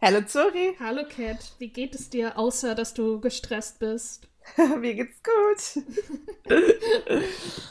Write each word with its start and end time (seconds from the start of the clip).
Hallo 0.00 0.22
Zori. 0.22 0.74
Hallo 0.80 1.02
Cat, 1.06 1.52
wie 1.58 1.68
geht 1.68 1.94
es 1.94 2.08
dir, 2.08 2.38
außer 2.38 2.74
dass 2.74 2.94
du 2.94 3.20
gestresst 3.20 3.78
bist? 3.78 4.26
Mir 4.78 4.94
geht's 4.94 5.20
gut. 5.22 5.84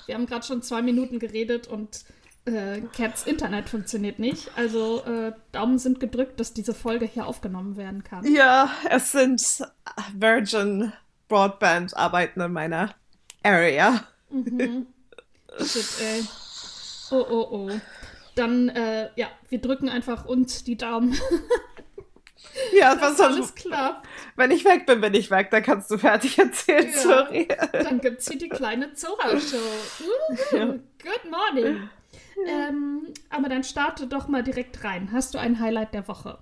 Wir 0.06 0.14
haben 0.14 0.28
gerade 0.28 0.46
schon 0.46 0.62
zwei 0.62 0.84
Minuten 0.84 1.18
geredet 1.18 1.66
und 1.66 2.06
äh, 2.46 2.82
Cats 2.96 3.26
Internet 3.26 3.70
funktioniert 3.70 4.20
nicht. 4.20 4.52
Also 4.56 5.04
äh, 5.04 5.34
Daumen 5.52 5.80
sind 5.80 6.00
gedrückt, 6.00 6.40
dass 6.40 6.54
diese 6.54 6.76
Folge 6.76 7.06
hier 7.06 7.26
aufgenommen 7.26 7.76
werden 7.76 8.04
kann. 8.04 8.32
Ja, 8.32 8.70
es 8.88 9.14
sind 9.14 9.42
Virgin 10.14 10.94
Broadband 11.28 11.98
Arbeiten 11.98 12.40
in 12.40 12.54
meiner 12.54 12.94
Area. 13.42 14.08
Mhm. 14.30 14.86
Shit, 15.66 16.02
ey. 16.02 16.24
Oh, 17.12 17.26
oh, 17.30 17.48
oh. 17.52 17.72
Dann, 18.36 18.70
äh, 18.70 19.10
ja, 19.16 19.28
wir 19.50 19.60
drücken 19.60 19.90
einfach 19.90 20.26
uns 20.26 20.64
die 20.64 20.78
Daumen. 20.78 21.18
Ja, 22.74 22.96
dass 22.96 23.20
was 23.20 23.22
alles 23.22 23.54
klappt. 23.54 24.08
Wenn 24.38 24.52
ich 24.52 24.64
weg 24.64 24.86
bin, 24.86 25.02
bin 25.02 25.14
ich 25.14 25.30
weg. 25.30 25.50
Da 25.52 25.60
kannst 25.60 25.92
du 25.92 25.98
fertig 25.98 26.40
erzählen, 26.40 26.90
Ja. 26.90 26.98
sorry. 26.98 27.48
Dann 27.74 28.00
gibt's 28.00 28.30
hier 28.30 28.38
die 28.38 28.50
kleine 28.50 28.94
Zora-Show. 28.94 29.58
Ja. 30.58 30.66
Good 30.68 31.30
morning. 31.30 31.90
Ähm, 32.48 33.14
aber 33.30 33.50
dann 33.50 33.64
starte 33.66 34.08
doch 34.08 34.30
mal 34.30 34.42
direkt 34.42 34.84
rein. 34.86 35.10
Hast 35.12 35.34
du 35.34 35.38
ein 35.38 35.60
Highlight 35.60 35.94
der 35.94 36.08
Woche? 36.08 36.42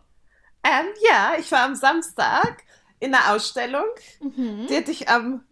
Ähm, 0.64 0.86
ja, 1.10 1.34
ich 1.40 1.52
war 1.52 1.64
am 1.64 1.76
Samstag 1.76 2.64
in 3.00 3.12
der 3.12 3.34
Ausstellung. 3.34 3.86
Mhm. 4.22 4.68
Die 4.70 4.78
hatte 4.78 4.92
ich 4.92 5.10
am 5.10 5.46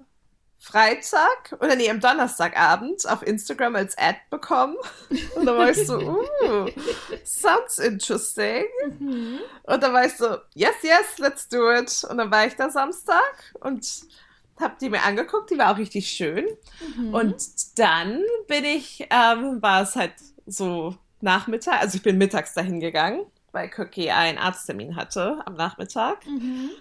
Freitag 0.66 1.56
oder 1.60 1.76
nee, 1.76 1.92
am 1.92 2.00
Donnerstagabend 2.00 3.08
auf 3.08 3.22
Instagram 3.22 3.76
als 3.76 3.96
Ad 4.00 4.18
bekommen. 4.32 4.76
Und 5.36 5.46
da 5.46 5.56
war 5.56 5.70
ich 5.70 5.86
so, 5.86 6.00
uh, 6.44 6.68
sounds 7.24 7.78
interesting. 7.78 8.66
Mhm. 8.98 9.42
Und 9.62 9.84
dann 9.84 9.94
war 9.94 10.08
ich 10.08 10.14
so, 10.14 10.38
yes, 10.56 10.74
yes, 10.82 11.20
let's 11.20 11.48
do 11.48 11.72
it. 11.72 12.04
Und 12.10 12.18
dann 12.18 12.32
war 12.32 12.48
ich 12.48 12.56
da 12.56 12.72
Samstag 12.72 13.54
und 13.60 13.86
hab 14.60 14.80
die 14.80 14.90
mir 14.90 15.04
angeguckt, 15.04 15.52
die 15.52 15.58
war 15.60 15.72
auch 15.72 15.78
richtig 15.78 16.08
schön. 16.08 16.48
Mhm. 16.98 17.14
Und 17.14 17.46
dann 17.78 18.24
bin 18.48 18.66
ich, 18.66 19.08
ähm, 19.12 19.62
war 19.62 19.84
es 19.84 19.96
halt 19.96 20.14
so 20.48 20.96
Nachmittag, 21.22 21.80
also 21.80 21.98
ich 21.98 22.04
bin 22.04 22.18
mittags 22.18 22.56
dahin 22.56 22.80
gegangen, 22.80 23.24
weil 23.52 23.70
Cookie 23.78 24.10
einen 24.10 24.40
Arzttermin 24.40 24.96
hatte 24.96 25.44
am 25.46 25.54
Nachmittag. 25.54 26.26
Mhm. 26.26 26.72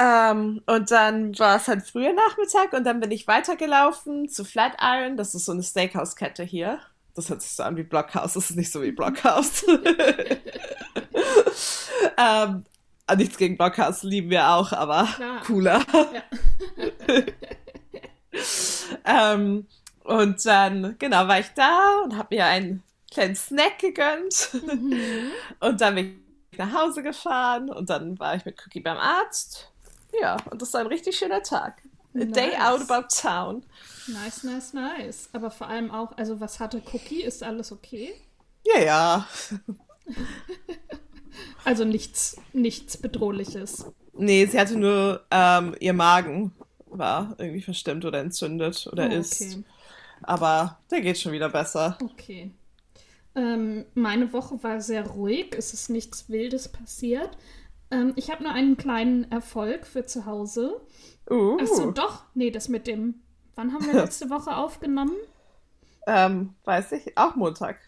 Ähm, 0.00 0.62
und 0.64 0.90
dann 0.90 1.38
war 1.38 1.56
es 1.56 1.68
halt 1.68 1.82
früher 1.82 2.14
Nachmittag 2.14 2.72
und 2.72 2.84
dann 2.84 3.00
bin 3.00 3.10
ich 3.10 3.26
weitergelaufen 3.26 4.30
zu 4.30 4.46
Flatiron. 4.46 5.18
Das 5.18 5.34
ist 5.34 5.44
so 5.44 5.52
eine 5.52 5.62
Steakhouse-Kette 5.62 6.42
hier. 6.42 6.78
Das 7.14 7.28
hört 7.28 7.42
sich 7.42 7.52
so 7.52 7.64
an 7.64 7.76
wie 7.76 7.82
Blockhaus. 7.82 8.32
Das 8.32 8.48
ist 8.48 8.56
nicht 8.56 8.72
so 8.72 8.82
wie 8.82 8.92
Blockhaus. 8.92 9.66
ähm, 12.16 12.64
nichts 13.14 13.36
gegen 13.36 13.58
Blockhaus, 13.58 14.02
lieben 14.02 14.30
wir 14.30 14.48
auch, 14.48 14.72
aber 14.72 15.06
Klar. 15.16 15.42
cooler. 15.44 15.84
Ja. 15.92 16.22
ähm, 19.34 19.66
und 20.04 20.46
dann, 20.46 20.96
genau, 20.98 21.28
war 21.28 21.40
ich 21.40 21.50
da 21.54 22.00
und 22.04 22.16
habe 22.16 22.36
mir 22.36 22.46
einen 22.46 22.82
kleinen 23.10 23.36
Snack 23.36 23.80
gegönnt. 23.80 24.50
Mhm. 24.64 25.30
Und 25.60 25.80
dann 25.80 25.94
bin 25.94 26.24
ich 26.52 26.58
nach 26.58 26.72
Hause 26.72 27.02
gefahren 27.02 27.70
und 27.70 27.90
dann 27.90 28.18
war 28.18 28.34
ich 28.34 28.44
mit 28.44 28.60
Cookie 28.64 28.80
beim 28.80 28.96
Arzt. 28.96 29.69
Ja, 30.20 30.36
und 30.50 30.60
das 30.62 30.72
war 30.72 30.80
ein 30.80 30.86
richtig 30.86 31.16
schöner 31.16 31.42
Tag. 31.42 31.82
A 32.14 32.24
day 32.24 32.48
Nice. 32.48 32.60
out 32.60 32.90
about 32.90 33.06
town. 33.14 33.62
Nice, 34.08 34.42
nice, 34.42 34.72
nice. 34.72 35.28
Aber 35.32 35.50
vor 35.50 35.68
allem 35.68 35.90
auch, 35.90 36.16
also 36.16 36.40
was 36.40 36.58
hatte 36.58 36.82
Cookie? 36.92 37.22
Ist 37.22 37.42
alles 37.42 37.70
okay? 37.72 38.12
Ja, 38.66 38.80
ja. 38.80 39.28
Also 41.64 41.84
nichts, 41.84 42.36
nichts 42.52 42.96
Bedrohliches. 42.96 43.86
Nee, 44.14 44.46
sie 44.46 44.58
hatte 44.58 44.76
nur, 44.76 45.24
ähm, 45.30 45.74
ihr 45.78 45.92
Magen 45.92 46.52
war 46.86 47.34
irgendwie 47.38 47.62
verstimmt 47.62 48.04
oder 48.04 48.18
entzündet 48.18 48.88
oder 48.90 49.06
Oh, 49.08 49.12
ist. 49.12 49.40
okay. 49.40 49.62
Aber 50.22 50.78
der 50.90 51.00
geht 51.00 51.18
schon 51.18 51.32
wieder 51.32 51.48
besser. 51.48 51.96
Okay. 52.02 52.50
Ähm, 53.36 53.84
meine 53.94 54.32
Woche 54.32 54.60
war 54.62 54.80
sehr 54.80 55.06
ruhig. 55.06 55.54
Es 55.56 55.72
ist 55.72 55.88
nichts 55.88 56.28
Wildes 56.28 56.68
passiert. 56.68 57.30
Ähm, 57.90 58.12
ich 58.16 58.30
habe 58.30 58.42
nur 58.42 58.52
einen 58.52 58.76
kleinen 58.76 59.30
Erfolg 59.30 59.86
für 59.86 60.04
zu 60.06 60.26
Hause. 60.26 60.80
Uh. 61.30 61.58
Ach 61.60 61.66
so, 61.66 61.90
doch. 61.90 62.24
Nee, 62.34 62.50
das 62.50 62.68
mit 62.68 62.86
dem. 62.86 63.22
Wann 63.54 63.72
haben 63.72 63.86
wir 63.86 63.94
letzte 64.00 64.30
Woche 64.30 64.56
aufgenommen? 64.56 65.16
Ähm, 66.06 66.54
weiß 66.64 66.92
ich, 66.92 67.16
auch 67.18 67.34
Montag. 67.36 67.78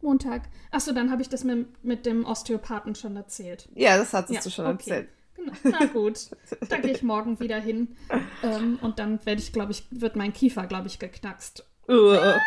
Montag. 0.00 0.42
Ach 0.70 0.80
so, 0.80 0.92
dann 0.92 1.10
habe 1.10 1.22
ich 1.22 1.28
das 1.28 1.44
mit, 1.44 1.82
mit 1.84 2.04
dem 2.06 2.24
Osteopathen 2.26 2.94
schon 2.94 3.16
erzählt. 3.16 3.68
Ja, 3.74 3.96
das 3.96 4.12
hattest 4.12 4.34
Ja, 4.34 4.40
du 4.42 4.50
schon 4.50 4.66
okay. 4.66 4.90
erzählt. 4.90 5.08
Genau. 5.36 5.52
Na 5.64 5.86
gut, 5.86 6.30
da 6.68 6.76
gehe 6.80 6.92
ich 6.92 7.02
morgen 7.02 7.40
wieder 7.40 7.58
hin. 7.58 7.96
Ähm, 8.42 8.78
und 8.82 8.98
dann 8.98 9.24
werde 9.26 9.40
ich, 9.40 9.52
glaube 9.52 9.72
ich, 9.72 9.86
wird 9.90 10.16
mein 10.16 10.32
Kiefer, 10.32 10.66
glaube 10.66 10.88
ich, 10.88 10.98
geknackst. 10.98 11.66
Uh. 11.88 12.38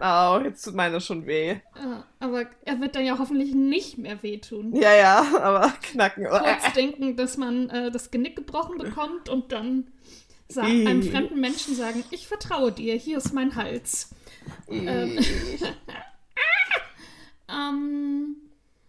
Oh, 0.00 0.40
jetzt 0.44 0.62
tut 0.62 0.74
meine 0.74 1.00
schon 1.00 1.26
weh. 1.26 1.56
Ah, 1.74 2.04
aber 2.20 2.46
er 2.64 2.80
wird 2.80 2.94
dann 2.94 3.04
ja 3.04 3.18
hoffentlich 3.18 3.54
nicht 3.54 3.98
mehr 3.98 4.22
wehtun. 4.22 4.74
Ja, 4.74 4.94
ja, 4.94 5.26
aber 5.40 5.72
knacken. 5.82 6.26
Kurz 6.26 6.72
denken, 6.74 7.16
dass 7.16 7.36
man 7.36 7.68
äh, 7.70 7.90
das 7.90 8.10
Genick 8.10 8.36
gebrochen 8.36 8.78
bekommt 8.78 9.28
und 9.28 9.50
dann 9.50 9.88
einem 10.56 11.02
fremden 11.02 11.40
Menschen 11.40 11.74
sagen, 11.74 12.04
ich 12.10 12.26
vertraue 12.26 12.72
dir, 12.72 12.94
hier 12.94 13.18
ist 13.18 13.34
mein 13.34 13.54
Hals. 13.54 14.10
Ähm, 14.68 15.18
ähm, 17.48 18.36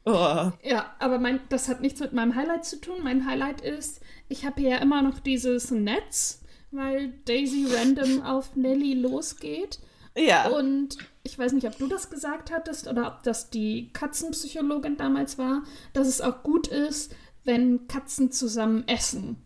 oh. 0.06 0.52
ja, 0.64 0.96
aber 1.00 1.20
mein, 1.20 1.42
das 1.50 1.68
hat 1.68 1.82
nichts 1.82 2.00
mit 2.00 2.14
meinem 2.14 2.36
Highlight 2.36 2.66
zu 2.66 2.80
tun. 2.80 2.98
Mein 3.04 3.26
Highlight 3.26 3.62
ist, 3.62 4.02
ich 4.30 4.46
habe 4.46 4.62
ja 4.62 4.78
immer 4.78 5.02
noch 5.02 5.20
dieses 5.20 5.72
Netz, 5.72 6.42
weil 6.72 7.14
Daisy 7.26 7.68
random 7.70 8.22
auf 8.22 8.56
Nelly 8.56 8.94
losgeht. 8.94 9.80
Ja. 10.18 10.50
Und 10.50 10.98
ich 11.24 11.38
weiß 11.38 11.54
nicht, 11.54 11.68
ob 11.68 11.78
du 11.78 11.88
das 11.88 12.10
gesagt 12.10 12.52
hattest 12.52 12.88
oder 12.88 13.08
ob 13.08 13.24
das 13.24 13.50
die 13.50 13.92
Katzenpsychologin 13.94 14.98
damals 14.98 15.38
war, 15.38 15.64
dass 15.94 16.08
es 16.08 16.22
auch 16.22 16.44
gut 16.44 16.68
ist, 16.68 17.14
wenn 17.44 17.88
Katzen 17.88 18.32
zusammen 18.32 18.88
essen. 18.88 19.38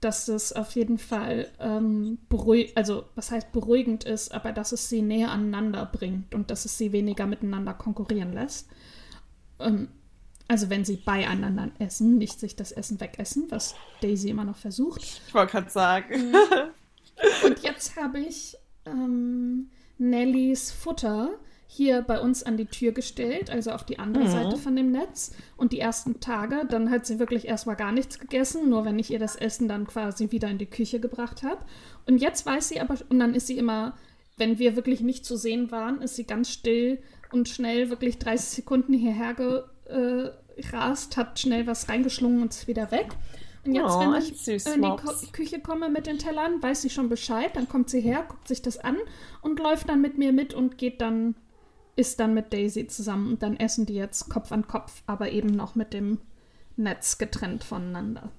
Dass 0.00 0.28
es 0.28 0.54
auf 0.54 0.72
jeden 0.72 0.98
Fall 0.98 1.48
ähm, 1.58 2.18
beruhig 2.30 2.72
also 2.74 3.04
was 3.14 3.30
heißt 3.30 3.52
beruhigend 3.52 4.04
ist, 4.04 4.32
aber 4.32 4.52
dass 4.52 4.72
es 4.72 4.88
sie 4.88 5.02
näher 5.02 5.30
aneinander 5.30 5.84
bringt 5.84 6.34
und 6.34 6.50
dass 6.50 6.64
es 6.64 6.78
sie 6.78 6.92
weniger 6.92 7.26
miteinander 7.26 7.74
konkurrieren 7.74 8.32
lässt. 8.32 8.68
Ähm, 9.58 9.88
also 10.48 10.68
wenn 10.68 10.84
sie 10.84 10.96
beieinander 10.96 11.70
essen, 11.78 12.18
nicht 12.18 12.40
sich 12.40 12.56
das 12.56 12.72
Essen 12.72 12.98
wegessen, 12.98 13.46
was 13.50 13.76
Daisy 14.00 14.30
immer 14.30 14.44
noch 14.44 14.56
versucht. 14.56 15.02
Ich 15.04 15.32
wollte 15.32 15.52
gerade 15.52 15.70
sagen. 15.70 16.34
Und 17.44 17.60
jetzt 17.60 17.94
habe 17.96 18.18
ich 18.18 18.56
ähm, 18.84 19.70
Nellys 20.00 20.72
Futter 20.72 21.30
hier 21.68 22.02
bei 22.02 22.18
uns 22.18 22.42
an 22.42 22.56
die 22.56 22.66
Tür 22.66 22.90
gestellt, 22.90 23.48
also 23.48 23.70
auf 23.70 23.84
die 23.84 24.00
andere 24.00 24.24
Mhm. 24.24 24.28
Seite 24.28 24.56
von 24.56 24.74
dem 24.74 24.90
Netz. 24.90 25.32
Und 25.56 25.72
die 25.72 25.78
ersten 25.78 26.18
Tage, 26.18 26.66
dann 26.68 26.90
hat 26.90 27.06
sie 27.06 27.20
wirklich 27.20 27.46
erstmal 27.46 27.76
gar 27.76 27.92
nichts 27.92 28.18
gegessen, 28.18 28.68
nur 28.68 28.84
wenn 28.84 28.98
ich 28.98 29.12
ihr 29.12 29.20
das 29.20 29.36
Essen 29.36 29.68
dann 29.68 29.86
quasi 29.86 30.32
wieder 30.32 30.48
in 30.48 30.58
die 30.58 30.66
Küche 30.66 30.98
gebracht 30.98 31.44
habe. 31.44 31.64
Und 32.06 32.18
jetzt 32.18 32.44
weiß 32.44 32.70
sie 32.70 32.80
aber, 32.80 32.96
und 33.08 33.20
dann 33.20 33.34
ist 33.34 33.46
sie 33.46 33.56
immer, 33.56 33.96
wenn 34.36 34.58
wir 34.58 34.74
wirklich 34.74 35.00
nicht 35.00 35.24
zu 35.24 35.36
sehen 35.36 35.70
waren, 35.70 36.02
ist 36.02 36.16
sie 36.16 36.24
ganz 36.24 36.50
still 36.50 36.98
und 37.30 37.48
schnell, 37.48 37.88
wirklich 37.88 38.18
30 38.18 38.48
Sekunden 38.48 38.92
hierher 38.92 39.34
gerast, 39.34 41.16
hat 41.16 41.38
schnell 41.38 41.68
was 41.68 41.88
reingeschlungen 41.88 42.42
und 42.42 42.50
ist 42.50 42.66
wieder 42.66 42.90
weg. 42.90 43.10
Und 43.64 43.74
jetzt, 43.74 43.84
Oh, 43.84 44.00
wenn 44.00 44.14
ich 44.14 44.40
süß 44.40 44.66
in 44.66 44.82
die 44.82 44.88
Mops. 44.88 45.32
Küche 45.32 45.60
komme 45.60 45.90
mit 45.90 46.06
den 46.06 46.18
Tellern, 46.18 46.62
weiß 46.62 46.82
sie 46.82 46.90
schon 46.90 47.08
Bescheid, 47.08 47.54
dann 47.54 47.68
kommt 47.68 47.90
sie 47.90 48.00
her, 48.00 48.24
guckt 48.26 48.48
sich 48.48 48.62
das 48.62 48.78
an 48.78 48.96
und 49.42 49.58
läuft 49.58 49.88
dann 49.88 50.00
mit 50.00 50.16
mir 50.16 50.32
mit 50.32 50.54
und 50.54 50.78
geht 50.78 51.00
dann, 51.00 51.34
ist 51.96 52.20
dann 52.20 52.32
mit 52.32 52.52
Daisy 52.52 52.86
zusammen 52.86 53.28
und 53.32 53.42
dann 53.42 53.56
essen 53.58 53.84
die 53.84 53.94
jetzt 53.94 54.30
Kopf 54.30 54.50
an 54.52 54.66
Kopf, 54.66 55.02
aber 55.06 55.30
eben 55.30 55.48
noch 55.48 55.74
mit 55.74 55.92
dem 55.92 56.18
Netz 56.76 57.18
getrennt 57.18 57.62
voneinander. 57.62 58.30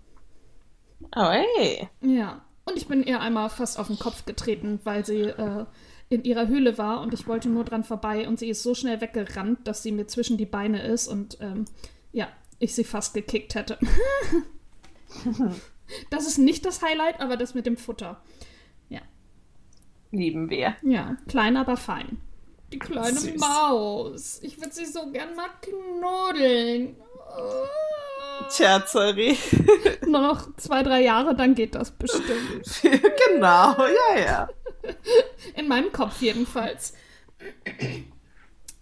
Oh, 1.15 1.29
ey. 1.59 1.87
Ja, 2.01 2.41
und 2.65 2.77
ich 2.77 2.87
bin 2.87 3.03
ihr 3.03 3.19
einmal 3.19 3.49
fast 3.49 3.77
auf 3.77 3.87
den 3.87 3.99
Kopf 3.99 4.25
getreten, 4.25 4.79
weil 4.83 5.05
sie 5.05 5.21
äh, 5.21 5.65
in 6.09 6.23
ihrer 6.23 6.47
Höhle 6.47 6.77
war 6.77 7.01
und 7.01 7.13
ich 7.13 7.27
wollte 7.27 7.49
nur 7.49 7.63
dran 7.63 7.83
vorbei 7.83 8.27
und 8.27 8.39
sie 8.39 8.49
ist 8.49 8.63
so 8.63 8.73
schnell 8.73 9.01
weggerannt, 9.01 9.67
dass 9.67 9.83
sie 9.83 9.91
mir 9.91 10.07
zwischen 10.07 10.37
die 10.37 10.45
Beine 10.45 10.81
ist 10.81 11.07
und 11.07 11.37
ähm, 11.41 11.65
ja, 12.11 12.27
ich 12.59 12.73
sie 12.75 12.83
fast 12.83 13.13
gekickt 13.13 13.53
hätte. 13.55 13.77
das 16.09 16.27
ist 16.27 16.37
nicht 16.37 16.65
das 16.65 16.81
Highlight, 16.81 17.19
aber 17.19 17.37
das 17.37 17.53
mit 17.53 17.65
dem 17.65 17.77
Futter. 17.77 18.21
Lieben 20.11 20.49
wir. 20.49 20.75
Ja, 20.83 21.15
klein, 21.27 21.55
aber 21.55 21.77
fein. 21.77 22.21
Die 22.73 22.79
kleine 22.79 23.17
Süß. 23.17 23.39
Maus. 23.39 24.39
Ich 24.43 24.59
würde 24.59 24.73
sie 24.73 24.85
so 24.85 25.09
gern 25.11 25.35
mal 25.35 25.49
knuddeln. 25.61 26.97
Tja, 28.49 28.83
sorry. 28.85 29.37
Nur 30.05 30.21
noch 30.21 30.55
zwei, 30.57 30.83
drei 30.83 31.01
Jahre, 31.01 31.35
dann 31.35 31.55
geht 31.55 31.75
das 31.75 31.91
bestimmt. 31.91 32.81
genau, 32.83 33.75
ja, 33.77 34.19
ja. 34.19 34.49
In 35.55 35.67
meinem 35.67 35.91
Kopf 35.93 36.21
jedenfalls. 36.21 36.93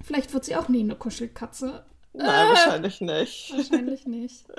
Vielleicht 0.03 0.33
wird 0.33 0.45
sie 0.45 0.55
auch 0.55 0.67
nie 0.67 0.81
eine 0.81 0.95
Kuschelkatze. 0.95 1.85
Nein, 2.13 2.27
äh, 2.27 2.49
wahrscheinlich 2.49 3.01
nicht. 3.01 3.53
Wahrscheinlich 3.55 4.07
nicht. 4.07 4.45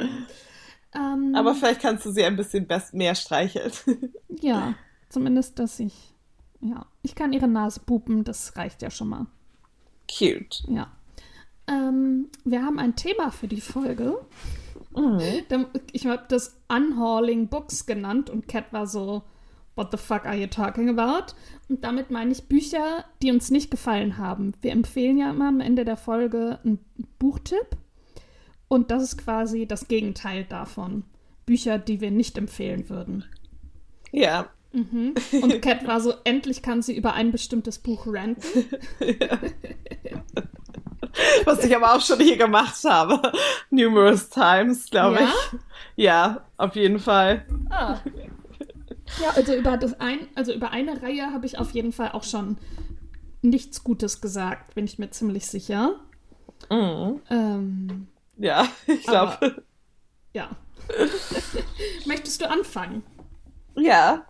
ähm, 0.95 1.35
Aber 1.35 1.55
vielleicht 1.55 1.81
kannst 1.81 2.05
du 2.07 2.11
sie 2.11 2.25
ein 2.25 2.37
bisschen 2.37 2.67
mehr 2.93 3.15
streicheln. 3.15 3.73
ja, 4.41 4.75
zumindest, 5.09 5.59
dass 5.59 5.79
ich. 5.81 6.15
Ja, 6.61 6.87
ich 7.03 7.15
kann 7.15 7.33
ihre 7.33 7.49
Nase 7.49 7.81
pupen, 7.81 8.23
das 8.23 8.57
reicht 8.57 8.83
ja 8.83 8.91
schon 8.91 9.09
mal. 9.09 9.27
Cute. 10.11 10.63
Ja. 10.69 10.91
Ähm, 11.67 12.29
wir 12.45 12.63
haben 12.63 12.79
ein 12.79 12.97
Thema 12.97 13.31
für 13.31 13.49
die 13.49 13.63
Folge. 13.63 14.19
Mhm. 14.95 15.21
Ich 15.93 16.07
habe 16.07 16.25
das 16.29 16.61
Unhauling 16.69 17.49
Books 17.49 17.87
genannt 17.87 18.29
und 18.29 18.49
Cat 18.49 18.73
war 18.73 18.87
so, 18.87 19.23
What 19.77 19.93
the 19.93 19.97
fuck 19.97 20.27
are 20.27 20.37
you 20.37 20.47
talking 20.47 20.89
about? 20.91 21.33
Und 21.69 21.85
damit 21.85 22.11
meine 22.11 22.33
ich 22.33 22.49
Bücher, 22.49 23.05
die 23.23 23.31
uns 23.31 23.51
nicht 23.51 23.71
gefallen 23.71 24.19
haben. 24.19 24.53
Wir 24.61 24.73
empfehlen 24.73 25.17
ja 25.17 25.31
immer 25.31 25.49
am 25.49 25.61
Ende 25.61 25.85
der 25.85 25.97
Folge 25.97 26.59
einen 26.65 26.81
Buchtipp. 27.19 27.79
Und 28.71 28.93
das 28.93 29.03
ist 29.03 29.19
quasi 29.19 29.67
das 29.67 29.89
Gegenteil 29.89 30.45
davon. 30.45 31.03
Bücher, 31.45 31.77
die 31.77 32.01
wir 32.01 32.13
nicht 32.13 32.39
empfehlen 32.39 32.89
würden. 32.89 33.25
Ja. 34.13 34.49
Mhm. 34.73 35.15
Und 35.43 35.61
Cat 35.61 35.85
war 35.89 36.01
so, 36.01 36.15
endlich 36.23 36.63
kann 36.63 36.81
sie 36.81 36.97
über 36.97 37.15
ein 37.15 37.33
bestimmtes 37.33 37.81
Buch 37.81 38.07
ranten. 38.07 38.67
ja. 39.01 39.41
Was 41.45 41.65
ich 41.65 41.75
aber 41.75 41.97
auch 41.97 42.01
schon 42.01 42.21
hier 42.21 42.37
gemacht 42.37 42.77
habe. 42.85 43.21
Numerous 43.71 44.29
times, 44.29 44.89
glaube 44.89 45.17
ja? 45.17 45.25
ich. 45.25 45.59
Ja, 45.97 46.45
auf 46.57 46.77
jeden 46.77 47.01
Fall. 47.01 47.45
Ah. 47.71 47.99
Ja, 49.21 49.31
also 49.35 49.53
über 49.53 49.79
das 49.79 49.99
ein, 49.99 50.29
also 50.37 50.53
über 50.53 50.71
eine 50.71 51.03
Reihe 51.03 51.33
habe 51.33 51.45
ich 51.45 51.59
auf 51.59 51.73
jeden 51.73 51.91
Fall 51.91 52.13
auch 52.13 52.23
schon 52.23 52.57
nichts 53.43 53.83
Gutes 53.83 54.21
gesagt, 54.21 54.77
bin 54.77 54.85
ich 54.85 55.01
mir 55.01 55.11
ziemlich 55.11 55.49
sicher. 55.49 55.97
Mhm. 56.71 57.21
Ähm, 57.31 58.07
ja, 58.41 58.69
ich 58.87 59.03
glaube. 59.05 59.65
Ja. 60.33 60.51
Möchtest 62.07 62.41
du 62.41 62.49
anfangen? 62.49 63.03
Ja. 63.77 64.27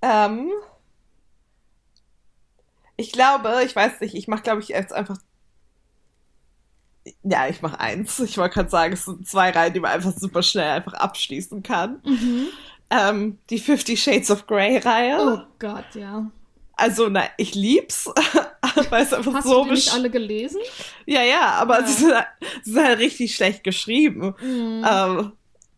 Ähm, 0.00 0.50
ich 2.96 3.12
glaube, 3.12 3.62
ich 3.64 3.74
weiß 3.74 4.00
nicht, 4.00 4.14
ich 4.14 4.28
mache, 4.28 4.42
glaube 4.42 4.60
ich, 4.60 4.68
jetzt 4.68 4.92
einfach 4.92 5.18
ja, 7.22 7.48
ich 7.48 7.62
mache 7.62 7.80
eins. 7.80 8.20
Ich 8.20 8.38
wollte 8.38 8.54
gerade 8.54 8.70
sagen, 8.70 8.92
es 8.92 9.04
sind 9.04 9.26
zwei 9.26 9.50
Reihen, 9.50 9.72
die 9.72 9.80
man 9.80 9.90
einfach 9.90 10.12
super 10.12 10.42
schnell 10.42 10.70
einfach 10.70 10.94
abschließen 10.94 11.62
kann. 11.62 12.00
Mhm. 12.04 12.46
Ähm, 12.90 13.38
die 13.50 13.58
Fifty 13.58 13.96
Shades 13.96 14.30
of 14.30 14.46
Grey 14.46 14.78
Reihe. 14.78 15.18
Oh 15.20 15.40
Gott, 15.58 15.94
ja. 15.94 16.30
Also, 16.74 17.08
na, 17.08 17.24
ich 17.36 17.54
lieb's, 17.54 18.06
weil 18.90 19.02
es 19.04 19.12
einfach 19.12 19.34
Hast 19.34 19.46
so 19.46 19.62
du 19.62 19.70
die 19.70 19.74
nicht 19.76 19.92
alle 19.92 20.10
gelesen? 20.10 20.60
Ja, 21.06 21.22
ja, 21.22 21.52
aber 21.52 21.80
ja. 21.80 21.86
Sie, 21.86 21.92
sind, 21.92 22.14
halt, 22.14 22.26
sie 22.62 22.72
sind 22.72 22.84
halt 22.84 22.98
richtig 22.98 23.34
schlecht 23.34 23.64
geschrieben. 23.64 24.34
Mhm. 24.40 24.86
Ähm, 24.88 25.32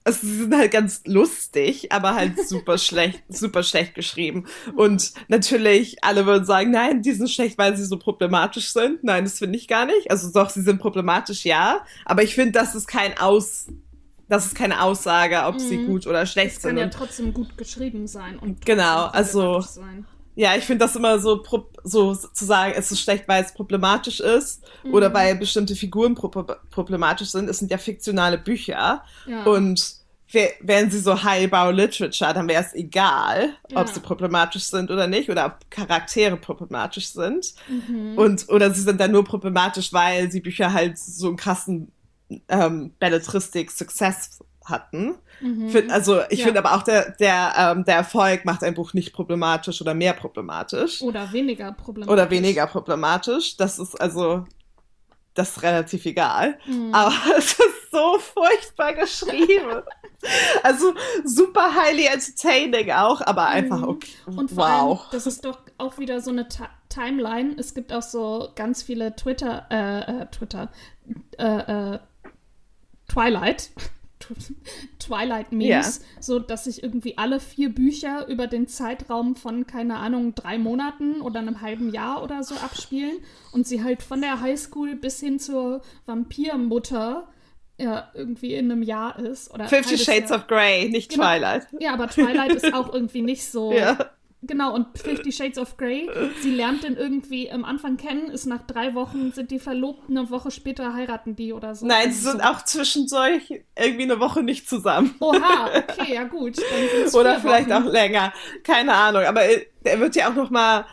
also 0.05 0.27
sie 0.27 0.37
sind 0.37 0.55
halt 0.55 0.71
ganz 0.71 1.03
lustig, 1.07 1.91
aber 1.91 2.15
halt 2.15 2.39
super 2.49 2.77
schlecht, 2.77 3.23
super 3.29 3.63
schlecht 3.63 3.95
geschrieben. 3.95 4.47
Und 4.77 5.13
natürlich, 5.29 6.05
alle 6.05 6.27
würden 6.27 6.45
sagen, 6.45 6.71
nein, 6.71 7.01
die 7.01 7.13
sind 7.13 7.31
schlecht, 7.31 7.57
weil 7.57 7.77
sie 7.77 7.85
so 7.85 7.99
problematisch 7.99 8.71
sind. 8.73 9.03
Nein, 9.03 9.25
das 9.25 9.39
finde 9.39 9.59
ich 9.59 9.67
gar 9.67 9.87
nicht. 9.87 10.11
Also 10.11 10.31
doch, 10.31 10.51
sie 10.51 10.63
sind 10.63 10.79
problematisch, 10.79 11.45
ja. 11.45 11.85
Aber 12.05 12.23
ich 12.23 12.35
finde, 12.35 12.53
das 12.53 12.75
ist 12.75 12.87
kein 12.87 13.17
Aus, 13.17 13.69
das 14.29 14.47
ist 14.47 14.55
keine 14.55 14.83
Aussage, 14.83 15.43
ob 15.45 15.55
mhm. 15.55 15.59
sie 15.61 15.79
gut 15.79 16.07
oder 16.07 16.27
schlecht 16.27 16.57
das 16.57 16.63
sind. 16.63 16.77
kann 16.77 16.79
ja 16.79 16.89
trotzdem 16.89 17.33
gut 17.33 17.57
geschrieben 17.57 18.07
sein 18.07 18.39
und 18.39 18.65
genau, 18.65 19.07
also 19.07 19.61
sein. 19.63 20.07
Ja, 20.37 20.57
ich 20.57 20.65
finde 20.65 20.85
das 20.85 20.97
immer 20.97 21.19
so 21.19 21.43
so 21.85 22.15
zu 22.15 22.45
sagen, 22.45 22.75
es 22.77 22.91
ist 22.91 23.01
schlecht, 23.01 23.29
weil 23.29 23.45
es 23.45 23.53
problematisch 23.53 24.21
ist 24.21 24.63
mhm. 24.83 24.95
oder 24.95 25.13
weil 25.15 25.37
bestimmte 25.37 25.77
Figuren 25.77 26.15
pro 26.15 26.29
problematisch 26.71 27.29
sind. 27.31 27.49
Es 27.49 27.59
sind 27.59 27.71
ja 27.71 27.79
fiktionale 27.79 28.39
Bücher 28.39 29.05
ja. 29.27 29.45
und 29.45 30.03
wären 30.61 30.91
sie 30.91 30.99
so 30.99 31.23
Highbrow 31.23 31.73
Literature, 31.73 32.35
dann 32.35 32.49
wäre 32.49 32.65
es 32.65 32.75
egal, 32.75 33.51
ja. 33.71 33.81
ob 33.81 33.89
sie 33.89 34.01
problematisch 34.01 34.65
sind 34.65 34.91
oder 34.91 35.07
nicht 35.07 35.31
oder 35.31 35.47
ob 35.47 35.71
Charaktere 35.71 36.37
problematisch 36.37 37.09
sind. 37.09 37.55
Mhm. 37.69 38.19
Und, 38.19 38.49
oder 38.49 38.75
sie 38.75 38.83
sind 38.83 39.01
dann 39.01 39.13
nur 39.13 39.25
problematisch, 39.25 39.93
weil 39.93 40.33
sie 40.33 40.41
Bücher 40.41 40.73
halt 40.73 40.99
so 40.99 41.29
einen 41.29 41.37
krassen 41.37 41.93
ähm, 42.49 42.93
Belletristik-Success 42.99 44.41
hatten. 44.65 45.17
Mhm. 45.41 45.69
Find, 45.69 45.91
also 45.91 46.21
ich 46.31 46.41
ja. 46.41 46.47
finde 46.47 46.61
aber 46.61 46.75
auch, 46.75 46.83
der, 46.83 47.11
der, 47.13 47.53
ähm, 47.57 47.85
der 47.85 47.97
Erfolg 47.97 48.45
macht 48.45 48.63
ein 48.63 48.75
Buch 48.75 48.95
nicht 48.95 49.13
problematisch 49.13 49.81
oder 49.81 49.95
mehr 49.95 50.13
problematisch. 50.13 51.03
Oder 51.03 51.33
weniger 51.33 51.73
problematisch. 51.73 52.13
Oder 52.13 52.31
weniger 52.31 52.67
problematisch. 52.67 53.57
Das 53.57 53.79
ist 53.79 54.01
also, 54.01 54.45
das 55.35 55.51
ist 55.51 55.63
relativ 55.63 56.07
egal. 56.07 56.59
Mhm. 56.67 56.95
Aber 56.95 57.15
es 57.39 57.53
ist 57.53 57.91
so 57.91 58.19
furchtbar 58.19 58.95
geschrieben. 58.95 59.83
also 60.63 60.95
super 61.25 61.75
highly 61.75 62.07
entertaining 62.07 62.91
auch, 62.91 63.21
aber 63.21 63.47
einfach 63.49 63.81
mhm. 63.81 63.89
okay. 63.89 64.11
Und 64.27 64.51
vor 64.51 64.65
wow. 64.65 65.01
allem, 65.01 65.09
das 65.13 65.27
ist 65.27 65.45
doch 65.45 65.59
auch 65.79 65.99
wieder 65.99 66.21
so 66.21 66.31
eine 66.31 66.49
Ta 66.49 66.69
Timeline. 66.89 67.57
Es 67.59 67.75
gibt 67.75 67.93
auch 67.93 68.03
so 68.03 68.51
ganz 68.55 68.83
viele 68.85 69.17
Twitter, 69.17 69.67
äh, 69.69 70.23
äh 70.23 70.27
Twitter, 70.27 70.71
äh, 71.39 71.95
äh, 71.95 71.99
Twilight. 73.09 73.71
Twilight-Memes, 74.99 75.69
yeah. 76.01 76.07
so 76.21 76.39
dass 76.39 76.65
sich 76.65 76.83
irgendwie 76.83 77.19
alle 77.19 77.41
vier 77.41 77.69
Bücher 77.69 78.27
über 78.29 78.47
den 78.47 78.67
Zeitraum 78.67 79.37
von, 79.37 79.67
keine 79.67 79.97
Ahnung, 79.97 80.35
drei 80.35 80.59
Monaten 80.59 81.21
oder 81.21 81.41
einem 81.41 81.61
halben 81.61 81.93
Jahr 81.93 82.23
oder 82.23 82.43
so 82.43 82.55
abspielen 82.57 83.19
und 83.53 83.67
sie 83.67 83.83
halt 83.83 84.03
von 84.03 84.21
der 84.21 84.41
Highschool 84.41 84.97
bis 84.97 85.21
hin 85.21 85.39
zur 85.39 85.83
Vampirmutter 86.07 87.29
ja, 87.77 88.11
irgendwie 88.15 88.55
in 88.55 88.71
einem 88.71 88.83
Jahr 88.83 89.19
ist. 89.19 89.53
Oder 89.53 89.67
Fifty 89.67 89.99
Shades 89.99 90.31
Jahr. 90.31 90.41
of 90.41 90.47
Grey, 90.47 90.89
nicht 90.89 91.11
genau. 91.11 91.25
Twilight. 91.25 91.67
Ja, 91.81 91.93
aber 91.95 92.09
Twilight 92.09 92.53
ist 92.53 92.73
auch 92.73 92.93
irgendwie 92.93 93.23
nicht 93.23 93.45
so 93.45 93.73
ja. 93.77 94.11
Genau, 94.47 94.75
und 94.75 94.99
Fifty 94.99 95.33
Shades 95.33 95.59
of 95.59 95.77
Grey, 95.77 96.09
sie 96.43 96.51
lernt 96.51 96.83
den 96.83 96.97
irgendwie 96.97 97.51
am 97.51 97.65
Anfang 97.65 97.97
kennen, 97.97 98.31
ist 98.31 98.47
nach 98.47 98.63
drei 98.67 98.95
Wochen, 98.95 99.33
sind 99.33 99.51
die 99.51 99.59
verlobt, 99.59 100.11
eine 100.11 100.29
Woche 100.29 100.51
später 100.51 100.93
heiraten 100.93 101.35
die 101.37 101.53
oder 101.53 101.75
so. 101.75 101.87
Nein, 101.87 102.13
sie 102.13 102.21
sind 102.21 102.43
so. 102.43 102.49
auch 102.49 102.63
zwischendurch 102.63 103.63
irgendwie 103.79 104.03
eine 104.03 104.21
Woche 104.21 104.43
nicht 104.43 104.69
zusammen. 104.69 105.15
Oha, 105.21 105.71
okay, 105.77 106.15
ja 106.15 106.25
gut. 106.25 106.59
oder 107.13 107.41
vielleicht 107.41 107.71
Wochen. 107.71 107.89
auch 107.89 107.93
länger, 107.93 108.33
keine 108.63 108.93
Ahnung. 108.93 109.23
Aber 109.23 109.43
er 109.43 110.01
wird 110.01 110.17
ja 110.17 110.31
auch 110.31 110.35
noch 110.35 110.51
mal 110.51 110.87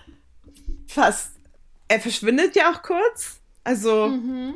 fast, 0.87 1.33
er 1.87 1.99
verschwindet 1.99 2.55
ja 2.55 2.71
auch 2.71 2.81
kurz. 2.83 3.41
Also 3.63 4.07
mhm. 4.07 4.55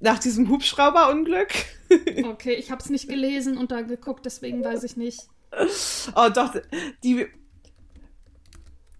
nach 0.00 0.18
diesem 0.18 0.48
Hubschrauberunglück. 0.48 1.52
okay, 2.24 2.54
ich 2.54 2.70
habe 2.70 2.82
es 2.82 2.90
nicht 2.90 3.08
gelesen 3.08 3.56
und 3.58 3.72
da 3.72 3.82
geguckt, 3.82 4.24
deswegen 4.26 4.64
weiß 4.64 4.84
ich 4.84 4.96
nicht. 4.96 5.28
Oh 6.16 6.28
doch, 6.34 6.54
die 7.04 7.26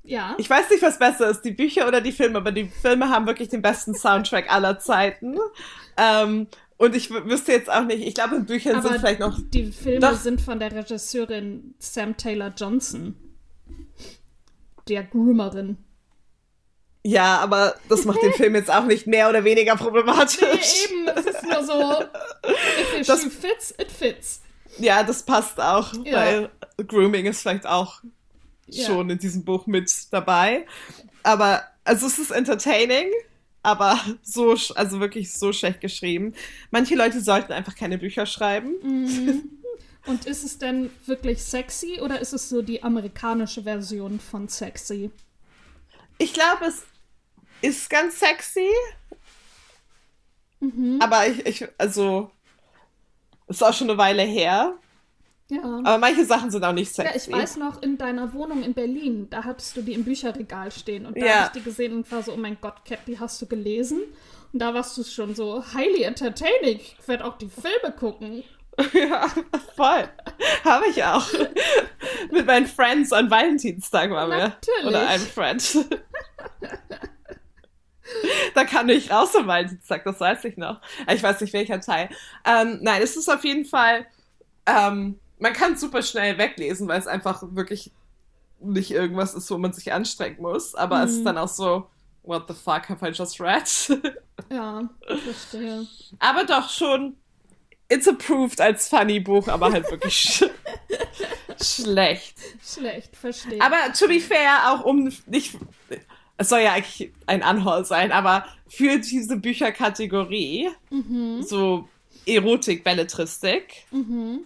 ja. 0.05 0.35
Ich 0.39 0.51
weiß 0.51 0.71
nicht, 0.71 0.83
was 0.83 0.99
besser 0.99 1.31
ist, 1.31 1.43
die 1.43 1.53
Bücher 1.53 1.87
oder 1.87 2.01
die 2.01 2.13
Filme, 2.13 2.39
aber 2.39 2.53
die 2.53 2.69
Filme 2.69 3.09
haben 3.09 3.27
wirklich 3.27 3.49
den 3.49 3.63
besten 3.63 3.95
Soundtrack 3.95 4.53
aller 4.53 4.79
Zeiten. 4.79 5.39
Ähm, 5.97 6.49
und 6.77 6.97
ich 6.97 7.11
wüsste 7.11 7.53
jetzt 7.53 7.71
auch 7.71 7.85
nicht, 7.85 8.05
ich 8.05 8.15
glaube, 8.15 8.35
in 8.35 8.47
Büchern 8.47 8.77
aber 8.77 8.89
sind 8.89 9.01
vielleicht 9.01 9.21
noch. 9.21 9.39
Die 9.41 9.71
Filme 9.71 10.01
doch, 10.01 10.17
sind 10.17 10.41
von 10.41 10.59
der 10.59 10.73
Regisseurin 10.73 11.75
Sam 11.79 12.17
Taylor 12.17 12.53
Johnson. 12.57 13.15
Der 14.89 15.05
Groomerin. 15.05 15.77
Ja, 17.05 17.39
aber 17.39 17.77
das 17.89 18.05
macht 18.05 18.23
den 18.23 18.33
Film 18.37 18.55
jetzt 18.57 18.71
auch 18.71 18.85
nicht 18.85 19.07
mehr 19.07 19.29
oder 19.29 19.45
weniger 19.45 19.77
problematisch. 19.77 20.41
Nee, 20.41 20.95
eben, 20.95 21.09
es 21.09 21.27
ist 21.27 21.43
nur 21.45 21.65
so, 21.65 22.03
if 22.49 23.01
it 23.01 23.09
das, 23.09 23.25
fits, 23.25 23.75
it 23.79 23.91
fits. 23.91 24.43
Ja, 24.79 25.03
das 25.03 25.23
passt 25.23 25.61
auch, 25.61 25.93
ja. 26.05 26.17
weil 26.17 26.51
Grooming 26.87 27.27
ist 27.27 27.43
vielleicht 27.43 27.67
auch 27.67 28.01
ja. 28.67 28.87
schon 28.87 29.11
in 29.11 29.19
diesem 29.19 29.45
Buch 29.45 29.67
mit 29.67 29.91
dabei. 30.11 30.67
Aber, 31.23 31.63
also 31.85 32.07
es 32.07 32.19
ist 32.19 32.31
entertaining, 32.31 33.09
aber 33.63 33.99
so, 34.23 34.57
also 34.75 35.01
wirklich 35.01 35.33
so 35.33 35.53
schlecht 35.53 35.81
geschrieben. 35.81 36.35
Manche 36.71 36.95
Leute 36.95 37.21
sollten 37.21 37.53
einfach 37.53 37.77
keine 37.77 37.99
Bücher 37.99 38.27
schreiben. 38.27 38.75
Mhm. 38.83 39.43
Und 40.05 40.27
ist 40.27 40.43
es 40.43 40.59
denn 40.59 40.91
wirklich 41.07 41.41
sexy 41.45 42.01
oder 42.01 42.21
ist 42.21 42.33
es 42.33 42.49
so 42.49 42.61
die 42.61 42.83
amerikanische 42.83 43.63
Version 43.63 44.19
von 44.19 44.49
sexy? 44.49 45.13
Ich 46.19 46.33
glaube, 46.33 46.67
es 46.67 46.83
ist 47.61 47.89
ganz 47.89 48.19
sexy. 48.19 48.67
Mhm. 50.59 50.99
Aber 51.01 51.29
ich, 51.29 51.47
ich, 51.47 51.69
also, 51.79 52.33
es 53.47 53.57
ist 53.57 53.63
auch 53.63 53.75
schon 53.75 53.91
eine 53.91 53.99
Weile 53.99 54.23
her. 54.23 54.77
Ja. 55.53 55.63
Aber 55.85 55.99
manche 55.99 56.25
Sachen 56.25 56.51
sind 56.51 56.65
auch 56.65 56.73
nicht 56.73 56.95
sexy. 56.95 57.31
Ja, 57.31 57.37
ich 57.37 57.43
weiß 57.43 57.57
noch, 57.59 57.83
in 57.83 57.99
deiner 57.99 58.33
Wohnung 58.33 58.63
in 58.63 58.73
Berlin, 58.73 59.29
da 59.29 59.45
hattest 59.45 59.77
du 59.77 59.83
die 59.83 59.93
im 59.93 60.03
Bücherregal 60.03 60.73
stehen. 60.73 61.05
Und 61.05 61.21
da 61.21 61.27
ja. 61.27 61.35
habe 61.35 61.47
ich 61.47 61.63
die 61.63 61.63
gesehen 61.63 61.93
und 61.95 62.11
war 62.11 62.23
so, 62.23 62.33
oh 62.33 62.39
mein 62.39 62.57
Gott, 62.59 62.87
Cat, 62.87 63.01
die 63.07 63.21
hast 63.21 63.43
du 63.43 63.47
gelesen? 63.47 64.01
Und 64.51 64.59
da 64.59 64.73
warst 64.73 64.97
du 64.97 65.05
schon 65.05 65.35
so 65.35 65.63
highly 65.75 66.05
entertaining. 66.05 66.81
Ich 66.81 66.97
werde 67.07 67.27
auch 67.27 67.37
die 67.37 67.49
Filme 67.49 67.95
gucken. 67.95 68.43
Ja, 68.95 69.29
voll. 69.77 70.09
Habe 70.65 70.87
ich 70.89 71.05
auch. 71.05 71.27
Mit 72.31 72.47
meinen 72.47 72.67
Friends 72.67 73.13
an 73.13 73.31
Valentinstag 73.31 74.11
waren 74.11 74.31
wir. 74.31 74.39
Natürlich. 74.39 74.87
Oder 74.87 75.09
einem 75.09 75.27
Friend. 75.27 75.87
da 78.55 78.65
kam 78.65 78.89
ich 78.89 79.11
raus 79.11 79.37
am 79.37 79.47
Valentinstag, 79.47 80.05
das 80.05 80.19
weiß 80.19 80.47
ich 80.47 80.57
noch. 80.57 80.81
Ich 81.07 81.23
weiß 81.23 81.43
nicht, 81.43 81.53
welcher 81.53 81.81
Teil. 81.83 82.09
Ähm, 82.47 82.79
nein, 82.81 83.03
es 83.03 83.15
ist 83.15 83.29
auf 83.29 83.45
jeden 83.45 83.67
Fall, 83.67 84.07
ähm, 84.65 85.21
man 85.43 85.53
kann 85.53 85.73
es 85.73 85.81
super 85.81 86.03
schnell 86.03 86.39
weglesen, 86.39 86.87
weil 86.87 87.01
es 87.01 87.09
einfach 87.09 87.43
wirklich 87.51 87.91
nicht 88.61 88.93
irgendwas 88.93 89.35
ist, 89.35 89.51
wo 89.51 89.59
man 89.59 89.73
sich 89.73 89.93
anstrengen 89.93 90.41
muss. 90.41 90.77
Aber 90.77 90.99
mhm. 90.99 91.05
es 91.05 91.11
ist 91.11 91.21
mhm. 91.21 91.25
dann 91.25 91.39
auch 91.39 91.49
so, 91.49 91.89
what 92.23 92.45
the 92.47 92.55
fuck 92.55 92.89
have 92.89 93.05
I 93.05 93.11
just 93.11 93.41
read? 93.41 93.69
ja, 94.51 94.89
verstehe. 95.25 95.85
Aber 96.21 96.45
doch 96.45 96.71
schon, 96.71 97.17
it's 97.89 98.07
approved 98.07 98.61
als 98.61 98.89
funny 98.89 99.19
Buch, 99.19 99.49
aber 99.49 99.73
halt 99.73 99.91
wirklich 99.91 100.15
sch 100.17 100.45
schlecht. 101.61 102.39
Schlecht, 102.65 103.17
verstehe. 103.17 103.61
Aber 103.61 103.93
to 103.99 104.07
be 104.07 104.21
fair, 104.21 104.73
auch 104.73 104.85
um 104.85 105.13
nicht, 105.27 105.59
es 106.37 106.49
soll 106.49 106.61
ja 106.61 106.75
eigentlich 106.75 107.13
ein 107.27 107.43
Anhol 107.43 107.85
sein, 107.85 108.13
aber 108.13 108.47
für 108.69 108.99
diese 108.99 109.37
Bücherkategorie, 109.37 110.71
mhm. 110.91 111.43
so 111.43 111.89
Erotik, 112.27 112.85
Belletristik, 112.85 113.87
mhm. 113.91 114.45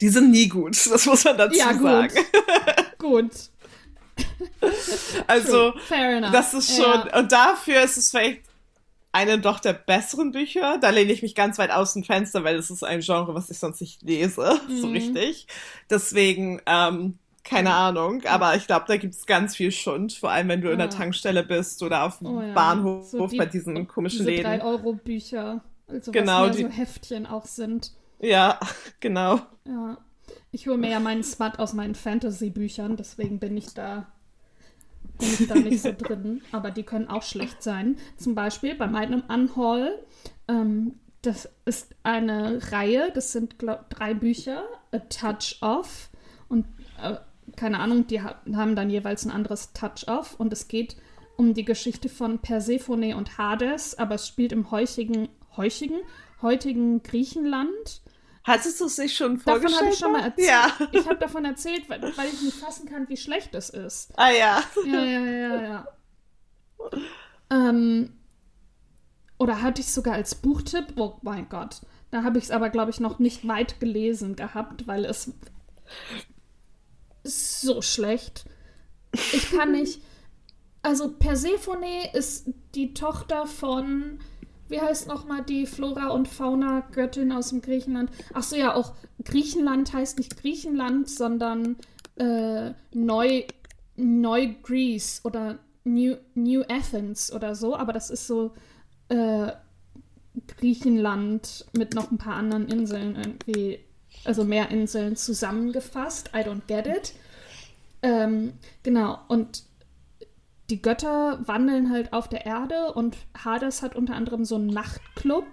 Die 0.00 0.08
sind 0.08 0.30
nie 0.30 0.48
gut. 0.48 0.76
Das 0.90 1.06
muss 1.06 1.24
man 1.24 1.36
dazu 1.36 1.58
ja, 1.58 1.74
sagen. 1.74 2.14
gut. 2.98 3.30
also, 5.26 5.72
das 6.32 6.54
ist 6.54 6.76
schon, 6.76 7.06
ja. 7.06 7.18
und 7.18 7.30
dafür 7.32 7.82
ist 7.82 7.96
es 7.96 8.10
vielleicht 8.10 8.42
eine 9.12 9.38
doch 9.38 9.60
der 9.60 9.72
besseren 9.72 10.32
Bücher. 10.32 10.78
Da 10.78 10.90
lehne 10.90 11.12
ich 11.12 11.22
mich 11.22 11.34
ganz 11.34 11.58
weit 11.58 11.70
aus 11.70 11.94
dem 11.94 12.04
Fenster, 12.04 12.44
weil 12.44 12.56
es 12.56 12.70
ist 12.70 12.82
ein 12.82 13.00
Genre, 13.00 13.34
was 13.34 13.50
ich 13.50 13.58
sonst 13.58 13.80
nicht 13.80 14.02
lese, 14.02 14.60
mhm. 14.68 14.80
so 14.80 14.88
richtig. 14.88 15.46
Deswegen, 15.90 16.60
ähm, 16.66 17.18
keine 17.44 17.72
Ahnung, 17.72 18.22
aber 18.26 18.56
ich 18.56 18.66
glaube, 18.66 18.84
da 18.88 18.96
gibt 18.96 19.14
es 19.14 19.24
ganz 19.24 19.56
viel 19.56 19.72
Schund, 19.72 20.12
vor 20.12 20.30
allem 20.30 20.48
wenn 20.48 20.60
du 20.60 20.68
ja. 20.68 20.74
in 20.74 20.78
der 20.78 20.90
Tankstelle 20.90 21.42
bist 21.42 21.82
oder 21.82 22.04
auf 22.04 22.18
dem 22.18 22.26
oh, 22.26 22.42
ja. 22.42 22.52
Bahnhof 22.52 23.08
so 23.08 23.26
die, 23.26 23.38
bei 23.38 23.46
diesen 23.46 23.88
komischen 23.88 24.26
diese 24.26 24.30
Läden. 24.30 24.60
3-Euro-Bücher, 24.60 25.64
also 25.88 26.12
genau, 26.12 26.48
was 26.48 26.56
die, 26.56 26.62
so 26.64 26.68
Heftchen 26.68 27.26
auch 27.26 27.46
sind. 27.46 27.92
Ja, 28.20 28.58
genau. 29.00 29.40
Ja. 29.64 29.98
Ich 30.50 30.66
hole 30.66 30.78
mir 30.78 30.90
ja 30.90 31.00
meinen 31.00 31.22
Smut 31.22 31.58
aus 31.58 31.74
meinen 31.74 31.94
Fantasy-Büchern, 31.94 32.96
deswegen 32.96 33.38
bin 33.38 33.56
ich 33.56 33.74
da 33.74 34.06
bin 35.18 35.28
ich 35.28 35.48
da 35.48 35.54
nicht 35.56 35.82
so 35.82 35.92
drin, 35.98 36.42
aber 36.52 36.70
die 36.70 36.84
können 36.84 37.08
auch 37.08 37.22
schlecht 37.22 37.62
sein. 37.62 37.96
Zum 38.16 38.34
Beispiel 38.34 38.74
bei 38.74 38.86
meinem 38.86 39.22
Unhaul, 39.28 39.98
ähm, 40.46 40.94
das 41.22 41.48
ist 41.64 41.94
eine 42.04 42.72
Reihe, 42.72 43.10
das 43.12 43.32
sind 43.32 43.58
glaub, 43.58 43.90
drei 43.90 44.14
Bücher, 44.14 44.62
A 44.92 44.98
Touch 44.98 45.58
Of 45.60 46.10
und 46.48 46.66
äh, 47.02 47.16
keine 47.56 47.80
Ahnung, 47.80 48.06
die 48.06 48.22
ha 48.22 48.40
haben 48.54 48.76
dann 48.76 48.90
jeweils 48.90 49.24
ein 49.24 49.32
anderes 49.32 49.72
Touch 49.72 50.06
Of 50.08 50.38
und 50.38 50.52
es 50.52 50.68
geht 50.68 50.96
um 51.36 51.54
die 51.54 51.64
Geschichte 51.64 52.08
von 52.08 52.38
Persephone 52.40 53.14
und 53.14 53.38
Hades, 53.38 53.98
aber 53.98 54.16
es 54.16 54.26
spielt 54.26 54.52
im 54.52 54.70
heuchigen, 54.70 55.28
heuchigen, 55.56 55.98
heutigen 56.42 57.02
Griechenland 57.02 58.02
Hattest 58.48 58.80
du 58.80 58.86
es 58.86 58.96
sich 58.96 59.14
schon 59.14 59.38
vorgestellt? 59.38 59.72
Davon 59.72 59.84
habe 59.84 59.92
ich 59.92 59.98
schon 59.98 60.12
mal 60.12 60.22
erzählt. 60.22 60.48
Ja. 60.48 60.88
Ich 60.92 61.06
habe 61.06 61.16
davon 61.16 61.44
erzählt, 61.44 61.88
weil, 61.88 62.02
weil, 62.02 62.28
ich 62.28 62.42
nicht 62.42 62.56
fassen 62.56 62.88
kann, 62.88 63.08
wie 63.08 63.16
schlecht 63.16 63.54
es 63.54 63.70
ist. 63.70 64.10
Ah 64.16 64.30
ja. 64.30 64.62
Ja, 64.86 65.04
ja, 65.04 65.24
ja, 65.24 65.62
ja. 65.62 65.88
ähm, 67.50 68.14
oder 69.38 69.62
hatte 69.62 69.82
ich 69.82 69.92
sogar 69.92 70.14
als 70.14 70.34
Buchtipp? 70.34 70.94
Oh 70.96 71.18
mein 71.22 71.48
Gott. 71.48 71.82
Da 72.10 72.22
habe 72.22 72.38
ich 72.38 72.44
es 72.44 72.50
aber, 72.50 72.70
glaube 72.70 72.90
ich, 72.90 73.00
noch 73.00 73.18
nicht 73.18 73.46
weit 73.46 73.80
gelesen 73.80 74.34
gehabt, 74.34 74.86
weil 74.86 75.04
es 75.04 75.30
so 77.22 77.82
schlecht. 77.82 78.46
Ich 79.12 79.50
kann 79.50 79.72
nicht. 79.72 80.00
Also 80.82 81.12
Persephone 81.12 81.84
ist 82.14 82.48
die 82.74 82.94
Tochter 82.94 83.46
von 83.46 84.20
wie 84.68 84.80
heißt 84.80 85.08
nochmal 85.08 85.42
die 85.42 85.66
Flora- 85.66 86.08
und 86.08 86.28
Fauna-Göttin 86.28 87.32
aus 87.32 87.50
dem 87.50 87.62
Griechenland? 87.62 88.10
Achso, 88.34 88.56
ja, 88.56 88.74
auch 88.74 88.94
Griechenland 89.24 89.92
heißt 89.92 90.18
nicht 90.18 90.40
Griechenland, 90.40 91.08
sondern 91.08 91.76
äh, 92.16 92.72
Neu, 92.92 93.44
Neu 93.96 94.54
oder 95.24 95.58
New, 95.84 96.16
New 96.34 96.62
Athens 96.68 97.32
oder 97.32 97.54
so, 97.54 97.76
aber 97.76 97.92
das 97.92 98.10
ist 98.10 98.26
so 98.26 98.52
äh, 99.08 99.52
Griechenland 100.46 101.66
mit 101.72 101.94
noch 101.94 102.10
ein 102.10 102.18
paar 102.18 102.36
anderen 102.36 102.68
Inseln 102.68 103.16
irgendwie, 103.16 103.80
also 104.24 104.44
mehr 104.44 104.70
Inseln 104.70 105.16
zusammengefasst. 105.16 106.30
I 106.34 106.38
don't 106.38 106.66
get 106.66 106.86
it. 106.86 107.14
Ähm, 108.02 108.52
genau, 108.82 109.18
und 109.28 109.64
die 110.70 110.82
Götter 110.82 111.46
wandeln 111.46 111.90
halt 111.90 112.12
auf 112.12 112.28
der 112.28 112.44
Erde 112.44 112.92
und 112.92 113.16
Hades 113.36 113.82
hat 113.82 113.96
unter 113.96 114.14
anderem 114.14 114.44
so 114.44 114.56
einen 114.56 114.66
Nachtclub. 114.66 115.46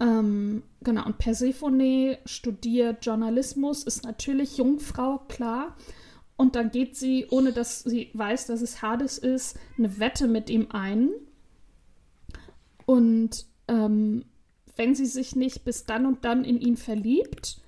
Ähm, 0.00 0.62
genau, 0.80 1.06
und 1.06 1.18
Persephone 1.18 2.18
studiert 2.24 3.04
Journalismus, 3.04 3.84
ist 3.84 4.04
natürlich 4.04 4.56
Jungfrau, 4.56 5.18
klar. 5.28 5.76
Und 6.36 6.54
dann 6.54 6.70
geht 6.70 6.96
sie, 6.96 7.26
ohne 7.30 7.52
dass 7.52 7.80
sie 7.80 8.10
weiß, 8.14 8.46
dass 8.46 8.62
es 8.62 8.80
Hades 8.80 9.18
ist, 9.18 9.58
eine 9.76 9.98
Wette 9.98 10.28
mit 10.28 10.50
ihm 10.50 10.68
ein. 10.70 11.10
Und 12.86 13.46
ähm, 13.66 14.24
wenn 14.76 14.94
sie 14.94 15.06
sich 15.06 15.34
nicht 15.34 15.64
bis 15.64 15.84
dann 15.84 16.06
und 16.06 16.24
dann 16.24 16.44
in 16.44 16.60
ihn 16.60 16.76
verliebt, 16.76 17.60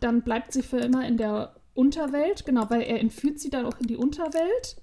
dann 0.00 0.22
bleibt 0.22 0.52
sie 0.52 0.62
für 0.62 0.78
immer 0.78 1.06
in 1.06 1.16
der 1.16 1.56
Unterwelt, 1.74 2.46
genau, 2.46 2.70
weil 2.70 2.82
er 2.82 3.00
entführt 3.00 3.40
sie 3.40 3.50
dann 3.50 3.66
auch 3.66 3.80
in 3.80 3.88
die 3.88 3.96
Unterwelt. 3.96 4.76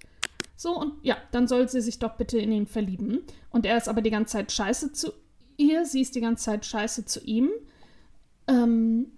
So, 0.62 0.78
und 0.78 0.94
ja, 1.04 1.18
dann 1.32 1.48
soll 1.48 1.68
sie 1.68 1.82
sich 1.82 1.98
doch 1.98 2.18
bitte 2.18 2.38
in 2.38 2.52
ihn 2.52 2.68
verlieben. 2.68 3.24
Und 3.50 3.66
er 3.66 3.78
ist 3.78 3.90
aber 3.90 4.04
die 4.04 4.12
ganze 4.12 4.34
Zeit 4.34 4.52
scheiße 4.52 4.92
zu 4.92 5.12
ihr, 5.58 5.88
sie 5.88 6.02
ist 6.02 6.14
die 6.14 6.22
ganze 6.22 6.44
Zeit 6.44 6.68
scheiße 6.68 7.04
zu 7.06 7.20
ihm. 7.22 7.50
Ähm, 8.46 9.12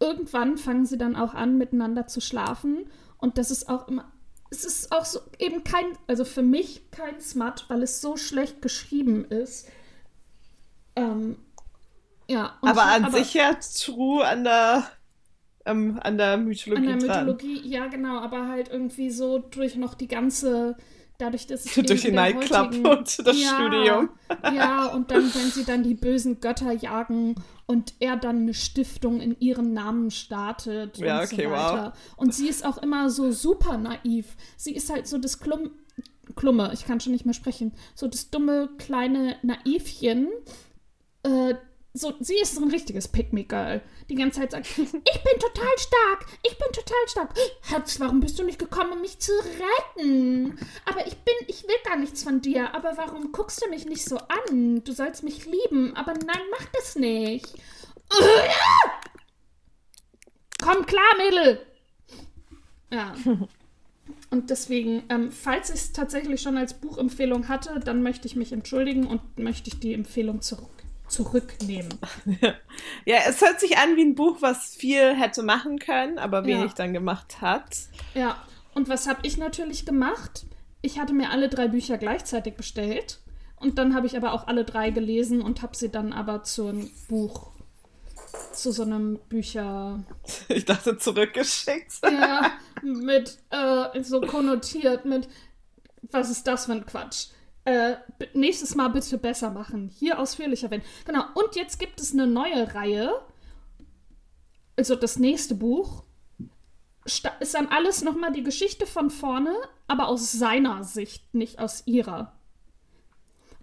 irgendwann 0.00 0.58
fangen 0.58 0.86
sie 0.86 0.98
dann 0.98 1.14
auch 1.14 1.34
an, 1.34 1.56
miteinander 1.56 2.08
zu 2.08 2.20
schlafen. 2.20 2.90
Und 3.18 3.38
das 3.38 3.52
ist 3.52 3.68
auch 3.68 3.86
immer. 3.86 4.10
Es 4.50 4.64
ist 4.64 4.90
auch 4.90 5.04
so 5.04 5.20
eben 5.38 5.62
kein, 5.62 5.86
also 6.08 6.24
für 6.24 6.42
mich 6.42 6.90
kein 6.90 7.20
Smut, 7.20 7.66
weil 7.68 7.84
es 7.84 8.00
so 8.00 8.16
schlecht 8.16 8.60
geschrieben 8.60 9.24
ist. 9.24 9.68
Ähm, 10.96 11.38
ja. 12.28 12.58
aber 12.60 12.86
an 12.86 13.04
aber, 13.04 13.18
sich 13.18 13.34
ja 13.34 13.54
true 13.54 14.26
an 14.26 14.42
der 14.42 14.90
ähm, 15.68 15.98
an 16.02 16.18
der 16.18 16.36
Mythologie 16.36 16.88
An 16.88 16.98
der 16.98 17.08
Mythologie, 17.08 17.60
dran. 17.60 17.70
ja 17.70 17.86
genau, 17.86 18.18
aber 18.18 18.48
halt 18.48 18.68
irgendwie 18.68 19.10
so 19.10 19.38
durch 19.38 19.76
noch 19.76 19.94
die 19.94 20.08
ganze 20.08 20.76
dadurch, 21.18 21.46
dass 21.46 21.64
es 21.66 21.74
durch 21.86 22.02
die 22.02 22.12
Nightclub 22.12 22.68
heutigen, 22.68 22.86
und 22.86 23.26
das 23.26 23.42
ja, 23.42 23.54
Studium. 23.54 24.10
ja, 24.54 24.86
und 24.86 25.10
dann, 25.10 25.22
wenn 25.34 25.50
sie 25.50 25.64
dann 25.64 25.82
die 25.82 25.94
bösen 25.94 26.40
Götter 26.40 26.72
jagen 26.72 27.34
und 27.66 27.94
er 27.98 28.16
dann 28.16 28.42
eine 28.42 28.54
Stiftung 28.54 29.20
in 29.20 29.38
ihrem 29.40 29.72
Namen 29.72 30.10
startet 30.10 30.96
ja, 30.98 31.18
und 31.18 31.24
okay, 31.24 31.44
so 31.44 31.50
weiter. 31.50 31.92
Wow. 31.94 32.16
Und 32.16 32.34
sie 32.34 32.48
ist 32.48 32.64
auch 32.64 32.78
immer 32.78 33.10
so 33.10 33.32
super 33.32 33.76
naiv. 33.76 34.36
Sie 34.56 34.74
ist 34.74 34.90
halt 34.90 35.06
so 35.06 35.18
das 35.18 35.40
Klum 35.40 35.70
Klumme, 36.36 36.70
ich 36.74 36.84
kann 36.84 37.00
schon 37.00 37.12
nicht 37.12 37.24
mehr 37.24 37.34
sprechen, 37.34 37.72
so 37.94 38.06
das 38.06 38.30
dumme 38.30 38.68
kleine 38.76 39.36
Naivchen, 39.42 40.28
äh, 41.22 41.54
so, 41.98 42.14
sie 42.20 42.36
ist 42.36 42.54
so 42.54 42.62
ein 42.62 42.70
richtiges 42.70 43.08
Pick-me-Girl. 43.08 43.80
Die 44.08 44.14
ganze 44.14 44.40
Zeit 44.40 44.52
sagt, 44.52 44.66
ich 44.66 44.92
bin 44.92 45.40
total 45.40 45.78
stark, 45.78 46.26
ich 46.42 46.56
bin 46.56 46.72
total 46.72 47.08
stark. 47.08 47.34
Herz, 47.62 47.98
warum 48.00 48.20
bist 48.20 48.38
du 48.38 48.44
nicht 48.44 48.58
gekommen, 48.58 48.92
um 48.92 49.00
mich 49.00 49.18
zu 49.18 49.32
retten? 49.32 50.58
Aber 50.84 51.06
ich 51.06 51.16
bin, 51.16 51.34
ich 51.46 51.64
will 51.64 51.76
gar 51.84 51.96
nichts 51.96 52.22
von 52.22 52.40
dir. 52.40 52.74
Aber 52.74 52.96
warum 52.96 53.32
guckst 53.32 53.64
du 53.64 53.68
mich 53.68 53.86
nicht 53.86 54.04
so 54.04 54.18
an? 54.18 54.84
Du 54.84 54.92
sollst 54.92 55.24
mich 55.24 55.46
lieben, 55.46 55.96
aber 55.96 56.12
nein, 56.14 56.42
mach 56.50 56.66
das 56.72 56.96
nicht. 56.96 57.54
Komm 60.62 60.86
klar, 60.86 61.16
Mädel! 61.18 61.66
Ja. 62.90 63.14
Und 64.30 64.50
deswegen, 64.50 65.04
ähm, 65.08 65.32
falls 65.32 65.70
ich 65.70 65.76
es 65.76 65.92
tatsächlich 65.92 66.40
schon 66.40 66.56
als 66.56 66.74
Buchempfehlung 66.74 67.48
hatte, 67.48 67.80
dann 67.80 68.02
möchte 68.02 68.26
ich 68.26 68.36
mich 68.36 68.52
entschuldigen 68.52 69.06
und 69.06 69.38
möchte 69.38 69.68
ich 69.68 69.80
die 69.80 69.94
Empfehlung 69.94 70.40
zurück 70.40 70.78
zurücknehmen. 71.08 71.98
ja, 73.04 73.18
es 73.26 73.40
hört 73.40 73.60
sich 73.60 73.78
an 73.78 73.96
wie 73.96 74.04
ein 74.04 74.14
Buch, 74.14 74.38
was 74.40 74.74
viel 74.76 75.14
hätte 75.14 75.42
machen 75.42 75.78
können, 75.78 76.18
aber 76.18 76.44
wenig 76.44 76.70
ja. 76.70 76.76
dann 76.76 76.92
gemacht 76.92 77.40
hat. 77.40 77.76
Ja, 78.14 78.36
und 78.74 78.88
was 78.88 79.08
habe 79.08 79.20
ich 79.22 79.36
natürlich 79.36 79.86
gemacht? 79.86 80.46
Ich 80.82 80.98
hatte 80.98 81.12
mir 81.12 81.30
alle 81.30 81.48
drei 81.48 81.68
Bücher 81.68 81.98
gleichzeitig 81.98 82.54
bestellt 82.54 83.20
und 83.56 83.78
dann 83.78 83.94
habe 83.94 84.06
ich 84.06 84.16
aber 84.16 84.32
auch 84.32 84.46
alle 84.46 84.64
drei 84.64 84.90
gelesen 84.90 85.42
und 85.42 85.62
habe 85.62 85.76
sie 85.76 85.90
dann 85.90 86.12
aber 86.12 86.44
zu 86.44 86.68
einem 86.68 86.90
Buch, 87.08 87.50
zu 88.52 88.72
so 88.72 88.82
einem 88.82 89.18
Bücher. 89.28 90.02
Ich 90.48 90.64
dachte 90.64 90.96
zurückgeschickt. 90.96 91.94
ja, 92.02 92.52
mit 92.82 93.38
äh, 93.50 94.02
so 94.02 94.20
konnotiert 94.20 95.04
mit, 95.04 95.28
was 96.02 96.30
ist 96.30 96.46
das 96.46 96.66
für 96.66 96.72
ein 96.72 96.86
Quatsch? 96.86 97.28
Äh, 97.68 97.98
nächstes 98.32 98.74
Mal 98.76 98.88
bitte 98.88 99.18
besser 99.18 99.50
machen. 99.50 99.90
Hier 99.90 100.18
ausführlicher 100.18 100.70
werden. 100.70 100.82
Genau. 101.04 101.24
Und 101.34 101.54
jetzt 101.54 101.78
gibt 101.78 102.00
es 102.00 102.14
eine 102.14 102.26
neue 102.26 102.74
Reihe. 102.74 103.12
Also 104.74 104.94
das 104.94 105.18
nächste 105.18 105.54
Buch. 105.54 106.02
Ist 107.04 107.54
dann 107.54 107.68
alles 107.68 108.02
nochmal 108.02 108.32
die 108.32 108.42
Geschichte 108.42 108.86
von 108.86 109.10
vorne, 109.10 109.54
aber 109.86 110.08
aus 110.08 110.32
seiner 110.32 110.82
Sicht, 110.82 111.34
nicht 111.34 111.58
aus 111.58 111.82
ihrer. 111.86 112.32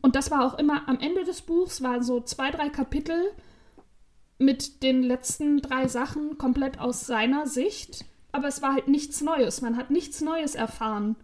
Und 0.02 0.16
das 0.16 0.30
war 0.30 0.46
auch 0.46 0.60
immer 0.60 0.88
am 0.88 1.00
Ende 1.00 1.24
des 1.24 1.42
Buchs, 1.42 1.82
waren 1.82 2.04
so 2.04 2.22
zwei, 2.22 2.52
drei 2.52 2.70
Kapitel 2.70 3.32
mit 4.38 4.84
den 4.84 5.02
letzten 5.02 5.62
drei 5.62 5.88
Sachen 5.88 6.38
komplett 6.38 6.80
aus 6.80 7.08
seiner 7.08 7.48
Sicht. 7.48 8.06
Aber 8.32 8.48
es 8.48 8.62
war 8.62 8.74
halt 8.74 8.88
nichts 8.88 9.22
Neues. 9.22 9.62
Man 9.62 9.78
hat 9.78 9.90
nichts 9.90 10.22
Neues 10.22 10.54
erfahren. 10.54 11.16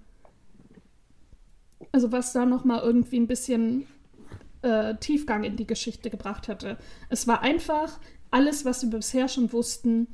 Also 1.92 2.12
was 2.12 2.34
da 2.34 2.46
noch 2.46 2.64
mal 2.64 2.82
irgendwie 2.82 3.20
ein 3.20 3.28
bisschen 3.28 3.88
äh, 4.62 4.96
Tiefgang 4.96 5.44
in 5.44 5.56
die 5.56 5.68
Geschichte 5.68 6.10
gebracht 6.10 6.48
hätte. 6.48 6.78
Es 7.10 7.28
war 7.28 7.42
einfach 7.42 8.00
alles, 8.30 8.66
was 8.66 8.84
wir 8.84 8.90
bisher 8.90 9.28
schon 9.28 9.52
wussten, 9.52 10.08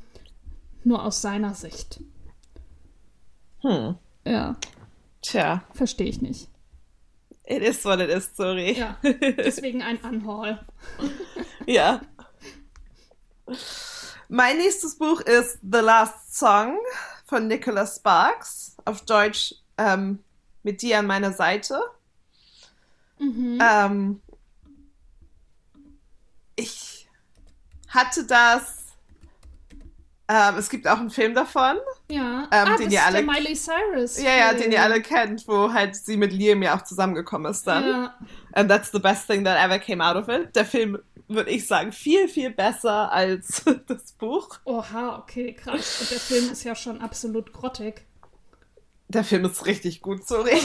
nur 0.84 1.04
aus 1.04 1.22
seiner 1.22 1.54
Sicht. 1.54 2.02
Hm. 3.62 3.96
Ja. 4.26 4.58
Tja. 5.22 5.64
Verstehe 5.74 6.08
ich 6.08 6.22
nicht. 6.22 6.50
It 7.44 7.62
is 7.62 7.86
what 7.86 8.00
it 8.00 8.10
is, 8.10 8.30
sorry. 8.36 8.74
Ja, 8.74 8.98
deswegen 9.04 9.82
ein 9.82 9.98
Unhaul. 9.98 10.60
ja. 11.66 12.02
Mein 14.28 14.58
nächstes 14.58 14.98
Buch 14.98 15.22
ist 15.22 15.60
The 15.62 15.80
Last 15.80 16.38
Song 16.38 16.78
von 17.26 17.48
Nicholas 17.48 17.98
Sparks. 17.98 18.76
Auf 18.84 19.06
Deutsch 19.06 19.56
ähm, 19.78 20.20
mit 20.68 20.82
dir 20.82 21.00
an 21.00 21.08
meiner 21.08 21.32
Seite. 21.32 21.80
Mhm. 23.20 23.58
Ähm, 23.62 24.22
ich 26.58 27.08
hatte 27.88 28.26
das. 28.26 28.84
Ähm, 30.28 30.56
es 30.58 30.70
gibt 30.70 30.86
auch 30.90 31.00
einen 31.00 31.10
Film 31.10 31.34
davon. 31.34 31.78
Ja, 32.12 32.50
ähm, 32.52 32.68
ah, 32.68 32.76
den 32.76 32.92
ihr 32.92 33.02
alle, 33.02 33.24
Miley 33.24 33.56
Cyrus. 33.56 34.22
Ja, 34.22 34.36
ja, 34.36 34.54
den 34.54 34.74
ihr 34.74 34.84
alle 34.84 35.02
kennt, 35.02 35.48
wo 35.48 35.72
halt 35.72 35.96
sie 35.96 36.18
mit 36.18 36.34
Liam 36.34 36.62
ja 36.62 36.76
auch 36.76 36.82
zusammengekommen 36.82 37.50
ist 37.50 37.66
dann. 37.66 37.88
Ja. 37.88 38.16
And 38.52 38.70
that's 38.70 38.92
the 38.92 39.00
best 39.00 39.26
thing 39.28 39.46
that 39.46 39.58
ever 39.58 39.80
came 39.80 40.06
out 40.06 40.18
of 40.18 40.28
it. 40.28 40.54
Der 40.54 40.66
Film, 40.66 41.00
würde 41.30 41.50
ich 41.50 41.66
sagen, 41.66 41.94
viel, 41.94 42.28
viel 42.28 42.50
besser 42.50 43.10
als 43.10 43.64
das 43.88 44.12
Buch. 44.12 44.60
Oha, 44.66 45.18
okay, 45.20 45.54
krass. 45.54 46.02
Und 46.02 46.12
der 46.12 46.20
Film 46.20 46.52
ist 46.52 46.66
ja 46.66 46.76
schon 46.76 47.00
absolut 47.00 47.54
grottig. 47.54 48.07
Der 49.10 49.24
Film 49.24 49.46
ist 49.46 49.66
richtig 49.66 50.02
gut, 50.02 50.28
sorry. 50.28 50.58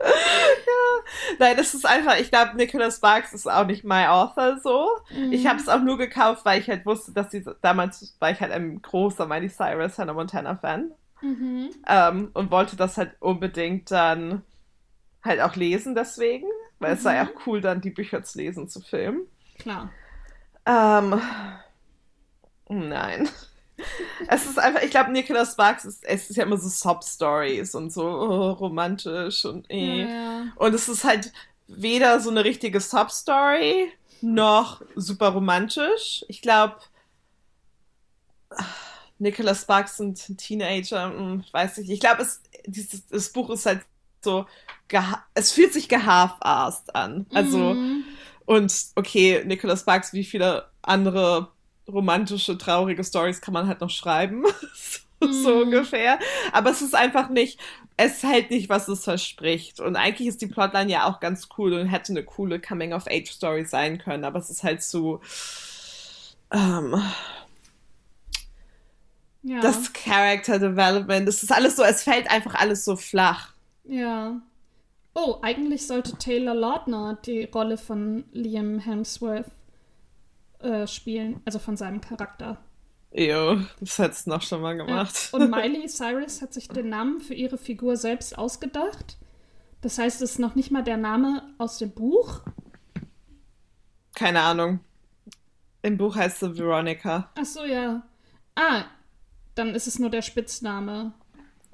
Okay. 0.00 1.36
Nein, 1.38 1.56
das 1.56 1.74
ist 1.74 1.86
einfach, 1.86 2.18
ich 2.18 2.30
glaube, 2.30 2.56
Nicholas 2.56 2.96
Sparks 2.96 3.32
ist 3.32 3.50
auch 3.50 3.66
nicht 3.66 3.84
my 3.84 4.06
author 4.06 4.58
so. 4.62 4.90
Mhm. 5.10 5.32
Ich 5.32 5.46
habe 5.46 5.58
es 5.58 5.68
auch 5.68 5.80
nur 5.80 5.98
gekauft, 5.98 6.44
weil 6.44 6.60
ich 6.60 6.68
halt 6.68 6.86
wusste, 6.86 7.12
dass 7.12 7.30
sie 7.30 7.44
damals 7.60 8.16
war 8.18 8.30
ich 8.30 8.40
halt 8.40 8.52
ein 8.52 8.80
großer 8.82 9.26
Miley 9.26 9.48
Cyrus, 9.48 9.98
Hannah 9.98 10.12
Montana 10.12 10.56
Fan. 10.56 10.92
Mhm. 11.20 11.70
Ähm, 11.86 12.30
und 12.34 12.50
wollte 12.50 12.76
das 12.76 12.96
halt 12.96 13.16
unbedingt 13.20 13.90
dann 13.90 14.42
halt 15.24 15.40
auch 15.40 15.56
lesen 15.56 15.94
deswegen, 15.94 16.46
weil 16.78 16.90
mhm. 16.90 16.96
es 16.96 17.02
sei 17.02 17.22
auch 17.22 17.46
cool, 17.46 17.60
dann 17.60 17.80
die 17.80 17.90
Bücher 17.90 18.22
zu 18.22 18.38
lesen, 18.38 18.68
zu 18.68 18.80
filmen. 18.80 19.26
Klar. 19.58 19.90
Ähm, 20.66 21.20
nein 22.68 23.28
es 24.28 24.46
ist 24.46 24.58
einfach, 24.58 24.82
ich 24.82 24.90
glaube, 24.90 25.12
Nicholas 25.12 25.52
Sparks 25.52 25.84
ist, 25.84 26.04
es 26.04 26.30
ist 26.30 26.36
ja 26.36 26.44
immer 26.44 26.58
so 26.58 26.68
Sob-Stories 26.68 27.74
und 27.74 27.92
so 27.92 28.04
oh, 28.04 28.50
romantisch 28.52 29.44
und 29.44 29.70
eh. 29.70 30.02
Ja, 30.02 30.08
ja. 30.08 30.44
Und 30.56 30.74
es 30.74 30.88
ist 30.88 31.04
halt 31.04 31.32
weder 31.66 32.20
so 32.20 32.30
eine 32.30 32.44
richtige 32.44 32.80
Sob-Story 32.80 33.92
noch 34.20 34.82
super 34.96 35.28
romantisch. 35.28 36.24
Ich 36.28 36.42
glaube, 36.42 36.76
Nicholas 39.18 39.62
Sparks 39.62 40.00
und 40.00 40.38
Teenager, 40.38 41.10
hm, 41.10 41.44
weiß 41.52 41.78
ich. 41.78 41.90
Ich 41.90 42.00
glaube, 42.00 42.22
es, 42.22 42.42
dieses, 42.66 43.06
das 43.06 43.30
Buch 43.30 43.50
ist 43.50 43.66
halt 43.66 43.82
so, 44.22 44.46
es 45.34 45.52
fühlt 45.52 45.72
sich 45.72 45.88
gehalf-arsed 45.88 46.94
an. 46.94 47.26
Also, 47.32 47.74
mhm. 47.74 48.04
und 48.46 48.72
okay, 48.94 49.42
Nicholas 49.44 49.80
Sparks, 49.80 50.12
wie 50.12 50.24
viele 50.24 50.68
andere 50.82 51.52
romantische, 51.88 52.58
traurige 52.58 53.02
Stories 53.04 53.40
kann 53.40 53.54
man 53.54 53.66
halt 53.66 53.80
noch 53.80 53.90
schreiben. 53.90 54.44
so, 55.20 55.32
so 55.32 55.54
mhm. 55.56 55.62
ungefähr. 55.62 56.18
Aber 56.52 56.70
es 56.70 56.82
ist 56.82 56.94
einfach 56.94 57.28
nicht, 57.30 57.58
es 57.96 58.22
hält 58.22 58.50
nicht, 58.50 58.68
was 58.68 58.88
es 58.88 59.04
verspricht. 59.04 59.80
Und 59.80 59.96
eigentlich 59.96 60.28
ist 60.28 60.40
die 60.40 60.46
Plotline 60.46 60.90
ja 60.90 61.08
auch 61.08 61.20
ganz 61.20 61.48
cool 61.58 61.72
und 61.72 61.86
hätte 61.88 62.12
eine 62.12 62.24
coole 62.24 62.60
Coming-of-Age-Story 62.60 63.64
sein 63.64 63.98
können. 63.98 64.24
Aber 64.24 64.38
es 64.38 64.50
ist 64.50 64.62
halt 64.62 64.82
so. 64.82 65.20
Ähm, 66.52 67.02
ja. 69.42 69.60
Das 69.60 69.92
Character 69.92 70.58
Development, 70.58 71.28
es 71.28 71.42
ist 71.42 71.52
alles 71.52 71.76
so, 71.76 71.82
es 71.82 72.02
fällt 72.02 72.30
einfach 72.30 72.54
alles 72.54 72.84
so 72.84 72.96
flach. 72.96 73.52
Ja. 73.84 74.40
Oh, 75.14 75.38
eigentlich 75.42 75.86
sollte 75.86 76.16
Taylor 76.16 76.54
Lautner 76.54 77.18
die 77.24 77.44
Rolle 77.44 77.78
von 77.78 78.24
Liam 78.32 78.78
Hemsworth 78.78 79.50
äh, 80.60 80.86
spielen, 80.86 81.40
also 81.44 81.58
von 81.58 81.76
seinem 81.76 82.00
Charakter. 82.00 82.58
Jo, 83.12 83.58
das 83.80 83.98
hat 83.98 84.12
es 84.12 84.26
noch 84.26 84.42
schon 84.42 84.60
mal 84.60 84.76
gemacht. 84.76 85.30
Ja. 85.32 85.38
Und 85.38 85.50
Miley 85.50 85.88
Cyrus 85.88 86.42
hat 86.42 86.52
sich 86.52 86.68
den 86.68 86.90
Namen 86.90 87.20
für 87.20 87.34
ihre 87.34 87.56
Figur 87.56 87.96
selbst 87.96 88.36
ausgedacht. 88.36 89.16
Das 89.80 89.98
heißt, 89.98 90.20
es 90.20 90.32
ist 90.32 90.38
noch 90.38 90.54
nicht 90.54 90.70
mal 90.70 90.82
der 90.82 90.96
Name 90.96 91.42
aus 91.56 91.78
dem 91.78 91.90
Buch. 91.90 92.42
Keine 94.14 94.40
Ahnung. 94.40 94.80
Im 95.82 95.96
Buch 95.96 96.16
heißt 96.16 96.40
sie 96.40 96.58
Veronica. 96.58 97.30
Ach 97.38 97.44
so, 97.44 97.64
ja. 97.64 98.02
Ah, 98.56 98.84
dann 99.54 99.74
ist 99.74 99.86
es 99.86 99.98
nur 99.98 100.10
der 100.10 100.22
Spitzname. 100.22 101.12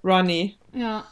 Ronnie. 0.05 0.59
Ja. 0.73 1.07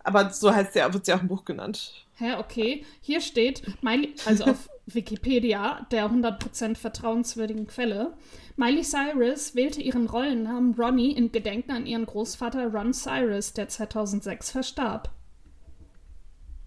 Aber 0.00 0.30
so 0.30 0.52
heißt 0.52 0.72
sie, 0.72 0.80
wird 0.80 1.06
sie 1.06 1.12
auch 1.12 1.20
im 1.22 1.28
Buch 1.28 1.44
genannt. 1.44 2.06
Hä, 2.16 2.34
okay. 2.34 2.84
Hier 3.00 3.20
steht, 3.20 3.62
Miley, 3.82 4.14
also 4.26 4.44
auf 4.44 4.68
Wikipedia, 4.86 5.86
der 5.90 6.10
100% 6.10 6.76
vertrauenswürdigen 6.76 7.66
Quelle, 7.66 8.14
Miley 8.56 8.82
Cyrus 8.82 9.54
wählte 9.54 9.80
ihren 9.80 10.06
Rollennamen 10.06 10.74
Ronnie 10.74 11.12
in 11.12 11.32
Gedenken 11.32 11.70
an 11.70 11.86
ihren 11.86 12.06
Großvater 12.06 12.66
Ron 12.66 12.92
Cyrus, 12.92 13.52
der 13.52 13.68
2006 13.68 14.50
verstarb. 14.50 15.10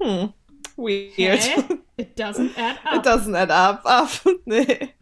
Hm, 0.02 0.34
weird. 0.78 1.42
Hä? 1.42 1.64
It 1.98 2.20
doesn't 2.20 2.58
add 2.58 2.80
up. 2.86 2.96
It 2.96 3.06
doesn't 3.06 3.36
add 3.36 3.52
up. 3.52 3.86
Up. 3.86 4.10
nee. 4.46 4.94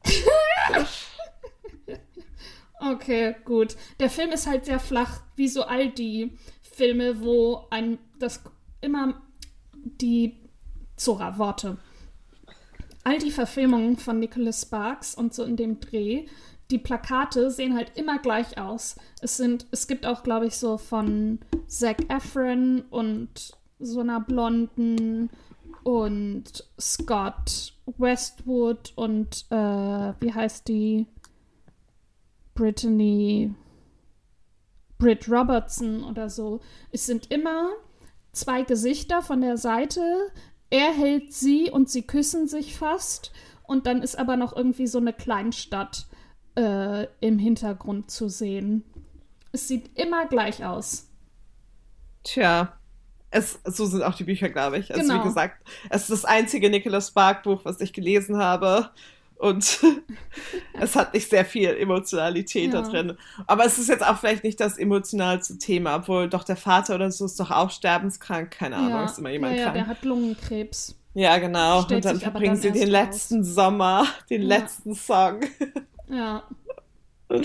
okay, 2.80 3.36
gut. 3.45 3.76
Der 3.99 4.10
Film 4.10 4.32
ist 4.32 4.47
halt 4.47 4.65
sehr 4.65 4.80
flach, 4.80 5.21
wie 5.36 5.47
so 5.47 5.63
all 5.63 5.89
die 5.89 6.38
Filme, 6.62 7.21
wo 7.21 7.65
ein 7.69 7.97
das 8.19 8.43
immer 8.82 9.21
die 9.73 10.38
Zora 10.95 11.38
Worte 11.38 11.78
all 13.03 13.17
die 13.17 13.31
Verfilmungen 13.31 13.97
von 13.97 14.19
Nicholas 14.19 14.61
Sparks 14.61 15.15
und 15.15 15.33
so 15.33 15.43
in 15.43 15.55
dem 15.55 15.79
Dreh, 15.79 16.25
die 16.71 16.77
Plakate 16.77 17.51
sehen 17.51 17.75
halt 17.75 17.91
immer 17.95 18.19
gleich 18.19 18.57
aus. 18.57 18.95
Es 19.21 19.37
sind, 19.37 19.67
es 19.71 19.87
gibt 19.87 20.05
auch, 20.05 20.23
glaube 20.23 20.47
ich, 20.47 20.57
so 20.57 20.77
von 20.77 21.39
Zac 21.67 22.09
Efron 22.09 22.81
und 22.89 23.51
so 23.79 23.99
einer 23.99 24.21
Blonden 24.21 25.29
und 25.83 26.63
Scott 26.79 27.73
Westwood 27.97 28.93
und 28.95 29.45
äh, 29.49 30.13
wie 30.19 30.33
heißt 30.33 30.67
die? 30.67 31.07
Brittany 32.55 33.53
Britt 34.97 35.29
Robertson 35.29 36.03
oder 36.03 36.29
so. 36.29 36.61
Es 36.91 37.05
sind 37.05 37.29
immer 37.31 37.71
zwei 38.31 38.63
Gesichter 38.63 39.21
von 39.21 39.41
der 39.41 39.57
Seite, 39.57 40.31
er 40.73 40.91
hält 40.91 41.31
sie 41.31 41.69
und 41.69 41.88
sie 41.88 42.01
küssen 42.01 42.47
sich 42.47 42.75
fast. 42.75 43.31
Und 43.62 43.86
dann 43.86 44.01
ist 44.01 44.17
aber 44.17 44.38
noch 44.38 44.55
irgendwie 44.55 44.88
so 44.88 44.97
eine 44.97 45.13
Kleinstadt 45.13 46.07
äh, 46.57 47.05
im 47.19 47.38
Hintergrund 47.38 48.09
zu 48.09 48.27
sehen. 48.27 48.83
Es 49.51 49.67
sieht 49.67 49.95
immer 49.95 50.25
gleich 50.25 50.65
aus. 50.65 51.12
Tja, 52.23 52.73
es, 53.29 53.59
so 53.65 53.86
sind 53.86 54.01
auch 54.01 54.15
die 54.15 54.23
Bücher, 54.23 54.49
glaube 54.49 54.79
ich. 54.79 54.91
Also 54.91 55.07
genau. 55.07 55.19
wie 55.23 55.27
gesagt, 55.27 55.63
es 55.91 56.03
ist 56.03 56.09
das 56.09 56.25
einzige 56.25 56.71
Nicholas 56.71 57.09
Spark 57.09 57.43
Buch, 57.43 57.62
was 57.65 57.79
ich 57.79 57.93
gelesen 57.93 58.38
habe. 58.38 58.89
Und 59.43 59.82
es 60.79 60.95
hat 60.95 61.13
nicht 61.13 61.29
sehr 61.29 61.43
viel 61.43 61.67
Emotionalität 61.71 62.73
ja. 62.73 62.82
da 62.82 62.88
drin. 62.88 63.17
Aber 63.45 63.65
es 63.65 63.77
ist 63.77 63.89
jetzt 63.89 64.08
auch 64.08 64.17
vielleicht 64.17 64.45
nicht 64.45 64.58
das 64.58 64.77
emotionalste 64.77 65.58
Thema, 65.58 65.97
obwohl 65.97 66.29
doch 66.29 66.45
der 66.45 66.56
Vater 66.56 66.95
oder 66.95 67.12
so 67.12 67.25
ist 67.25 67.38
doch 67.41 67.51
auch 67.51 67.69
sterbenskrank. 67.69 68.51
Keine 68.51 68.77
Ahnung, 68.77 68.91
ja. 68.91 69.03
ist 69.03 69.19
immer 69.19 69.32
jemand 69.32 69.58
ja, 69.58 69.63
krank. 69.63 69.75
Ja, 69.75 69.84
der 69.84 69.89
hat 69.89 70.06
Lungenkrebs. 70.06 70.95
Ja, 71.13 71.38
genau. 71.39 71.82
Stellt 71.82 72.06
und 72.06 72.12
dann 72.13 72.21
verbringen 72.21 72.56
sie 72.56 72.71
den 72.71 72.88
letzten 72.88 73.39
raus. 73.39 73.47
Sommer, 73.47 74.08
den 74.29 74.43
letzten 74.43 74.95
Song. 74.95 75.41
Ja. 76.10 76.43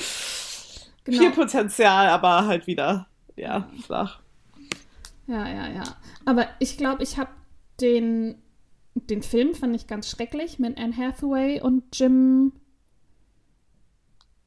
Genau. 1.05 1.21
Viel 1.21 1.31
Potenzial, 1.31 2.09
aber 2.09 2.45
halt 2.45 2.67
wieder, 2.67 3.07
ja, 3.35 3.67
flach. 3.87 4.21
Ja, 5.27 5.49
ja, 5.49 5.67
ja. 5.69 5.83
Aber 6.27 6.49
ich 6.59 6.77
glaube, 6.77 7.03
ich 7.03 7.17
habe 7.17 7.31
den 7.81 8.43
den 9.07 9.23
Film 9.23 9.55
fand 9.55 9.75
ich 9.77 9.87
ganz 9.87 10.09
schrecklich 10.09 10.59
mit 10.59 10.79
Anne 10.79 10.97
Hathaway 10.97 11.61
und 11.61 11.85
Jim. 11.99 12.53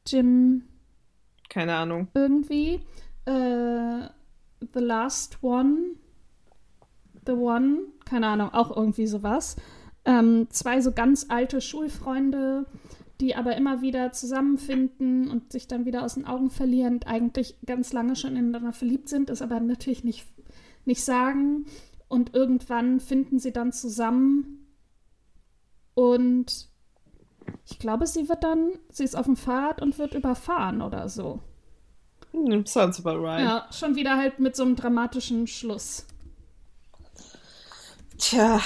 Jim. 0.08 0.64
Keine 1.50 1.76
Ahnung. 1.76 2.08
Irgendwie. 2.14 2.82
Äh, 3.26 4.10
The 4.74 4.80
Last 4.80 5.44
One. 5.44 5.96
the 7.26 7.34
One, 7.34 7.84
keine 8.06 8.28
Ahnung, 8.28 8.50
auch 8.54 8.76
irgendwie 8.76 9.08
sowas. 9.08 9.56
Ähm, 10.06 10.48
zwei 10.50 10.82
so 10.82 10.92
ganz 10.92 11.28
alte 11.30 11.62
Schulfreunde, 11.62 12.66
die 13.20 13.36
aber 13.36 13.56
immer 13.56 13.82
wieder 13.82 14.12
zusammenfinden 14.12 15.30
und 15.30 15.52
sich 15.52 15.68
dann 15.68 15.86
wieder 15.86 16.04
aus 16.04 16.16
den 16.16 16.26
Augen 16.26 16.50
verlieren, 16.50 17.02
eigentlich 17.06 17.56
ganz 17.66 17.94
lange 17.94 18.16
schon 18.16 18.36
ineinander 18.36 18.74
verliebt 18.74 19.10
sind, 19.10 19.30
es 19.30 19.42
aber 19.42 19.60
natürlich 19.60 20.04
nicht, 20.04 20.26
nicht 20.86 21.04
sagen. 21.04 21.66
Und 22.12 22.36
irgendwann 22.36 23.00
finden 23.00 23.40
sie 23.40 23.54
dann 23.54 23.72
zusammen 23.72 24.68
und 25.94 26.68
ich 27.66 27.80
glaube, 27.80 28.06
sie 28.06 28.28
wird 28.28 28.44
dann, 28.44 28.74
sie 28.90 29.06
ist 29.06 29.16
auf 29.16 29.28
dem 29.28 29.38
Fahrrad 29.38 29.82
und 29.82 29.98
wird 29.98 30.14
überfahren 30.14 30.82
oder 30.82 31.08
so. 31.08 31.40
Hm, 32.32 32.66
sounds 32.66 33.00
about 33.00 33.24
right. 33.24 33.40
Ja, 33.40 33.66
schon 33.72 33.96
wieder 33.96 34.18
halt 34.18 34.42
mit 34.42 34.58
so 34.58 34.64
einem 34.64 34.76
dramatischen 34.76 35.48
Schluss. 35.48 36.06
Tja. 38.18 38.60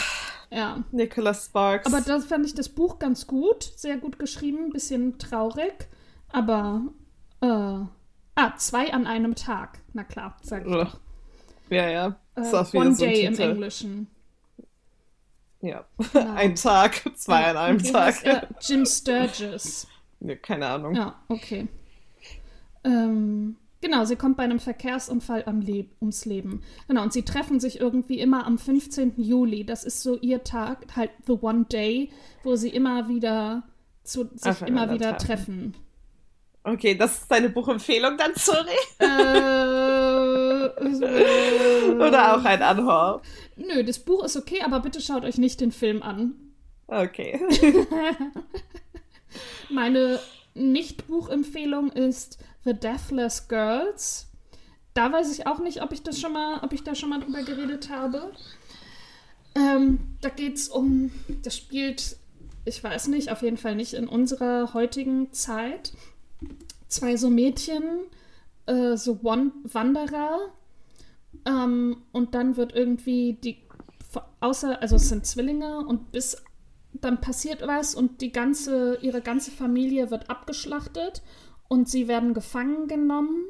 Ja. 0.49 0.84
Nicholas 0.91 1.45
Sparks. 1.45 1.86
Aber 1.86 2.01
da 2.01 2.19
fand 2.21 2.47
ich 2.47 2.55
das 2.55 2.69
Buch 2.69 2.97
ganz 2.97 3.27
gut, 3.27 3.62
sehr 3.75 3.97
gut 3.97 4.17
geschrieben, 4.17 4.65
ein 4.65 4.71
bisschen 4.71 5.19
traurig, 5.19 5.88
aber 6.29 6.81
äh, 7.41 7.45
ah, 7.45 8.58
zwei 8.58 8.91
an 8.91 9.05
einem 9.05 9.36
Tag. 9.36 9.81
Na 9.93 10.03
klar, 10.03 10.36
sag 10.41 10.65
ich 10.65 10.73
doch. 10.73 10.99
Ja, 11.69 11.89
ja. 11.89 12.15
Äh, 12.36 12.41
one 12.73 12.95
so 12.95 13.06
Day 13.06 13.25
im 13.25 13.38
Englischen. 13.38 14.08
Ja. 15.62 15.86
Genau. 16.13 16.34
Ein 16.36 16.56
Tag, 16.56 17.01
zwei 17.15 17.41
ja, 17.41 17.51
an 17.51 17.58
einem 17.58 17.84
Tag. 17.84 18.23
Heißt, 18.23 18.25
äh, 18.25 18.41
Jim 18.62 18.86
Sturgis. 18.86 19.88
Ja, 20.19 20.36
keine 20.36 20.67
Ahnung. 20.67 20.95
Ja, 20.95 21.15
okay. 21.28 21.67
Ähm, 22.84 23.56
genau, 23.82 24.06
sie 24.06 24.15
kommt 24.15 24.38
bei 24.38 24.43
einem 24.43 24.60
Verkehrsunfall 24.60 25.43
Le 25.62 25.86
ums 26.01 26.25
Leben. 26.25 26.62
Genau, 26.88 27.04
und 27.04 27.13
sie 27.13 27.23
treffen 27.23 27.60
sich 27.60 27.80
irgendwie 27.80 28.19
immer 28.19 28.45
am 28.45 28.58
15. 28.58 29.13
Juli. 29.17 29.65
Das 29.65 29.84
ist 29.84 30.01
so 30.01 30.17
ihr 30.17 30.43
Tag, 30.43 30.95
halt 30.95 31.12
the 31.25 31.34
one 31.41 31.65
day, 31.65 32.12
wo 32.43 32.56
sie 32.56 32.69
immer 32.69 33.10
wieder 33.10 33.63
zu, 34.04 34.30
sich 34.36 34.62
immer 34.62 34.91
wieder 34.91 35.17
treffen. 35.17 35.73
treffen. 35.73 35.86
Okay, 36.63 36.95
das 36.95 37.21
ist 37.21 37.32
deine 37.32 37.49
Buchempfehlung 37.49 38.17
dann, 38.17 38.32
sorry. 38.36 38.69
Äh, 38.99 40.05
Oder 41.95 42.35
auch 42.35 42.43
ein 42.43 42.61
Anhör. 42.61 43.21
Nö, 43.55 43.83
das 43.83 43.99
Buch 43.99 44.23
ist 44.23 44.38
okay, 44.38 44.61
aber 44.63 44.79
bitte 44.79 45.01
schaut 45.01 45.23
euch 45.23 45.38
nicht 45.38 45.61
den 45.61 45.71
Film 45.71 46.01
an. 46.01 46.33
Okay. 46.88 47.39
Meine 49.69 50.19
Nicht-Buchempfehlung 50.53 51.91
ist 51.91 52.38
The 52.63 52.73
Deathless 52.73 53.47
Girls. 53.47 54.27
Da 54.93 55.11
weiß 55.11 55.31
ich 55.38 55.47
auch 55.47 55.59
nicht, 55.59 55.81
ob 55.81 55.91
ich 55.91 56.03
das 56.03 56.19
schon 56.19 56.33
mal, 56.33 56.59
ob 56.63 56.73
ich 56.73 56.83
da 56.83 56.95
schon 56.95 57.09
mal 57.09 57.19
drüber 57.19 57.43
geredet 57.43 57.89
habe. 57.89 58.31
Ähm, 59.55 59.99
da 60.21 60.29
geht 60.29 60.55
es 60.55 60.69
um, 60.69 61.11
das 61.43 61.55
spielt, 61.55 62.17
ich 62.65 62.83
weiß 62.83 63.07
nicht, 63.07 63.31
auf 63.31 63.41
jeden 63.41 63.57
Fall 63.57 63.75
nicht 63.75 63.93
in 63.93 64.07
unserer 64.07 64.73
heutigen 64.73 65.31
Zeit. 65.31 65.93
Zwei 66.88 67.15
so 67.17 67.29
Mädchen, 67.29 67.83
äh, 68.67 68.95
so 68.95 69.23
Wanderer. 69.23 70.39
Ähm, 71.45 71.97
und 72.12 72.36
dann 72.36 72.58
wird 72.58 72.73
irgendwie 72.73 73.34
die, 73.34 73.58
außer, 74.39 74.81
also 74.81 74.95
es 74.95 75.10
sind 75.10 75.25
Zwillinge 75.25 75.79
und 75.79 76.12
bis 76.12 76.43
dann 76.93 77.21
passiert 77.21 77.65
was 77.67 77.93
und 77.95 78.21
die 78.21 78.31
ganze, 78.31 78.97
ihre 79.01 79.21
ganze 79.21 79.51
Familie 79.51 80.12
wird 80.12 80.29
abgeschlachtet 80.29 81.21
und 81.67 81.89
sie 81.89 82.08
werden 82.08 82.34
gefangen 82.34 82.88
genommen 82.88 83.45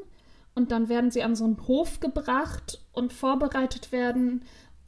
und 0.55 0.71
dann 0.71 0.89
werden 0.89 1.11
sie 1.11 1.23
an 1.23 1.35
so 1.35 1.43
einen 1.43 1.67
Hof 1.67 1.99
gebracht 1.99 2.81
und 2.93 3.13
vorbereitet 3.13 3.91
werden, 3.91 4.43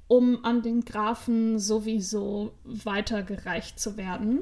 um 0.07 0.43
an 0.45 0.61
den 0.61 0.85
Grafen 0.85 1.59
sowieso 1.59 2.53
weitergereicht 2.63 3.79
zu 3.79 3.97
werden. 3.97 4.39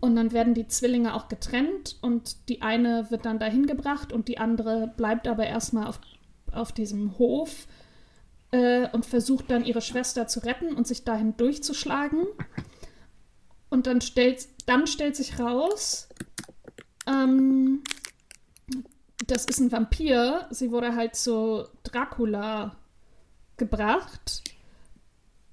Und 0.00 0.16
dann 0.16 0.32
werden 0.32 0.54
die 0.54 0.66
Zwillinge 0.66 1.14
auch 1.14 1.28
getrennt 1.28 1.98
und 2.00 2.48
die 2.48 2.62
eine 2.62 3.10
wird 3.10 3.26
dann 3.26 3.38
dahin 3.38 3.66
gebracht 3.66 4.12
und 4.12 4.28
die 4.28 4.38
andere 4.38 4.92
bleibt 4.96 5.28
aber 5.28 5.46
erstmal 5.46 5.86
auf, 5.86 6.00
auf 6.58 6.72
diesem 6.72 7.18
Hof 7.18 7.66
äh, 8.50 8.88
und 8.90 9.06
versucht 9.06 9.50
dann 9.50 9.64
ihre 9.64 9.80
Schwester 9.80 10.26
zu 10.26 10.40
retten 10.40 10.74
und 10.74 10.86
sich 10.86 11.04
dahin 11.04 11.36
durchzuschlagen. 11.36 12.26
Und 13.70 13.86
dann 13.86 14.00
stellt, 14.00 14.48
dann 14.66 14.86
stellt 14.86 15.16
sich 15.16 15.38
raus, 15.38 16.08
ähm, 17.06 17.82
das 19.26 19.44
ist 19.44 19.60
ein 19.60 19.72
Vampir. 19.72 20.46
Sie 20.50 20.70
wurde 20.70 20.94
halt 20.94 21.14
zu 21.14 21.66
Dracula 21.84 22.76
gebracht. 23.56 24.42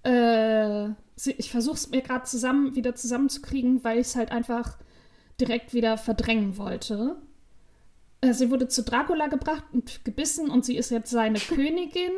Äh, 0.04 0.90
sie, 1.16 1.32
ich 1.32 1.52
versuche 1.52 1.76
es 1.76 1.90
mir 1.90 2.02
gerade 2.02 2.26
zusammen 2.26 2.76
wieder 2.76 2.96
zusammenzukriegen, 2.96 3.84
weil 3.84 4.00
ich 4.00 4.08
es 4.08 4.16
halt 4.16 4.32
einfach 4.32 4.78
direkt 5.40 5.74
wieder 5.74 5.98
verdrängen 5.98 6.58
wollte. 6.58 7.18
Äh, 8.26 8.34
sie 8.34 8.50
wurde 8.50 8.68
zu 8.68 8.84
Dracula 8.84 9.28
gebracht 9.28 9.64
und 9.72 10.04
gebissen 10.04 10.50
und 10.50 10.66
sie 10.66 10.78
ist 10.78 10.90
jetzt 10.90 11.12
seine 11.12 11.40
Königin. 11.56 12.12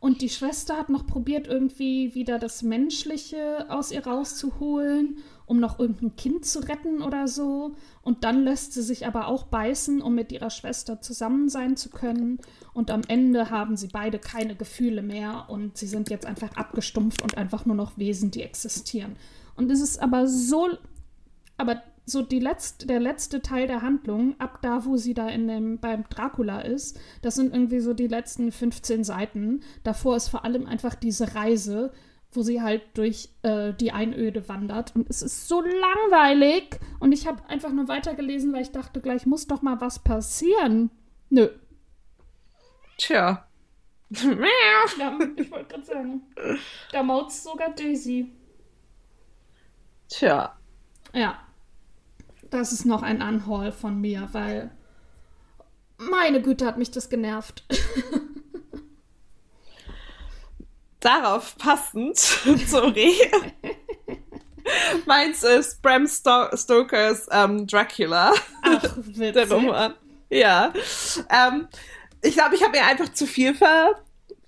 Und 0.00 0.22
die 0.22 0.28
Schwester 0.28 0.76
hat 0.76 0.88
noch 0.88 1.06
probiert, 1.06 1.46
irgendwie 1.46 2.14
wieder 2.14 2.38
das 2.38 2.62
Menschliche 2.62 3.66
aus 3.68 3.90
ihr 3.90 4.06
rauszuholen, 4.06 5.18
um 5.46 5.58
noch 5.58 5.78
irgendein 5.78 6.14
Kind 6.16 6.44
zu 6.44 6.60
retten 6.60 7.02
oder 7.02 7.26
so. 7.26 7.74
Und 8.02 8.24
dann 8.24 8.44
lässt 8.44 8.72
sie 8.74 8.82
sich 8.82 9.06
aber 9.06 9.26
auch 9.26 9.44
beißen, 9.44 10.00
um 10.00 10.14
mit 10.14 10.30
ihrer 10.30 10.50
Schwester 10.50 11.00
zusammen 11.00 11.48
sein 11.48 11.76
zu 11.76 11.90
können. 11.90 12.38
Und 12.72 12.90
am 12.90 13.02
Ende 13.08 13.50
haben 13.50 13.76
sie 13.76 13.88
beide 13.88 14.18
keine 14.18 14.54
Gefühle 14.54 15.02
mehr 15.02 15.46
und 15.48 15.76
sie 15.76 15.86
sind 15.86 16.10
jetzt 16.10 16.26
einfach 16.26 16.52
abgestumpft 16.56 17.22
und 17.22 17.36
einfach 17.36 17.66
nur 17.66 17.76
noch 17.76 17.98
Wesen, 17.98 18.30
die 18.30 18.42
existieren. 18.42 19.16
Und 19.56 19.70
es 19.70 19.80
ist 19.80 20.00
aber 20.00 20.28
so. 20.28 20.68
Aber 21.56 21.82
so 22.08 22.22
die 22.22 22.38
letzte, 22.38 22.86
der 22.86 23.00
letzte 23.00 23.42
Teil 23.42 23.66
der 23.66 23.82
Handlung, 23.82 24.34
ab 24.38 24.60
da, 24.62 24.84
wo 24.84 24.96
sie 24.96 25.14
da 25.14 25.28
in 25.28 25.46
dem, 25.46 25.78
beim 25.78 26.04
Dracula 26.08 26.60
ist, 26.60 26.98
das 27.22 27.34
sind 27.34 27.52
irgendwie 27.52 27.80
so 27.80 27.94
die 27.94 28.06
letzten 28.06 28.50
15 28.50 29.04
Seiten. 29.04 29.62
Davor 29.84 30.16
ist 30.16 30.28
vor 30.28 30.44
allem 30.44 30.66
einfach 30.66 30.94
diese 30.94 31.34
Reise, 31.34 31.92
wo 32.32 32.42
sie 32.42 32.62
halt 32.62 32.82
durch 32.94 33.30
äh, 33.42 33.72
die 33.74 33.92
Einöde 33.92 34.48
wandert. 34.48 34.94
Und 34.94 35.08
es 35.10 35.22
ist 35.22 35.48
so 35.48 35.60
langweilig. 35.60 36.78
Und 37.00 37.12
ich 37.12 37.26
habe 37.26 37.44
einfach 37.48 37.72
nur 37.72 37.88
weitergelesen, 37.88 38.52
weil 38.52 38.62
ich 38.62 38.72
dachte, 38.72 39.00
gleich 39.00 39.26
muss 39.26 39.46
doch 39.46 39.62
mal 39.62 39.80
was 39.80 39.98
passieren. 39.98 40.90
Nö. 41.30 41.48
Tja. 42.96 43.46
ja, 44.10 45.18
ich 45.36 45.50
wollte 45.50 45.74
gerade 45.74 45.84
sagen. 45.84 46.22
Da 46.92 47.02
maut 47.02 47.32
sogar 47.32 47.74
Daisy. 47.74 48.32
Tja. 50.08 50.56
Ja. 51.12 51.47
Das 52.50 52.72
ist 52.72 52.84
noch 52.84 53.02
ein 53.02 53.20
Anhaul 53.20 53.72
von 53.72 54.00
mir, 54.00 54.28
weil 54.32 54.70
meine 55.98 56.40
Güte 56.40 56.66
hat 56.66 56.78
mich 56.78 56.90
das 56.90 57.10
genervt. 57.10 57.64
Darauf 61.00 61.56
passend, 61.58 62.18
sorry. 62.66 63.14
Meins 65.06 65.42
ist 65.44 65.80
Bram 65.80 66.06
Sto 66.06 66.54
Stokers 66.54 67.26
ähm, 67.30 67.66
Dracula. 67.66 68.32
Ach, 68.62 68.96
witzig. 68.96 69.32
Der 69.32 69.50
Roman. 69.50 69.94
Ja. 70.28 70.72
Ähm, 71.30 71.68
ich 72.20 72.34
glaube, 72.34 72.54
ich 72.56 72.62
habe 72.62 72.76
mir 72.76 72.84
einfach 72.84 73.12
zu 73.12 73.26
viel 73.26 73.54
ver 73.54 73.94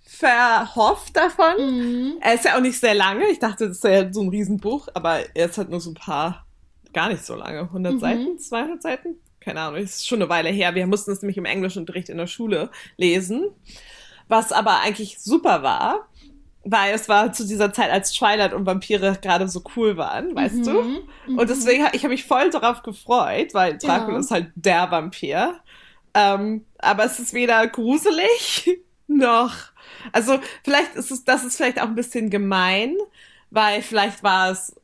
verhofft 0.05 1.17
davon. 1.17 1.55
Mhm. 1.57 2.19
Er 2.21 2.35
ist 2.35 2.45
ja 2.45 2.57
auch 2.57 2.61
nicht 2.61 2.79
sehr 2.79 2.95
lange. 2.95 3.31
Ich 3.31 3.39
dachte, 3.39 3.69
das 3.69 3.83
wäre 3.83 4.13
so 4.13 4.21
ein 4.21 4.29
Riesenbuch, 4.29 4.89
aber 4.93 5.21
er 5.35 5.49
ist 5.49 5.57
halt 5.57 5.71
nur 5.71 5.81
so 5.81 5.91
ein 5.91 5.95
paar 5.95 6.47
gar 6.93 7.09
nicht 7.09 7.25
so 7.25 7.35
lange. 7.35 7.61
100 7.61 7.95
mhm. 7.95 7.99
Seiten, 7.99 8.39
200 8.39 8.83
Seiten? 8.83 9.17
Keine 9.41 9.61
Ahnung, 9.61 9.81
ist 9.81 10.07
schon 10.07 10.21
eine 10.21 10.29
Weile 10.29 10.51
her. 10.51 10.75
Wir 10.75 10.87
mussten 10.87 11.11
es 11.11 11.23
nämlich 11.23 11.39
im 11.39 11.47
Englischunterricht 11.47 12.09
in 12.09 12.19
der 12.19 12.27
Schule 12.27 12.71
lesen. 12.97 13.49
Was 14.29 14.53
aber 14.53 14.81
eigentlich 14.81 15.19
super 15.19 15.63
war, 15.63 16.09
weil 16.63 16.95
es 16.95 17.09
war 17.09 17.33
zu 17.33 17.47
dieser 17.47 17.73
Zeit, 17.73 17.91
als 17.91 18.13
Twilight 18.13 18.53
und 18.53 18.67
Vampire 18.67 19.19
gerade 19.21 19.49
so 19.49 19.63
cool 19.77 19.97
waren, 19.97 20.35
weißt 20.37 20.57
mhm. 20.57 20.65
du? 20.65 20.79
Und 20.79 21.35
mhm. 21.37 21.47
deswegen, 21.47 21.87
ich 21.93 22.03
habe 22.03 22.13
mich 22.13 22.25
voll 22.25 22.51
darauf 22.51 22.83
gefreut, 22.83 23.55
weil 23.55 23.79
Dracula 23.79 24.15
ja. 24.15 24.21
ist 24.21 24.31
halt 24.31 24.53
der 24.55 24.91
Vampir. 24.91 25.55
Ähm, 26.13 26.65
aber 26.79 27.05
es 27.05 27.19
ist 27.19 27.33
weder 27.33 27.67
gruselig 27.67 28.79
noch, 29.07 29.55
also 30.13 30.39
vielleicht 30.63 30.95
ist 30.97 31.11
es, 31.11 31.25
das 31.25 31.45
ist 31.45 31.57
vielleicht 31.57 31.81
auch 31.81 31.87
ein 31.87 31.95
bisschen 31.95 32.31
gemein, 32.31 32.97
weil 33.51 33.83
vielleicht 33.83 34.23
war 34.23 34.51
es 34.51 34.75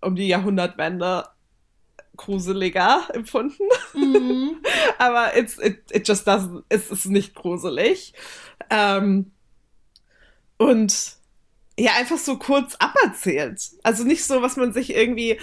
um 0.00 0.16
die 0.16 0.28
Jahrhundertwende 0.28 1.28
gruseliger 2.16 3.08
empfunden. 3.14 3.64
Mhm. 3.94 4.62
Aber 4.98 5.36
it's, 5.36 5.58
it, 5.58 5.82
it 5.90 6.06
just 6.06 6.28
doesn't, 6.28 6.64
es 6.68 6.90
ist 6.90 7.06
nicht 7.06 7.34
gruselig. 7.34 8.12
Ähm, 8.68 9.32
und 10.58 11.16
ja, 11.78 11.92
einfach 11.94 12.18
so 12.18 12.36
kurz 12.36 12.76
aberzählt. 12.78 13.62
Also 13.82 14.04
nicht 14.04 14.24
so, 14.24 14.42
was 14.42 14.56
man 14.56 14.74
sich 14.74 14.94
irgendwie. 14.94 15.40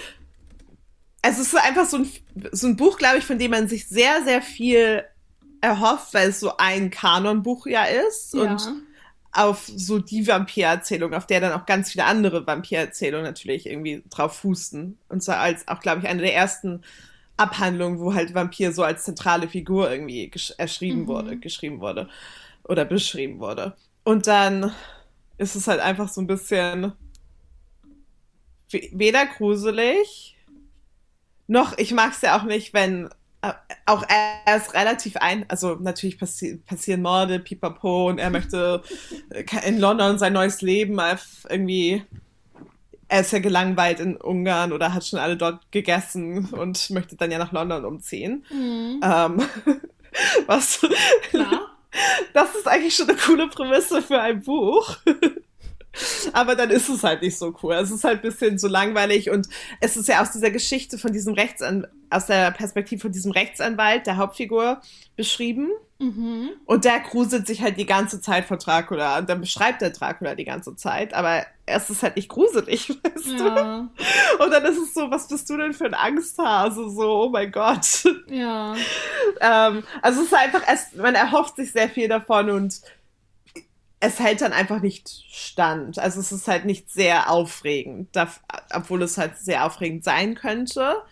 Also 1.20 1.42
es 1.42 1.48
ist 1.48 1.56
einfach 1.56 1.86
so 1.86 1.96
ein, 1.96 2.12
so 2.52 2.68
ein 2.68 2.76
Buch, 2.76 2.96
glaube 2.96 3.18
ich, 3.18 3.24
von 3.24 3.38
dem 3.38 3.50
man 3.50 3.66
sich 3.66 3.88
sehr, 3.88 4.22
sehr 4.22 4.40
viel 4.40 5.04
erhofft, 5.60 6.14
weil 6.14 6.28
es 6.28 6.38
so 6.38 6.56
ein 6.56 6.90
Kanonbuch 6.90 7.66
ja 7.66 7.84
ist. 7.84 8.34
Ja. 8.34 8.42
Und 8.42 8.62
auf 9.32 9.66
so 9.66 9.98
die 9.98 10.26
Vampirerzählung, 10.26 11.14
auf 11.14 11.26
der 11.26 11.40
dann 11.40 11.52
auch 11.52 11.66
ganz 11.66 11.92
viele 11.92 12.06
andere 12.06 12.46
Vampirerzählungen 12.46 13.26
natürlich 13.26 13.66
irgendwie 13.66 14.02
drauf 14.10 14.36
fußten. 14.36 14.98
Und 15.08 15.22
zwar 15.22 15.38
als 15.38 15.68
auch, 15.68 15.80
glaube 15.80 16.00
ich, 16.00 16.08
eine 16.08 16.22
der 16.22 16.34
ersten 16.34 16.82
Abhandlungen, 17.36 18.00
wo 18.00 18.14
halt 18.14 18.34
Vampir 18.34 18.72
so 18.72 18.82
als 18.82 19.04
zentrale 19.04 19.48
Figur 19.48 19.90
irgendwie 19.90 20.30
erschrieben 20.58 21.02
mhm. 21.02 21.06
wurde, 21.06 21.36
geschrieben 21.36 21.80
wurde 21.80 22.08
oder 22.64 22.84
beschrieben 22.84 23.38
wurde. 23.38 23.76
Und 24.04 24.26
dann 24.26 24.72
ist 25.38 25.54
es 25.54 25.68
halt 25.68 25.80
einfach 25.80 26.08
so 26.08 26.20
ein 26.20 26.26
bisschen 26.26 26.92
weder 28.70 29.26
gruselig, 29.26 30.36
noch, 31.46 31.78
ich 31.78 31.92
mag 31.92 32.12
es 32.12 32.20
ja 32.20 32.38
auch 32.38 32.42
nicht, 32.42 32.74
wenn 32.74 33.08
auch 33.86 34.04
er 34.08 34.56
ist 34.56 34.74
relativ 34.74 35.16
ein, 35.16 35.44
also 35.48 35.76
natürlich 35.76 36.18
passi 36.18 36.60
passieren 36.66 37.02
Morde, 37.02 37.38
pipapo, 37.38 38.08
und 38.08 38.18
er 38.18 38.30
möchte 38.30 38.82
äh, 39.30 39.44
in 39.66 39.78
London 39.78 40.18
sein 40.18 40.32
neues 40.32 40.60
Leben 40.60 40.98
irgendwie, 41.48 42.02
er 43.06 43.20
ist 43.20 43.32
ja 43.32 43.38
gelangweilt 43.38 44.00
in 44.00 44.16
Ungarn 44.16 44.72
oder 44.72 44.92
hat 44.92 45.06
schon 45.06 45.18
alle 45.18 45.36
dort 45.36 45.70
gegessen 45.70 46.46
und 46.46 46.90
möchte 46.90 47.16
dann 47.16 47.30
ja 47.30 47.38
nach 47.38 47.52
London 47.52 47.84
umziehen. 47.84 48.44
Mhm. 48.50 49.00
Ähm, 49.02 49.42
was? 50.46 50.80
Klar. 51.30 51.62
Das 52.34 52.54
ist 52.54 52.68
eigentlich 52.68 52.94
schon 52.94 53.08
eine 53.08 53.18
coole 53.18 53.48
Prämisse 53.48 54.02
für 54.02 54.20
ein 54.20 54.42
Buch. 54.42 54.98
Aber 56.32 56.54
dann 56.54 56.70
ist 56.70 56.88
es 56.88 57.02
halt 57.02 57.22
nicht 57.22 57.36
so 57.36 57.54
cool. 57.62 57.74
Es 57.74 57.90
ist 57.90 58.04
halt 58.04 58.18
ein 58.18 58.22
bisschen 58.22 58.58
so 58.58 58.68
langweilig 58.68 59.30
und 59.30 59.48
es 59.80 59.96
ist 59.96 60.08
ja 60.08 60.22
aus 60.22 60.32
dieser 60.32 60.50
Geschichte 60.50 60.98
von 60.98 61.12
diesem 61.12 61.34
Rechtsanwalt, 61.34 61.92
aus 62.10 62.26
der 62.26 62.50
Perspektive 62.52 63.02
von 63.02 63.12
diesem 63.12 63.32
Rechtsanwalt, 63.32 64.06
der 64.06 64.16
Hauptfigur, 64.16 64.80
beschrieben. 65.16 65.70
Mhm. 65.98 66.50
Und 66.64 66.84
der 66.84 67.00
gruselt 67.00 67.46
sich 67.46 67.60
halt 67.60 67.76
die 67.76 67.86
ganze 67.86 68.20
Zeit 68.20 68.44
vor 68.44 68.56
Dracula. 68.56 69.18
Und 69.18 69.28
dann 69.28 69.40
beschreibt 69.40 69.82
der 69.82 69.90
Dracula 69.90 70.34
die 70.34 70.44
ganze 70.44 70.76
Zeit, 70.76 71.12
aber 71.12 71.44
es 71.66 71.90
ist 71.90 72.02
halt 72.02 72.16
nicht 72.16 72.28
gruselig, 72.28 72.88
weißt 73.02 73.38
ja. 73.38 73.88
du? 74.38 74.44
Und 74.44 74.50
dann 74.50 74.64
ist 74.64 74.78
es 74.78 74.94
so, 74.94 75.10
was 75.10 75.28
bist 75.28 75.50
du 75.50 75.56
denn 75.56 75.72
für 75.72 75.86
ein 75.86 75.94
Angsthase? 75.94 76.88
So, 76.90 77.24
oh 77.24 77.28
mein 77.30 77.50
Gott. 77.50 78.04
Ja. 78.28 78.74
ähm, 79.40 79.82
also 80.00 80.20
es 80.20 80.26
ist 80.28 80.34
einfach, 80.34 80.62
es, 80.72 80.94
man 80.94 81.14
erhofft 81.14 81.56
sich 81.56 81.72
sehr 81.72 81.88
viel 81.88 82.08
davon 82.08 82.50
und 82.50 82.80
es 84.00 84.20
hält 84.20 84.40
dann 84.40 84.52
einfach 84.52 84.80
nicht 84.80 85.08
stand. 85.30 85.98
Also 85.98 86.20
es 86.20 86.30
ist 86.30 86.46
halt 86.46 86.64
nicht 86.64 86.90
sehr 86.90 87.30
aufregend, 87.30 88.10
obwohl 88.72 89.02
es 89.02 89.18
halt 89.18 89.38
sehr 89.38 89.64
aufregend 89.64 90.04
sein 90.04 90.34
könnte. 90.34 91.02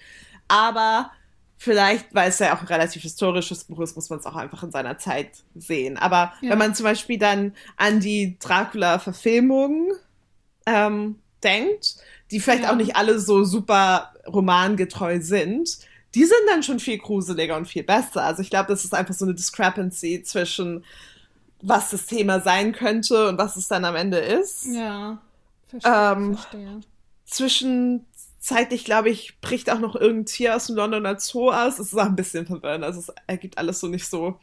Aber 0.49 1.11
vielleicht, 1.57 2.14
weil 2.14 2.29
es 2.29 2.38
ja 2.38 2.55
auch 2.55 2.61
ein 2.61 2.68
relativ 2.68 3.03
historisches 3.03 3.64
Buch 3.64 3.81
ist, 3.81 3.96
muss 3.96 4.11
man 4.11 4.20
es 4.20 4.27
auch 4.27 4.37
einfach 4.37 4.62
in 4.62 4.70
seiner 4.70 4.99
Zeit 4.99 5.31
sehen. 5.55 5.96
Aber 5.96 6.33
ja. 6.40 6.51
wenn 6.51 6.59
man 6.59 6.75
zum 6.75 6.85
Beispiel 6.85 7.18
dann 7.18 7.55
an 7.77 7.99
die 8.01 8.38
Dracula-Verfilmungen 8.38 9.92
ähm, 10.66 11.18
denkt, 11.42 11.96
die 12.31 12.40
vielleicht 12.40 12.64
ja. 12.64 12.72
auch 12.72 12.77
nicht 12.77 12.94
alle 12.96 13.18
so 13.18 13.44
super 13.44 14.12
romangetreu 14.27 15.20
sind, 15.20 15.79
die 16.14 16.25
sind 16.25 16.40
dann 16.49 16.62
schon 16.62 16.79
viel 16.79 16.99
gruseliger 16.99 17.57
und 17.57 17.66
viel 17.66 17.83
besser. 17.83 18.22
Also 18.22 18.42
ich 18.42 18.51
glaube, 18.51 18.68
das 18.68 18.85
ist 18.85 18.94
einfach 18.94 19.14
so 19.14 19.25
eine 19.25 19.35
Discrepancy 19.35 20.22
zwischen 20.22 20.85
was 21.67 21.91
das 21.91 22.07
Thema 22.07 22.41
sein 22.41 22.73
könnte 22.73 23.29
und 23.29 23.39
was 23.39 23.57
es 23.57 23.67
dann 23.67 23.85
am 23.85 23.97
Ende 23.97 24.19
ist. 24.19 24.67
Ja, 24.67 25.19
verstehe. 25.67 25.93
Ähm, 25.93 26.37
verstehe. 26.37 26.81
Zwischenzeitlich, 27.25 28.85
glaube 28.85 29.11
ich, 29.11 29.41
bricht 29.41 29.69
auch 29.71 29.81
noch 29.81 29.97
irgendein 29.97 30.27
Tier 30.27 30.55
aus 30.55 30.69
dem 30.69 30.77
Londoner 30.77 31.19
Zoo 31.19 31.51
aus. 31.51 31.81
Es 31.81 31.93
ist 31.93 31.99
auch 31.99 32.07
ein 32.07 32.15
bisschen 32.15 32.47
verwirrend. 32.47 32.85
Also 32.85 33.01
es 33.01 33.13
ergibt 33.27 33.59
alles 33.59 33.81
so 33.81 33.89
nicht 33.89 34.07
so 34.07 34.39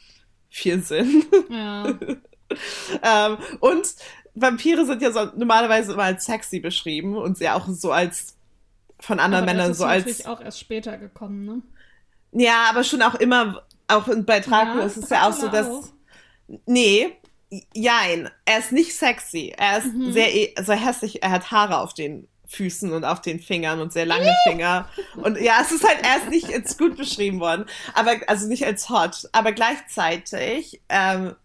viel 0.50 0.84
Sinn. 0.84 1.24
Ja. 1.50 1.86
ähm, 3.02 3.38
und 3.62 3.96
Vampire 4.36 4.86
sind 4.86 5.02
ja 5.02 5.12
so 5.12 5.26
normalerweise 5.38 5.94
immer 5.94 6.04
als 6.04 6.26
sexy 6.26 6.60
beschrieben 6.60 7.16
und 7.16 7.38
sie 7.38 7.48
auch 7.50 7.68
so 7.70 7.94
als 7.94 8.36
von 9.00 9.20
anderen 9.20 9.44
aber 9.44 9.54
Männern 9.54 9.70
das 9.70 9.78
ist 9.78 9.78
so 9.78 9.86
als. 9.86 10.06
natürlich 10.06 10.28
auch 10.28 10.42
erst 10.42 10.60
später 10.60 10.98
gekommen, 10.98 11.46
ne? 11.46 11.62
Ja, 12.34 12.66
aber 12.70 12.84
schon 12.84 13.02
auch 13.02 13.16
immer, 13.16 13.64
auch 13.88 14.08
bei 14.26 14.40
Dracula 14.40 14.80
ja, 14.80 14.86
ist 14.86 14.98
es 14.98 15.10
ja 15.10 15.30
auch 15.30 15.34
so, 15.34 15.48
dass. 15.48 15.68
Auch 15.68 15.94
Nee, 16.66 17.18
jein. 17.74 18.30
Er 18.46 18.60
ist 18.60 18.72
nicht 18.72 18.96
sexy. 18.96 19.54
Er 19.58 19.80
ist 19.80 19.94
mhm. 19.94 20.12
sehr, 20.12 20.34
e, 20.34 20.54
sehr 20.62 20.76
hässlich. 20.76 21.24
Er 21.24 21.32
hat 21.32 21.52
Haare 21.52 21.80
auf 21.80 21.94
den 21.94 22.28
Füßen 22.46 22.92
und 22.92 23.04
auf 23.04 23.22
den 23.22 23.40
Fingern 23.40 23.80
und 23.80 23.94
sehr 23.94 24.06
lange 24.06 24.34
Finger. 24.48 24.88
Und 25.16 25.40
ja, 25.40 25.60
es 25.62 25.72
ist 25.72 25.88
halt, 25.88 26.00
er 26.04 26.18
ist 26.18 26.30
nicht 26.30 26.54
als 26.54 26.78
gut 26.78 26.98
beschrieben 26.98 27.40
worden. 27.40 27.66
Aber, 27.94 28.16
also 28.28 28.48
nicht 28.48 28.66
als 28.66 28.90
hot. 28.90 29.28
Aber 29.32 29.52
gleichzeitig, 29.52 30.82
ähm, 30.90 31.36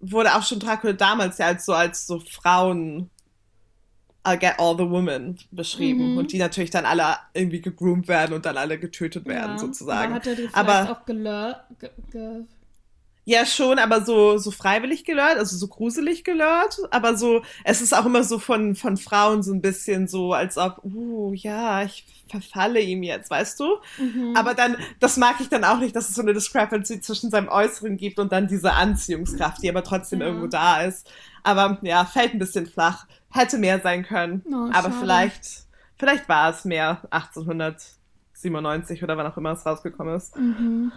wurde 0.00 0.34
auch 0.34 0.42
schon 0.42 0.60
Dracula 0.60 0.92
damals 0.92 1.38
ja 1.38 1.46
als 1.46 1.64
so, 1.64 1.72
als 1.72 2.06
so 2.06 2.20
Frauen, 2.20 3.10
I'll 4.24 4.36
get 4.36 4.58
all 4.58 4.76
the 4.76 4.88
women 4.88 5.38
beschrieben. 5.50 6.12
Mhm. 6.12 6.18
Und 6.18 6.32
die 6.32 6.38
natürlich 6.38 6.70
dann 6.70 6.84
alle 6.84 7.16
irgendwie 7.32 7.60
gegroomt 7.60 8.08
werden 8.08 8.34
und 8.34 8.44
dann 8.46 8.56
alle 8.56 8.78
getötet 8.78 9.26
werden, 9.26 9.52
ja, 9.52 9.58
sozusagen. 9.58 10.12
Aber 10.12 10.14
hat 10.14 10.26
er 10.26 10.34
die 10.34 10.42
vielleicht 10.42 10.56
aber, 10.56 10.92
auch 10.92 11.06
gelör, 11.06 11.64
ge, 11.78 11.90
ge 12.10 12.44
ja, 13.28 13.44
schon, 13.44 13.78
aber 13.78 14.06
so, 14.06 14.38
so 14.38 14.50
freiwillig 14.50 15.04
gelört, 15.04 15.36
also 15.36 15.54
so 15.54 15.68
gruselig 15.68 16.24
gelört. 16.24 16.78
Aber 16.90 17.14
so, 17.14 17.42
es 17.62 17.82
ist 17.82 17.94
auch 17.94 18.06
immer 18.06 18.24
so 18.24 18.38
von, 18.38 18.74
von 18.74 18.96
Frauen 18.96 19.42
so 19.42 19.52
ein 19.52 19.60
bisschen 19.60 20.08
so, 20.08 20.32
als 20.32 20.56
ob, 20.56 20.82
uh, 20.82 21.34
ja, 21.34 21.82
ich 21.82 22.06
verfalle 22.30 22.80
ihm 22.80 23.02
jetzt, 23.02 23.30
weißt 23.30 23.60
du? 23.60 23.66
Mhm. 23.98 24.34
Aber 24.34 24.54
dann, 24.54 24.78
das 24.98 25.18
mag 25.18 25.36
ich 25.40 25.50
dann 25.50 25.62
auch 25.64 25.78
nicht, 25.78 25.94
dass 25.94 26.08
es 26.08 26.14
so 26.14 26.22
eine 26.22 26.32
Discrepancy 26.32 27.02
zwischen 27.02 27.30
seinem 27.30 27.48
Äußeren 27.48 27.98
gibt 27.98 28.18
und 28.18 28.32
dann 28.32 28.48
diese 28.48 28.72
Anziehungskraft, 28.72 29.62
die 29.62 29.68
aber 29.68 29.84
trotzdem 29.84 30.22
ja. 30.22 30.28
irgendwo 30.28 30.46
da 30.46 30.80
ist. 30.80 31.12
Aber 31.42 31.76
ja, 31.82 32.06
fällt 32.06 32.32
ein 32.32 32.38
bisschen 32.38 32.66
flach. 32.66 33.06
Hätte 33.30 33.58
mehr 33.58 33.78
sein 33.80 34.06
können. 34.06 34.42
Oh, 34.50 34.70
aber 34.72 34.90
vielleicht, 34.90 35.66
vielleicht 35.98 36.30
war 36.30 36.48
es 36.48 36.64
mehr 36.64 37.02
1897 37.10 39.02
oder 39.02 39.18
wann 39.18 39.26
auch 39.26 39.36
immer 39.36 39.52
es 39.52 39.66
rausgekommen 39.66 40.16
ist. 40.16 40.34
Mhm. 40.34 40.92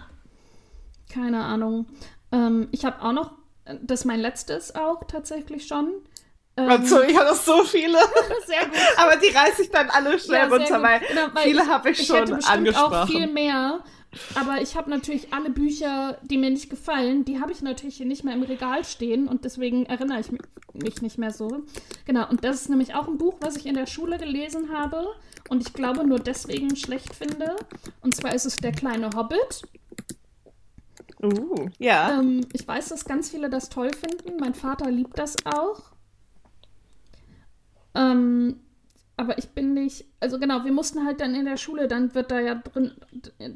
Keine 1.12 1.44
Ahnung. 1.44 1.84
Ähm, 2.32 2.68
ich 2.72 2.84
habe 2.84 3.02
auch 3.02 3.12
noch, 3.12 3.32
das 3.82 4.00
ist 4.00 4.06
mein 4.06 4.20
letztes 4.20 4.74
auch 4.74 5.04
tatsächlich 5.04 5.66
schon. 5.66 5.92
Ähm, 6.56 6.68
also, 6.68 7.02
ich 7.02 7.16
habe 7.16 7.30
noch 7.30 7.36
so 7.36 7.64
viele. 7.64 7.98
sehr 8.46 8.64
gut. 8.66 8.78
Aber 8.96 9.16
die 9.16 9.34
reiße 9.34 9.62
ich 9.62 9.70
dann 9.70 9.88
alle 9.90 10.18
schnell 10.18 10.48
ja, 10.48 10.54
runter, 10.54 10.82
weil, 10.82 11.00
genau, 11.00 11.28
weil, 11.32 11.44
viele 11.44 11.66
habe 11.66 11.90
ich, 11.90 12.00
ich 12.00 12.06
schon 12.06 12.18
hätte 12.18 12.48
angesprochen. 12.48 12.94
auch 12.94 13.06
viel 13.06 13.26
mehr. 13.26 13.82
Aber 14.34 14.60
ich 14.60 14.76
habe 14.76 14.90
natürlich 14.90 15.32
alle 15.32 15.48
Bücher, 15.48 16.18
die 16.22 16.36
mir 16.36 16.50
nicht 16.50 16.68
gefallen, 16.68 17.24
die 17.24 17.40
habe 17.40 17.52
ich 17.52 17.62
natürlich 17.62 17.96
hier 17.96 18.04
nicht 18.04 18.24
mehr 18.24 18.34
im 18.34 18.42
Regal 18.42 18.84
stehen 18.84 19.26
und 19.26 19.46
deswegen 19.46 19.86
erinnere 19.86 20.20
ich 20.20 20.30
mich 20.74 21.00
nicht 21.00 21.16
mehr 21.16 21.30
so. 21.30 21.62
Genau, 22.04 22.28
und 22.28 22.44
das 22.44 22.56
ist 22.56 22.68
nämlich 22.68 22.94
auch 22.94 23.08
ein 23.08 23.16
Buch, 23.16 23.36
was 23.40 23.56
ich 23.56 23.64
in 23.64 23.74
der 23.74 23.86
Schule 23.86 24.18
gelesen 24.18 24.70
habe 24.70 25.06
und 25.48 25.66
ich 25.66 25.72
glaube 25.72 26.06
nur 26.06 26.18
deswegen 26.18 26.76
schlecht 26.76 27.14
finde. 27.14 27.56
Und 28.02 28.14
zwar 28.14 28.34
ist 28.34 28.44
es 28.44 28.56
Der 28.56 28.72
kleine 28.72 29.08
Hobbit 29.16 29.62
Uh, 31.22 31.68
ja. 31.78 32.18
Ähm, 32.18 32.46
ich 32.52 32.66
weiß, 32.66 32.88
dass 32.88 33.04
ganz 33.04 33.30
viele 33.30 33.48
das 33.48 33.68
toll 33.68 33.90
finden. 33.92 34.38
Mein 34.40 34.54
Vater 34.54 34.90
liebt 34.90 35.18
das 35.18 35.36
auch. 35.46 35.92
Ähm, 37.94 38.60
aber 39.16 39.38
ich 39.38 39.50
bin 39.50 39.74
nicht, 39.74 40.06
also 40.20 40.38
genau, 40.38 40.64
wir 40.64 40.72
mussten 40.72 41.04
halt 41.04 41.20
dann 41.20 41.34
in 41.34 41.44
der 41.44 41.58
Schule, 41.58 41.86
dann 41.86 42.14
wird 42.14 42.30
da 42.30 42.40
ja 42.40 42.54
drin, 42.56 42.92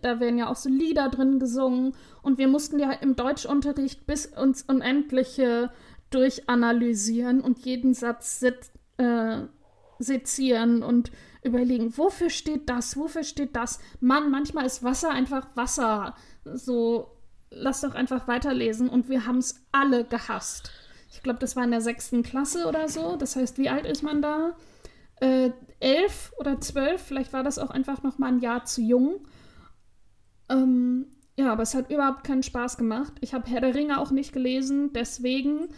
da 0.03 0.21
werden 0.21 0.39
ja 0.39 0.49
auch 0.49 0.57
so 0.57 0.69
Lieder 0.69 1.09
drin 1.09 1.39
gesungen 1.41 1.95
und 2.23 2.39
wir 2.39 2.47
mussten 2.47 2.79
ja 2.79 2.93
im 2.93 3.17
Deutschunterricht 3.17 4.07
bis 4.07 4.27
ins 4.27 4.63
Unendliche 4.63 5.71
durchanalysieren 6.11 7.41
und 7.41 7.65
jeden 7.65 7.95
Satz 7.95 8.39
sit, 8.39 8.71
äh, 8.99 9.39
sezieren 9.99 10.83
und 10.83 11.11
überlegen, 11.43 11.97
wofür 11.97 12.31
steht 12.31 12.69
das, 12.69 12.97
wofür 12.97 13.25
steht 13.25 13.57
das. 13.57 13.81
Mann, 14.01 14.31
manchmal 14.31 14.67
ist 14.67 14.83
Wasser 14.83 15.11
einfach 15.11 15.49
Wasser. 15.57 16.15
So, 16.45 17.16
lass 17.51 17.81
doch 17.81 17.95
einfach 17.95 18.29
weiterlesen. 18.29 18.89
Und 18.89 19.09
wir 19.09 19.27
haben 19.27 19.39
es 19.39 19.67
alle 19.73 20.05
gehasst. 20.05 20.71
Ich 21.11 21.23
glaube, 21.23 21.39
das 21.39 21.57
war 21.57 21.65
in 21.65 21.71
der 21.71 21.81
sechsten 21.81 22.23
Klasse 22.23 22.67
oder 22.67 22.89
so. 22.89 23.17
Das 23.17 23.37
heißt, 23.37 23.59
wie 23.59 23.69
alt 23.69 23.87
ist 23.87 24.03
man 24.03 24.23
da? 24.23 24.57
Äh, 25.21 25.51
elf 25.81 26.33
oder 26.39 26.61
zwölf. 26.61 27.01
Vielleicht 27.01 27.33
war 27.33 27.43
das 27.43 27.59
auch 27.59 27.71
einfach 27.71 28.03
noch 28.03 28.19
mal 28.19 28.29
ein 28.29 28.41
Jahr 28.41 28.65
zu 28.65 28.83
jung. 28.83 29.27
Ähm, 30.49 31.07
ja, 31.39 31.53
aber 31.53 31.63
es 31.63 31.75
hat 31.75 31.91
überhaupt 31.91 32.25
keinen 32.25 32.43
Spaß 32.43 32.77
gemacht. 32.77 33.13
Ich 33.21 33.35
habe 33.35 33.49
Herr 33.49 33.61
der 33.61 33.75
Ringe 33.75 34.01
auch 34.01 34.11
nicht 34.11 34.33
gelesen, 34.33 34.93
deswegen. 34.93 35.69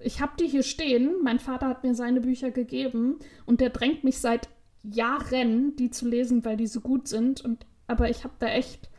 Ich 0.00 0.20
habe 0.20 0.32
die 0.38 0.46
hier 0.46 0.62
stehen. 0.62 1.22
Mein 1.22 1.38
Vater 1.38 1.66
hat 1.66 1.82
mir 1.82 1.94
seine 1.94 2.20
Bücher 2.20 2.50
gegeben 2.50 3.18
und 3.46 3.60
der 3.60 3.70
drängt 3.70 4.04
mich 4.04 4.18
seit 4.18 4.48
Jahren, 4.82 5.76
die 5.76 5.90
zu 5.90 6.06
lesen, 6.06 6.44
weil 6.44 6.56
die 6.56 6.66
so 6.66 6.80
gut 6.80 7.08
sind. 7.08 7.40
Und, 7.40 7.66
aber 7.86 8.08
ich 8.10 8.24
habe 8.24 8.34
da 8.38 8.46
echt 8.46 8.90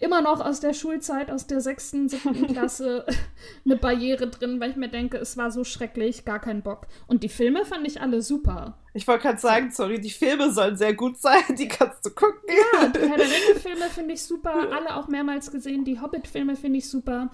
immer 0.00 0.22
noch 0.22 0.40
aus 0.40 0.60
der 0.60 0.72
Schulzeit, 0.72 1.30
aus 1.30 1.46
der 1.46 1.60
sechsten, 1.60 2.08
siebten 2.08 2.46
Klasse 2.52 3.06
eine 3.64 3.76
Barriere 3.76 4.28
drin, 4.28 4.58
weil 4.58 4.70
ich 4.70 4.76
mir 4.76 4.88
denke, 4.88 5.18
es 5.18 5.36
war 5.36 5.50
so 5.50 5.62
schrecklich, 5.62 6.24
gar 6.24 6.40
kein 6.40 6.62
Bock. 6.62 6.86
Und 7.06 7.22
die 7.22 7.28
Filme 7.28 7.64
fand 7.64 7.86
ich 7.86 8.00
alle 8.00 8.22
super. 8.22 8.78
Ich 8.94 9.06
wollte 9.06 9.22
gerade 9.22 9.38
sagen, 9.38 9.70
sorry, 9.70 10.00
die 10.00 10.10
Filme 10.10 10.50
sollen 10.52 10.76
sehr 10.76 10.94
gut 10.94 11.18
sein, 11.18 11.42
die 11.56 11.68
kannst 11.68 12.04
du 12.04 12.10
gucken. 12.10 12.40
Ja, 12.48 12.88
die 12.88 12.98
Herr 12.98 13.18
der 13.18 13.26
Ringe-Filme 13.26 13.88
finde 13.94 14.14
ich 14.14 14.22
super, 14.22 14.72
alle 14.72 14.96
auch 14.96 15.06
mehrmals 15.06 15.52
gesehen. 15.52 15.84
Die 15.84 16.00
Hobbit-Filme 16.00 16.56
finde 16.56 16.78
ich 16.78 16.88
super. 16.88 17.30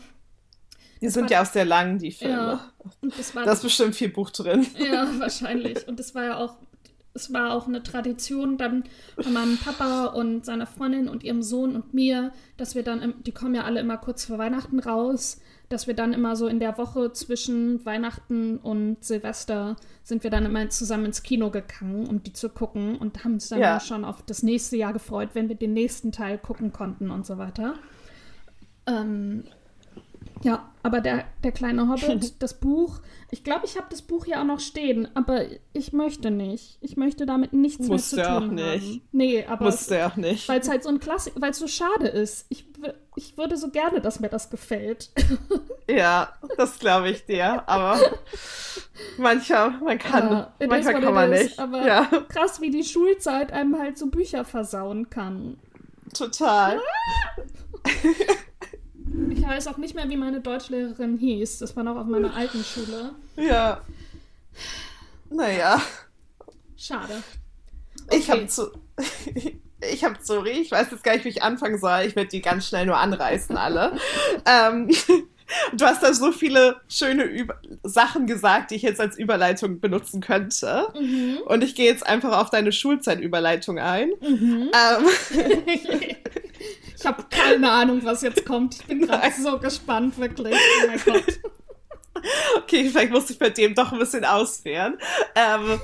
Die 1.00 1.08
sind 1.08 1.30
ja 1.30 1.42
auch 1.42 1.46
sehr 1.46 1.66
lang, 1.66 1.98
die 1.98 2.10
Filme. 2.10 2.34
Ja, 2.34 2.72
das 3.02 3.34
war 3.34 3.44
Da 3.44 3.52
ist 3.52 3.62
bestimmt 3.62 3.94
viel 3.94 4.08
Buch 4.08 4.30
drin. 4.30 4.66
Ja, 4.78 5.06
wahrscheinlich. 5.18 5.86
Und 5.86 6.00
es 6.00 6.14
war 6.14 6.24
ja 6.24 6.36
auch, 6.38 6.56
es 7.16 7.32
war 7.32 7.52
auch 7.54 7.66
eine 7.66 7.82
Tradition 7.82 8.58
dann 8.58 8.84
von 9.18 9.32
meinem 9.32 9.58
Papa 9.58 10.06
und 10.06 10.44
seiner 10.44 10.66
Freundin 10.66 11.08
und 11.08 11.24
ihrem 11.24 11.42
Sohn 11.42 11.74
und 11.74 11.94
mir, 11.94 12.32
dass 12.56 12.74
wir 12.74 12.84
dann, 12.84 13.02
im, 13.02 13.22
die 13.24 13.32
kommen 13.32 13.54
ja 13.54 13.64
alle 13.64 13.80
immer 13.80 13.96
kurz 13.96 14.24
vor 14.24 14.38
Weihnachten 14.38 14.78
raus, 14.78 15.40
dass 15.68 15.88
wir 15.88 15.94
dann 15.94 16.12
immer 16.12 16.36
so 16.36 16.46
in 16.46 16.60
der 16.60 16.78
Woche 16.78 17.12
zwischen 17.12 17.84
Weihnachten 17.84 18.58
und 18.58 19.02
Silvester 19.04 19.76
sind 20.04 20.22
wir 20.22 20.30
dann 20.30 20.46
immer 20.46 20.68
zusammen 20.68 21.06
ins 21.06 21.24
Kino 21.24 21.50
gegangen, 21.50 22.06
um 22.06 22.22
die 22.22 22.32
zu 22.32 22.48
gucken 22.48 22.96
und 22.96 23.24
haben 23.24 23.34
uns 23.34 23.48
dann 23.48 23.58
Ja. 23.58 23.74
ja. 23.74 23.80
schon 23.80 24.04
auf 24.04 24.22
das 24.22 24.44
nächste 24.44 24.76
Jahr 24.76 24.92
gefreut, 24.92 25.30
wenn 25.32 25.48
wir 25.48 25.56
den 25.56 25.72
nächsten 25.72 26.12
Teil 26.12 26.38
gucken 26.38 26.72
konnten 26.72 27.10
und 27.10 27.26
so 27.26 27.38
weiter. 27.38 27.74
Ähm, 28.86 29.44
ja, 30.42 30.68
aber 30.82 31.00
der, 31.00 31.24
der 31.42 31.52
kleine 31.52 31.88
Hobbit, 31.88 32.34
das 32.42 32.54
Buch, 32.60 33.00
ich 33.30 33.42
glaube, 33.42 33.66
ich 33.66 33.76
habe 33.76 33.86
das 33.90 34.02
Buch 34.02 34.26
ja 34.26 34.40
auch 34.40 34.46
noch 34.46 34.60
stehen, 34.60 35.08
aber 35.14 35.44
ich 35.72 35.92
möchte 35.92 36.30
nicht. 36.30 36.78
Ich 36.80 36.96
möchte 36.96 37.26
damit 37.26 37.52
nichts 37.52 37.88
Musst 37.88 38.14
mehr 38.14 38.24
zu 38.24 38.30
auch 38.30 38.40
tun 38.40 38.54
nicht. 38.54 38.86
haben. 38.86 39.00
Nee, 39.12 39.44
aber 39.46 39.64
Musste 39.64 40.06
auch 40.06 40.16
nicht. 40.16 40.48
weil 40.48 40.60
es 40.60 40.68
halt 40.68 40.84
so 40.84 40.90
ein 40.90 41.00
Klassik, 41.00 41.32
weil 41.36 41.50
es 41.50 41.58
so 41.58 41.66
schade 41.66 42.06
ist. 42.06 42.46
Ich, 42.50 42.66
ich 43.16 43.36
würde 43.36 43.56
so 43.56 43.70
gerne, 43.70 44.00
dass 44.00 44.20
mir 44.20 44.28
das 44.28 44.50
gefällt. 44.50 45.10
Ja, 45.88 46.32
das 46.56 46.80
glaube 46.80 47.10
ich 47.10 47.26
dir. 47.26 47.62
Aber 47.68 48.00
manchmal, 49.18 49.70
man 49.80 49.98
kann, 50.00 50.30
Ja, 50.32 50.66
manchmal 50.66 51.00
kann 51.00 51.14
man 51.14 51.30
nicht. 51.30 51.60
Aber 51.60 51.86
ja, 51.86 52.06
krass, 52.28 52.60
wie 52.60 52.70
die 52.72 52.82
Schulzeit 52.82 53.52
einem 53.52 53.78
halt 53.78 53.96
so 53.96 54.08
Bücher 54.08 54.44
versauen 54.44 55.10
kann. 55.10 55.58
total. 56.12 56.80
Ich 59.30 59.42
weiß 59.42 59.68
auch 59.68 59.76
nicht 59.76 59.94
mehr, 59.94 60.08
wie 60.08 60.16
meine 60.16 60.40
Deutschlehrerin 60.40 61.16
hieß. 61.18 61.58
Das 61.58 61.76
war 61.76 61.84
noch 61.84 61.96
auf 61.96 62.06
meiner 62.06 62.34
alten 62.34 62.62
Schule. 62.64 63.12
Ja. 63.36 63.80
Naja, 65.30 65.80
Schade. 66.76 67.22
ich 68.10 68.28
Okay. 68.28 68.32
habe 68.32 68.46
zu. 68.48 68.70
Ich 69.92 70.02
habe, 70.04 70.16
sorry, 70.22 70.52
ich 70.52 70.70
weiß 70.70 70.90
jetzt 70.90 71.04
gar 71.04 71.12
nicht, 71.12 71.26
wie 71.26 71.28
ich 71.28 71.42
anfangen 71.42 71.78
soll. 71.78 72.00
Ich 72.06 72.16
werde 72.16 72.30
die 72.30 72.40
ganz 72.40 72.66
schnell 72.66 72.86
nur 72.86 72.96
anreißen, 72.96 73.58
alle. 73.58 73.92
ähm, 74.46 74.88
du 75.74 75.84
hast 75.84 76.02
da 76.02 76.14
so 76.14 76.32
viele 76.32 76.80
schöne 76.88 77.24
Über 77.24 77.60
Sachen 77.82 78.26
gesagt, 78.26 78.70
die 78.70 78.76
ich 78.76 78.82
jetzt 78.82 79.00
als 79.00 79.18
Überleitung 79.18 79.78
benutzen 79.78 80.22
könnte. 80.22 80.88
Mhm. 80.98 81.40
Und 81.44 81.62
ich 81.62 81.74
gehe 81.74 81.84
jetzt 81.84 82.06
einfach 82.06 82.38
auf 82.40 82.48
deine 82.48 82.72
Schulzeitüberleitung 82.72 83.78
ein. 83.78 84.08
Mhm. 84.22 84.70
Ähm, 84.72 85.08
ich 86.98 87.06
habe 87.06 87.24
keine 87.30 87.70
Ahnung, 87.70 88.00
was 88.04 88.22
jetzt 88.22 88.44
kommt. 88.44 88.76
Ich 88.76 88.84
bin 88.86 89.00
gerade 89.06 89.32
so 89.40 89.58
gespannt, 89.58 90.18
wirklich. 90.18 90.54
Oh 90.54 90.86
mein 90.86 91.00
Gott. 91.04 91.40
Okay, 92.56 92.88
vielleicht 92.88 93.12
muss 93.12 93.30
ich 93.30 93.38
bei 93.38 93.50
dem 93.50 93.74
doch 93.74 93.92
ein 93.92 93.98
bisschen 93.98 94.24
auswehren. 94.24 94.98
Ähm, 95.34 95.80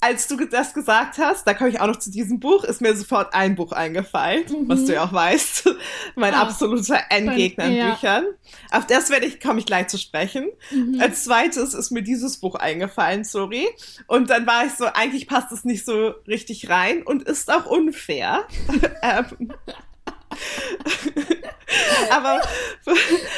als 0.00 0.26
du 0.26 0.36
das 0.46 0.72
gesagt 0.72 1.18
hast, 1.18 1.46
da 1.46 1.52
komme 1.52 1.70
ich 1.70 1.80
auch 1.80 1.86
noch 1.86 1.98
zu 1.98 2.10
diesem 2.10 2.40
Buch, 2.40 2.64
ist 2.64 2.80
mir 2.80 2.96
sofort 2.96 3.34
ein 3.34 3.54
Buch 3.54 3.72
eingefallen, 3.72 4.44
was 4.66 4.86
du 4.86 4.94
ja 4.94 5.04
auch 5.04 5.12
weißt. 5.12 5.68
mein 6.16 6.32
Mhm. 6.32 6.38
Ah. 6.38 6.42
absoluter 6.42 6.98
Endgegner 7.10 7.64
in 7.66 7.72
ja. 7.74 7.90
Büchern. 7.90 8.24
Auf 8.70 8.86
das 8.86 9.10
werde 9.10 9.26
ich, 9.26 9.40
komme 9.40 9.58
ich 9.58 9.66
gleich 9.66 9.88
zu 9.88 9.98
sprechen. 9.98 10.48
Mhm. 10.70 11.00
Als 11.00 11.24
zweites 11.24 11.74
ist 11.74 11.90
mir 11.90 12.02
dieses 12.02 12.38
Buch 12.38 12.54
eingefallen, 12.54 13.24
sorry. 13.24 13.68
Und 14.06 14.30
dann 14.30 14.46
war 14.46 14.64
ich 14.64 14.72
so, 14.72 14.86
eigentlich 14.86 15.28
passt 15.28 15.52
es 15.52 15.64
nicht 15.64 15.84
so 15.84 16.14
richtig 16.26 16.70
rein 16.70 17.02
und 17.02 17.24
ist 17.24 17.50
auch 17.52 17.66
unfair. 17.66 18.44
ähm, 19.02 19.52
aber 22.10 22.40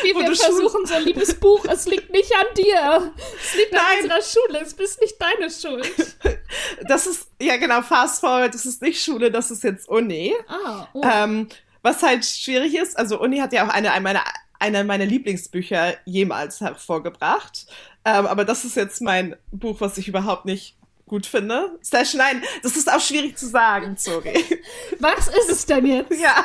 Wie 0.02 0.14
wir 0.14 0.34
versuchen, 0.34 0.86
so 0.86 0.94
ein 0.94 1.04
liebes 1.04 1.34
Buch, 1.34 1.64
es 1.66 1.86
liegt 1.86 2.10
nicht 2.10 2.32
an 2.34 2.46
dir. 2.56 3.12
Es 3.42 3.54
liegt 3.54 3.74
an 3.74 3.80
Nein. 3.80 4.02
unserer 4.04 4.22
Schule, 4.22 4.60
es 4.60 4.74
bist 4.74 5.00
nicht 5.00 5.16
deine 5.20 5.50
Schuld. 5.50 6.16
das 6.88 7.06
ist, 7.06 7.28
ja 7.40 7.56
genau, 7.56 7.82
fast 7.82 8.20
forward, 8.20 8.54
das 8.54 8.66
ist 8.66 8.82
nicht 8.82 9.02
Schule, 9.02 9.30
das 9.30 9.50
ist 9.50 9.64
jetzt 9.64 9.88
Uni. 9.88 10.34
Ah, 10.48 10.88
oh. 10.92 11.02
Ähm, 11.04 11.48
was 11.82 12.02
halt 12.02 12.24
schwierig 12.24 12.74
ist, 12.74 12.96
also 12.98 13.20
Uni 13.20 13.38
hat 13.38 13.52
ja 13.52 13.66
auch 13.66 13.70
eine, 13.70 13.92
eine 13.92 14.02
meiner, 14.02 14.24
eine 14.58 14.84
meiner 14.84 15.04
Lieblingsbücher 15.04 15.94
jemals 16.04 16.60
hervorgebracht. 16.60 17.66
Ähm, 18.04 18.26
aber 18.26 18.44
das 18.44 18.64
ist 18.64 18.76
jetzt 18.76 19.00
mein 19.00 19.36
Buch, 19.50 19.80
was 19.80 19.98
ich 19.98 20.08
überhaupt 20.08 20.44
nicht 20.44 20.76
gut 21.12 21.26
finde. 21.26 21.78
Slash, 21.84 22.14
nein, 22.14 22.42
das 22.62 22.74
ist 22.74 22.90
auch 22.90 22.98
schwierig 22.98 23.36
zu 23.36 23.46
sagen, 23.46 23.96
sorry. 23.98 24.32
Was 24.98 25.28
ist 25.28 25.50
es 25.50 25.66
denn 25.66 25.84
jetzt? 25.84 26.18
ja. 26.18 26.42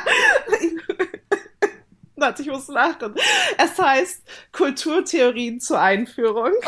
Warte, 2.16 2.42
ich 2.42 2.48
muss 2.48 2.68
lachen. 2.68 3.14
Es 3.56 3.78
heißt 3.78 4.22
Kulturtheorien 4.52 5.58
zur 5.60 5.80
Einführung. 5.80 6.52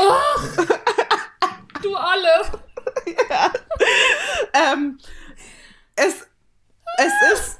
Du 1.82 1.94
alle. 1.94 2.28
Ähm, 4.52 4.98
es, 5.96 6.26
es 6.98 7.12
ist. 7.32 7.56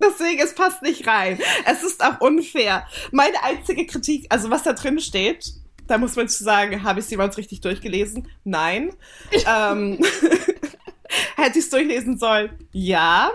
Deswegen, 0.00 0.40
es 0.40 0.54
passt 0.54 0.82
nicht 0.82 1.04
rein. 1.08 1.40
Es 1.64 1.82
ist 1.82 2.04
auch 2.04 2.20
unfair. 2.20 2.86
Meine 3.10 3.42
einzige 3.42 3.86
Kritik, 3.86 4.26
also 4.30 4.50
was 4.50 4.62
da 4.62 4.72
drin 4.72 5.00
steht, 5.00 5.52
da 5.86 5.98
muss 5.98 6.16
man 6.16 6.28
zu 6.28 6.42
sagen, 6.42 6.82
habe 6.82 7.00
ich 7.00 7.06
es 7.06 7.10
jemals 7.10 7.36
richtig 7.36 7.60
durchgelesen? 7.60 8.28
Nein. 8.44 8.92
ähm, 9.46 9.98
hätte 11.36 11.58
ich 11.58 11.64
es 11.64 11.70
durchlesen 11.70 12.18
sollen? 12.18 12.50
Ja. 12.72 13.30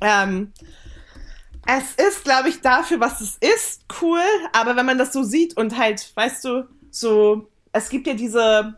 Ähm, 0.00 0.52
es 1.66 1.94
ist, 1.94 2.24
glaube 2.24 2.48
ich, 2.48 2.60
dafür, 2.60 3.00
was 3.00 3.20
es 3.20 3.36
ist, 3.40 3.84
cool. 4.00 4.22
Aber 4.52 4.76
wenn 4.76 4.86
man 4.86 4.98
das 4.98 5.12
so 5.12 5.22
sieht 5.22 5.56
und 5.56 5.76
halt, 5.76 6.10
weißt 6.14 6.44
du, 6.44 6.68
so, 6.90 7.48
es 7.72 7.88
gibt 7.88 8.06
ja 8.06 8.14
diese 8.14 8.74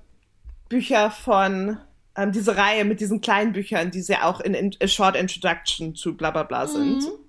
Bücher 0.68 1.10
von, 1.10 1.78
ähm, 2.16 2.32
diese 2.32 2.56
Reihe 2.56 2.84
mit 2.84 3.00
diesen 3.00 3.20
kleinen 3.20 3.52
Büchern, 3.52 3.90
die 3.90 4.02
sehr 4.02 4.26
auch 4.26 4.40
in, 4.40 4.54
in 4.54 4.74
A 4.82 4.88
Short 4.88 5.16
Introduction 5.16 5.94
zu 5.94 6.16
bla 6.16 6.30
bla 6.30 6.42
bla 6.42 6.66
sind, 6.66 7.04
Mhm. 7.04 7.21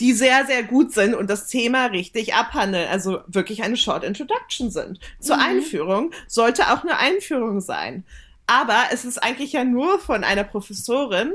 Die 0.00 0.12
sehr, 0.12 0.46
sehr 0.46 0.62
gut 0.62 0.92
sind 0.92 1.14
und 1.14 1.28
das 1.28 1.46
Thema 1.46 1.86
richtig 1.86 2.34
abhandeln, 2.34 2.88
also 2.88 3.20
wirklich 3.26 3.62
eine 3.62 3.76
Short 3.76 4.04
Introduction 4.04 4.70
sind. 4.70 5.00
Zur 5.20 5.36
Mhm. 5.36 5.42
Einführung 5.42 6.10
sollte 6.26 6.72
auch 6.72 6.82
eine 6.82 6.98
Einführung 6.98 7.60
sein. 7.60 8.04
Aber 8.46 8.84
es 8.92 9.04
ist 9.04 9.22
eigentlich 9.22 9.52
ja 9.52 9.64
nur 9.64 9.98
von 9.98 10.24
einer 10.24 10.44
Professorin 10.44 11.32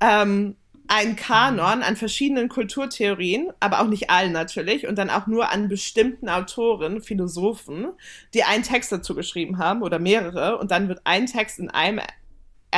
ähm, 0.00 0.56
ein 0.88 1.16
Kanon 1.16 1.82
an 1.82 1.96
verschiedenen 1.96 2.48
Kulturtheorien, 2.48 3.50
aber 3.60 3.80
auch 3.80 3.88
nicht 3.88 4.10
allen 4.10 4.32
natürlich, 4.32 4.86
und 4.86 4.96
dann 4.96 5.10
auch 5.10 5.26
nur 5.26 5.50
an 5.50 5.68
bestimmten 5.68 6.28
Autoren, 6.28 7.02
Philosophen, 7.02 7.88
die 8.34 8.44
einen 8.44 8.62
Text 8.62 8.92
dazu 8.92 9.14
geschrieben 9.14 9.58
haben 9.58 9.82
oder 9.82 9.98
mehrere, 9.98 10.58
und 10.58 10.70
dann 10.70 10.88
wird 10.88 11.00
ein 11.04 11.26
Text 11.26 11.58
in 11.58 11.70
einem 11.70 12.00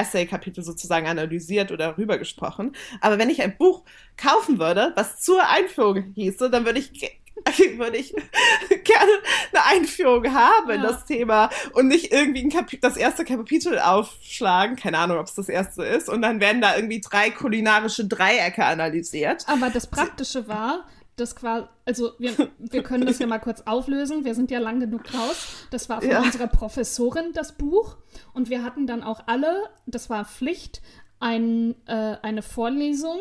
Essay-Kapitel 0.01 0.63
sozusagen 0.65 1.07
analysiert 1.07 1.73
oder 1.73 1.97
rübergesprochen. 1.99 2.75
Aber 3.01 3.19
wenn 3.19 3.31
ich 3.31 3.43
ein 3.43 3.57
Buch 3.57 3.83
kaufen 4.17 4.59
würde, 4.59 4.93
was 4.97 5.21
zur 5.21 5.47
Einführung 5.49 6.13
hieße, 6.15 6.51
dann 6.51 6.65
würde 6.65 6.79
ich, 6.81 6.91
würde 7.79 7.97
ich 7.97 8.13
gerne 8.85 9.13
eine 9.53 9.65
Einführung 9.67 10.33
haben 10.35 10.71
in 10.71 10.83
Ja. 10.83 10.89
das 10.89 11.05
Thema 11.05 11.51
und 11.73 11.89
nicht 11.89 12.13
irgendwie 12.13 12.43
ein 12.43 12.51
Kapi 12.51 12.79
das 12.81 12.97
erste 12.97 13.25
Kapitel 13.25 13.79
aufschlagen. 13.79 14.77
Keine 14.77 14.99
Ahnung, 14.99 15.19
ob 15.19 15.27
es 15.27 15.35
das 15.35 15.49
erste 15.49 15.85
ist. 15.85 16.09
Und 16.09 16.23
dann 16.23 16.41
werden 16.41 16.61
da 16.61 16.77
irgendwie 16.77 17.01
drei 17.01 17.31
kulinarische 17.31 18.07
Dreiecke 18.07 18.65
analysiert. 18.65 19.45
Aber 19.47 19.71
das 19.71 19.87
Praktische 19.87 20.49
war, 20.49 20.85
dass 21.21 21.37
quasi, 21.37 21.67
also 21.85 22.13
wir, 22.19 22.33
wir 22.59 22.83
können 22.83 23.07
das 23.07 23.19
ja 23.19 23.27
mal 23.27 23.39
kurz 23.39 23.63
auflösen. 23.63 24.25
Wir 24.25 24.35
sind 24.35 24.51
ja 24.51 24.59
lang 24.59 24.81
genug 24.81 25.03
raus. 25.15 25.49
Das 25.71 25.89
war 25.89 26.01
von 26.01 26.11
Ja. 26.11 26.23
unserer 26.23 26.47
Professorin 26.47 27.33
das 27.35 27.53
Buch. 27.53 27.97
Und 28.35 28.51
wir 28.51 28.63
hatten 28.63 28.87
dann 28.87 29.03
auch 29.03 29.23
alle, 29.27 29.65
das 29.87 30.09
war 30.11 30.25
Pflicht, 30.25 30.81
ein, 31.21 31.75
äh, 31.87 32.17
eine 32.23 32.43
Vorlesung, 32.43 33.19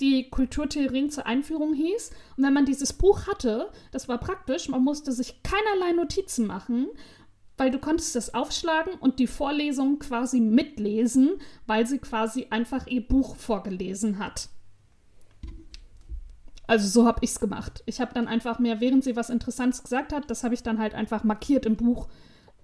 die 0.00 0.30
Kulturtheorien 0.30 1.10
zur 1.10 1.26
Einführung 1.26 1.74
hieß. 1.74 2.10
Und 2.36 2.44
wenn 2.44 2.52
man 2.52 2.64
dieses 2.66 2.92
Buch 2.92 3.26
hatte, 3.26 3.70
das 3.90 4.08
war 4.08 4.18
praktisch, 4.18 4.68
man 4.68 4.82
musste 4.84 5.12
sich 5.12 5.42
keinerlei 5.42 5.92
Notizen 5.92 6.46
machen, 6.46 6.86
weil 7.56 7.72
du 7.72 7.78
konntest 7.80 8.14
das 8.14 8.32
aufschlagen 8.34 8.94
und 9.00 9.18
die 9.18 9.26
Vorlesung 9.26 9.98
quasi 9.98 10.40
mitlesen, 10.40 11.32
weil 11.66 11.86
sie 11.86 11.98
quasi 11.98 12.46
einfach 12.50 12.86
ihr 12.86 13.06
Buch 13.06 13.34
vorgelesen 13.34 14.20
hat. 14.20 14.48
Also 16.68 16.86
so 16.86 17.06
habe 17.06 17.18
ich 17.22 17.30
es 17.30 17.40
gemacht. 17.40 17.82
Ich 17.86 18.00
habe 18.00 18.12
dann 18.14 18.28
einfach 18.28 18.58
mehr, 18.58 18.78
während 18.80 19.02
sie 19.02 19.16
was 19.16 19.30
Interessantes 19.30 19.82
gesagt 19.82 20.12
hat, 20.12 20.30
das 20.30 20.44
habe 20.44 20.54
ich 20.54 20.62
dann 20.62 20.78
halt 20.78 20.94
einfach 20.94 21.24
markiert 21.24 21.66
im 21.66 21.76
Buch, 21.76 22.08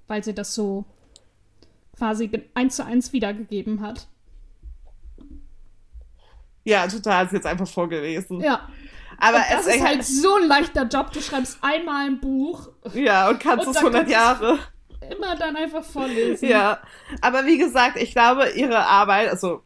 weil 0.06 0.22
sie 0.22 0.34
das 0.34 0.54
so 0.54 0.84
quasi 1.96 2.30
eins 2.54 2.76
zu 2.76 2.84
eins 2.84 3.12
wiedergegeben 3.12 3.80
hat. 3.80 4.06
Ja, 6.64 6.86
total, 6.86 7.26
ist 7.26 7.32
jetzt 7.32 7.46
einfach 7.46 7.68
vorgelesen. 7.68 8.40
Ja. 8.40 8.68
Aber 9.18 9.38
und 9.38 9.44
das 9.50 9.66
es 9.66 9.76
ist 9.76 9.84
halt 9.84 10.04
so 10.04 10.36
ein 10.36 10.48
leichter 10.48 10.84
Job. 10.86 11.12
Du 11.12 11.20
schreibst 11.20 11.58
einmal 11.62 12.06
ein 12.06 12.20
Buch, 12.20 12.68
ja, 12.94 13.28
und 13.28 13.38
kannst 13.38 13.66
Und 13.66 13.74
es 13.76 13.82
dann 13.82 13.94
100 13.94 14.00
kannst 14.02 14.12
Jahre. 14.12 14.58
immer 15.16 15.36
dann 15.36 15.56
einfach 15.56 15.84
vorlesen. 15.84 16.48
Ja, 16.48 16.80
aber 17.20 17.46
wie 17.46 17.58
gesagt, 17.58 17.96
ich 17.96 18.12
glaube, 18.12 18.50
ihre 18.50 18.78
Arbeit, 18.86 19.28
also, 19.28 19.62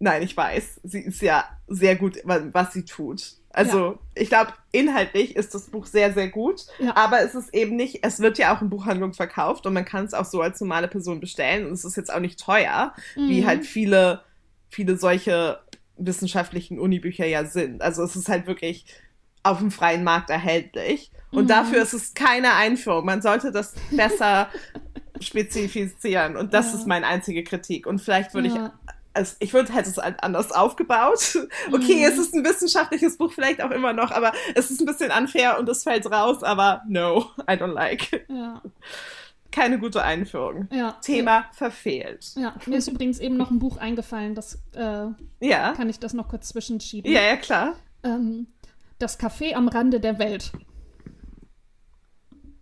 nein, 0.00 0.22
ich 0.22 0.36
weiß, 0.36 0.80
sie 0.82 1.00
ist 1.00 1.22
ja 1.22 1.44
sehr 1.68 1.96
gut, 1.96 2.18
wa- 2.24 2.42
was 2.52 2.72
sie 2.72 2.84
tut. 2.84 3.34
Also 3.54 3.78
Ja. 3.92 3.98
ich 4.16 4.28
glaube, 4.28 4.52
inhaltlich 4.72 5.36
ist 5.36 5.54
das 5.54 5.70
Buch 5.70 5.86
sehr, 5.86 6.12
sehr 6.12 6.28
gut, 6.28 6.66
Ja. 6.78 6.96
aber 6.96 7.20
es 7.22 7.34
ist 7.34 7.54
eben 7.54 7.76
nicht, 7.76 8.00
es 8.04 8.18
wird 8.20 8.36
ja 8.38 8.54
auch 8.54 8.60
in 8.62 8.68
Buchhandlungen 8.70 9.14
verkauft 9.14 9.64
und 9.66 9.72
man 9.74 9.84
kann 9.84 10.04
es 10.04 10.12
auch 10.12 10.24
so 10.24 10.40
als 10.42 10.60
normale 10.60 10.88
Person 10.88 11.20
bestellen 11.20 11.66
und 11.66 11.72
es 11.72 11.84
ist 11.84 11.96
jetzt 11.96 12.12
auch 12.12 12.20
nicht 12.20 12.40
teuer, 12.40 12.92
wie 13.14 13.40
Mhm. 13.42 13.46
halt 13.46 13.64
viele, 13.66 14.22
viele 14.68 14.96
solche 14.96 15.60
wissenschaftlichen 15.96 16.80
Unibücher 16.80 17.26
ja 17.26 17.44
sind. 17.44 17.80
Also 17.80 18.02
es 18.02 18.16
ist 18.16 18.28
halt 18.28 18.46
wirklich 18.48 18.86
auf 19.44 19.58
dem 19.58 19.70
freien 19.70 20.02
Markt 20.02 20.30
erhältlich 20.30 21.12
und 21.30 21.44
Mhm. 21.44 21.48
dafür 21.48 21.82
ist 21.82 21.92
es 21.92 22.14
keine 22.14 22.54
Einführung. 22.54 23.04
Man 23.04 23.22
sollte 23.22 23.52
das 23.52 23.74
besser 23.92 24.48
spezifizieren 25.20 26.36
und 26.36 26.52
das 26.54 26.72
Ja. 26.72 26.78
ist 26.78 26.86
meine 26.86 27.06
einzige 27.06 27.44
Kritik 27.44 27.86
und 27.86 28.00
vielleicht 28.00 28.34
würde 28.34 28.48
ich. 28.48 28.54
Also 29.14 29.36
ich 29.38 29.52
würde, 29.54 29.72
hätte 29.72 29.88
es 29.88 29.96
halt 29.96 30.22
anders 30.22 30.52
aufgebaut. 30.52 31.38
Okay, 31.72 31.96
Mhm. 32.00 32.04
es 32.12 32.18
ist 32.18 32.34
ein 32.34 32.44
wissenschaftliches 32.44 33.16
Buch 33.16 33.32
vielleicht 33.32 33.62
auch 33.62 33.70
immer 33.70 33.92
noch, 33.92 34.10
aber 34.10 34.32
es 34.54 34.70
ist 34.70 34.80
ein 34.80 34.86
bisschen 34.86 35.10
unfair 35.10 35.58
und 35.58 35.68
es 35.68 35.82
fällt 35.84 36.10
raus, 36.10 36.42
aber 36.42 36.82
no, 36.88 37.30
I 37.48 37.52
don't 37.54 37.72
like. 37.72 38.26
Ja. 38.28 38.60
Keine 39.52 39.78
gute 39.78 40.02
Einführung. 40.02 40.66
Ja. 40.72 40.92
Thema 41.00 41.44
verfehlt. 41.52 42.32
Ja, 42.36 42.54
mir 42.66 42.78
ist 42.78 42.88
übrigens 42.88 43.20
eben 43.20 43.36
noch 43.36 43.50
ein 43.52 43.60
Buch 43.60 43.76
eingefallen, 43.76 44.34
das 44.34 44.58
äh, 44.74 45.06
Ja. 45.40 45.72
kann 45.74 45.88
ich 45.88 46.00
das 46.00 46.12
noch 46.12 46.28
kurz 46.28 46.48
zwischenschieben. 46.48 47.10
Ja, 47.10 47.22
ja, 47.22 47.36
klar. 47.36 47.74
Ähm, 48.02 48.48
das 48.98 49.18
Café 49.20 49.54
am 49.54 49.68
Rande 49.68 50.00
der 50.00 50.18
Welt. 50.18 50.50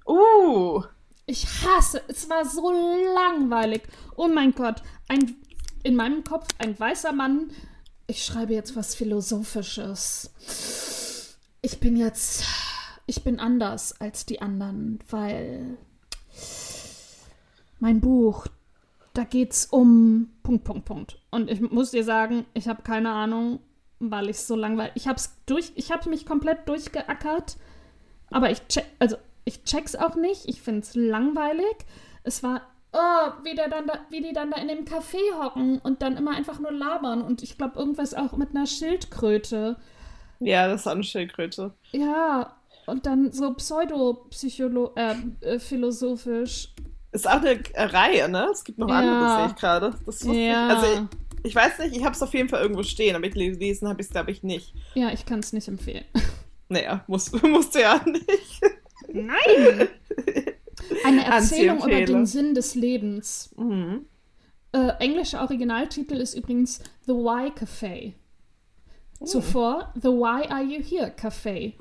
Uh, 0.06 0.82
Ich 1.26 1.46
hasse, 1.64 2.02
es 2.08 2.28
war 2.28 2.44
so 2.44 2.70
langweilig. 3.14 3.82
Oh 4.16 4.28
mein 4.28 4.52
Gott, 4.54 4.82
ein, 5.08 5.36
in 5.82 5.96
meinem 5.96 6.24
Kopf 6.24 6.48
ein 6.58 6.78
weißer 6.78 7.12
Mann. 7.12 7.50
Ich 8.06 8.24
schreibe 8.24 8.54
jetzt 8.54 8.76
was 8.76 8.94
Philosophisches. 8.94 10.30
Ich 11.62 11.80
bin 11.80 11.96
jetzt, 11.96 12.44
ich 13.06 13.22
bin 13.22 13.38
anders 13.38 14.00
als 14.00 14.26
die 14.26 14.42
anderen, 14.42 14.98
weil 15.08 15.78
mein 17.78 18.00
Buch, 18.00 18.46
da 19.14 19.24
geht's 19.24 19.66
um 19.66 20.30
Punkt, 20.42 20.64
Punkt, 20.64 20.84
Punkt. 20.84 21.18
Und 21.30 21.50
ich 21.50 21.60
muss 21.60 21.90
dir 21.90 22.04
sagen, 22.04 22.46
ich 22.54 22.68
habe 22.68 22.82
keine 22.82 23.10
Ahnung, 23.10 23.60
weil 23.98 24.28
ich 24.28 24.38
so 24.38 24.56
langweilig. 24.56 24.92
Ich 24.96 25.08
hab's 25.08 25.36
durch, 25.46 25.72
ich 25.76 25.92
habe 25.92 26.10
mich 26.10 26.26
komplett 26.26 26.68
durchgeackert, 26.68 27.56
aber 28.30 28.50
ich 28.50 28.66
check, 28.68 28.86
also 28.98 29.16
ich 29.44 29.64
check's 29.64 29.94
auch 29.94 30.16
nicht. 30.16 30.48
Ich 30.48 30.62
find's 30.62 30.94
langweilig. 30.94 31.76
Es 32.22 32.42
war, 32.42 32.62
oh, 32.92 33.30
wie, 33.44 33.54
der 33.54 33.68
dann 33.68 33.86
da, 33.86 33.98
wie 34.10 34.20
die 34.20 34.32
dann 34.32 34.50
da 34.50 34.60
in 34.60 34.68
dem 34.68 34.84
Café 34.84 35.18
hocken 35.42 35.78
und 35.78 36.02
dann 36.02 36.16
immer 36.16 36.36
einfach 36.36 36.58
nur 36.58 36.72
labern. 36.72 37.22
Und 37.22 37.42
ich 37.42 37.56
glaube, 37.58 37.78
irgendwas 37.78 38.14
auch 38.14 38.36
mit 38.36 38.50
einer 38.50 38.66
Schildkröte. 38.66 39.76
ja, 40.40 40.68
das 40.68 40.82
ist 40.82 40.86
auch 40.86 40.92
eine 40.92 41.04
Schildkröte. 41.04 41.72
Ja, 41.92 42.56
und 42.86 43.06
dann 43.06 43.30
so 43.32 43.52
pseudo-psycholo 43.54 44.92
äh, 44.96 45.14
äh, 45.40 45.58
philosophisch. 45.58 46.72
Ist 47.12 47.28
auch 47.28 47.42
eine 47.42 47.60
Reihe, 47.76 48.28
ne? 48.28 48.48
Es 48.52 48.64
gibt 48.64 48.78
noch 48.78 48.88
Ja. 48.88 48.94
andere, 48.96 49.36
sehe 49.36 49.46
ich 49.48 49.54
gerade. 49.56 49.94
Das 50.06 50.22
Ja. 50.24 50.32
ich. 50.32 50.54
Also 50.54 50.86
ich, 50.86 51.48
ich 51.50 51.54
weiß 51.54 51.78
nicht, 51.80 51.96
ich 51.96 52.04
habe 52.04 52.14
es 52.14 52.22
auf 52.22 52.32
jeden 52.34 52.48
Fall 52.48 52.62
irgendwo 52.62 52.82
stehen, 52.82 53.14
aber 53.16 53.26
ich 53.26 53.34
gelesen 53.34 53.88
habe 53.88 54.00
ich 54.00 54.06
es, 54.06 54.12
glaube 54.12 54.30
ich, 54.30 54.42
nicht. 54.42 54.74
Ja, 54.94 55.10
ich 55.12 55.26
kann 55.26 55.40
es 55.40 55.52
nicht 55.52 55.68
empfehlen. 55.68 56.04
Naja, 56.68 57.04
muss, 57.06 57.30
musst 57.42 57.74
du 57.74 57.80
ja 57.80 58.00
nicht. 58.06 58.60
Nein! 59.12 59.88
Eine 61.04 61.24
Erzählung 61.26 61.78
über 61.78 62.04
den 62.04 62.26
Sinn 62.26 62.54
des 62.54 62.74
Lebens. 62.74 63.54
Mhm. 63.56 64.06
Äh, 64.72 64.88
englischer 65.00 65.42
Originaltitel 65.42 66.14
ist 66.14 66.34
übrigens 66.34 66.80
The 67.06 67.12
Why 67.12 67.50
Café. 67.50 68.14
Zuvor 69.24 69.92
The 69.94 70.08
Why 70.08 70.48
Are 70.48 70.62
You 70.62 70.82
Here 70.82 71.12
Café. 71.16 71.74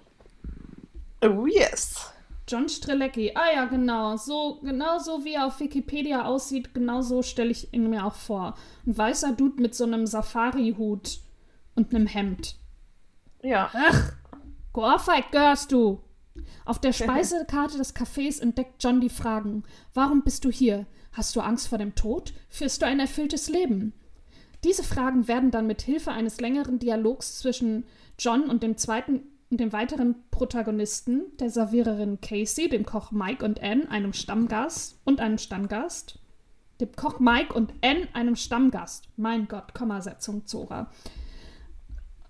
Oh, 1.23 1.45
yes. 1.45 2.11
John 2.47 2.67
Strelecki. 2.67 3.31
Ah 3.35 3.53
ja, 3.53 3.65
genau. 3.65 4.17
So, 4.17 4.59
genau 4.61 4.99
so 4.99 5.23
wie 5.23 5.35
er 5.35 5.47
auf 5.47 5.59
Wikipedia 5.59 6.25
aussieht, 6.25 6.73
genau 6.73 7.01
so 7.01 7.21
stelle 7.21 7.51
ich 7.51 7.73
ihn 7.73 7.89
mir 7.89 8.05
auch 8.05 8.15
vor. 8.15 8.55
Ein 8.85 8.97
weißer 8.97 9.31
Dude 9.33 9.61
mit 9.61 9.73
so 9.73 9.85
einem 9.85 10.05
Safari-Hut 10.05 11.19
und 11.75 11.95
einem 11.95 12.07
Hemd. 12.07 12.55
Ja. 13.41 13.69
Ach, 13.73 14.11
geohrfeigt 14.73 15.31
gehörst 15.31 15.71
du. 15.71 16.01
Auf 16.65 16.79
der 16.79 16.93
Speisekarte 16.93 17.77
des 17.77 17.95
Cafés 17.95 18.41
entdeckt 18.41 18.83
John 18.83 19.01
die 19.01 19.09
Fragen. 19.09 19.63
Warum 19.93 20.23
bist 20.23 20.45
du 20.45 20.51
hier? 20.51 20.85
Hast 21.13 21.35
du 21.35 21.41
Angst 21.41 21.67
vor 21.67 21.77
dem 21.77 21.95
Tod? 21.95 22.33
Führst 22.49 22.81
du 22.81 22.85
ein 22.85 22.99
erfülltes 22.99 23.49
Leben? 23.49 23.93
Diese 24.63 24.83
Fragen 24.83 25.27
werden 25.27 25.51
dann 25.51 25.67
mit 25.67 25.81
Hilfe 25.81 26.11
eines 26.11 26.39
längeren 26.39 26.79
Dialogs 26.79 27.39
zwischen 27.39 27.85
John 28.19 28.49
und 28.49 28.63
dem 28.63 28.77
zweiten 28.77 29.23
und 29.49 29.59
dem 29.59 29.73
weiteren 29.73 30.15
Protagonisten, 30.31 31.23
der 31.39 31.49
Serviererin 31.49 32.21
Casey, 32.21 32.69
dem 32.69 32.85
Koch 32.85 33.11
Mike 33.11 33.43
und 33.43 33.61
Anne, 33.61 33.89
einem 33.91 34.13
Stammgast 34.13 34.99
und 35.03 35.19
einem 35.19 35.37
Stammgast, 35.37 36.19
dem 36.79 36.95
Koch 36.95 37.19
Mike 37.19 37.53
und 37.53 37.73
Anne, 37.83 38.07
einem 38.13 38.37
Stammgast. 38.37 39.09
Mein 39.17 39.49
Gott, 39.49 39.73
Kommasetzung, 39.73 40.45
Zora. 40.45 40.89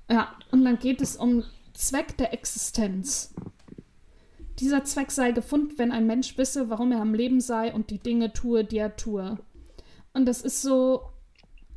Ja, 0.09 0.35
und 0.51 0.65
dann 0.65 0.79
geht 0.79 0.99
es 0.99 1.15
um 1.15 1.43
Zweck 1.73 2.17
der 2.17 2.33
Existenz. 2.33 3.33
Dieser 4.59 4.83
Zweck 4.83 5.11
sei 5.11 5.31
gefunden, 5.31 5.77
wenn 5.77 5.91
ein 5.91 6.07
Mensch 6.07 6.37
wisse, 6.37 6.69
warum 6.69 6.91
er 6.91 7.01
am 7.01 7.13
Leben 7.13 7.41
sei 7.41 7.73
und 7.73 7.89
die 7.89 7.99
Dinge 7.99 8.33
tue, 8.33 8.63
die 8.63 8.77
er 8.77 8.95
tue. 8.95 9.37
Und 10.13 10.25
das 10.25 10.41
ist 10.41 10.61
so. 10.61 11.03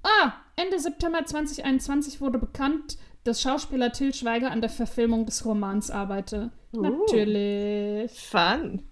Ah, 0.02 0.32
Ende 0.56 0.78
September 0.78 1.24
2021 1.24 2.20
wurde 2.20 2.38
bekannt, 2.38 2.98
dass 3.24 3.40
Schauspieler 3.40 3.90
Till 3.90 4.12
Schweiger 4.12 4.50
an 4.50 4.60
der 4.60 4.70
Verfilmung 4.70 5.24
des 5.24 5.44
Romans 5.44 5.90
arbeite. 5.90 6.50
Uh. 6.72 6.82
Natürlich. 6.82 8.12
Fun. 8.28 8.82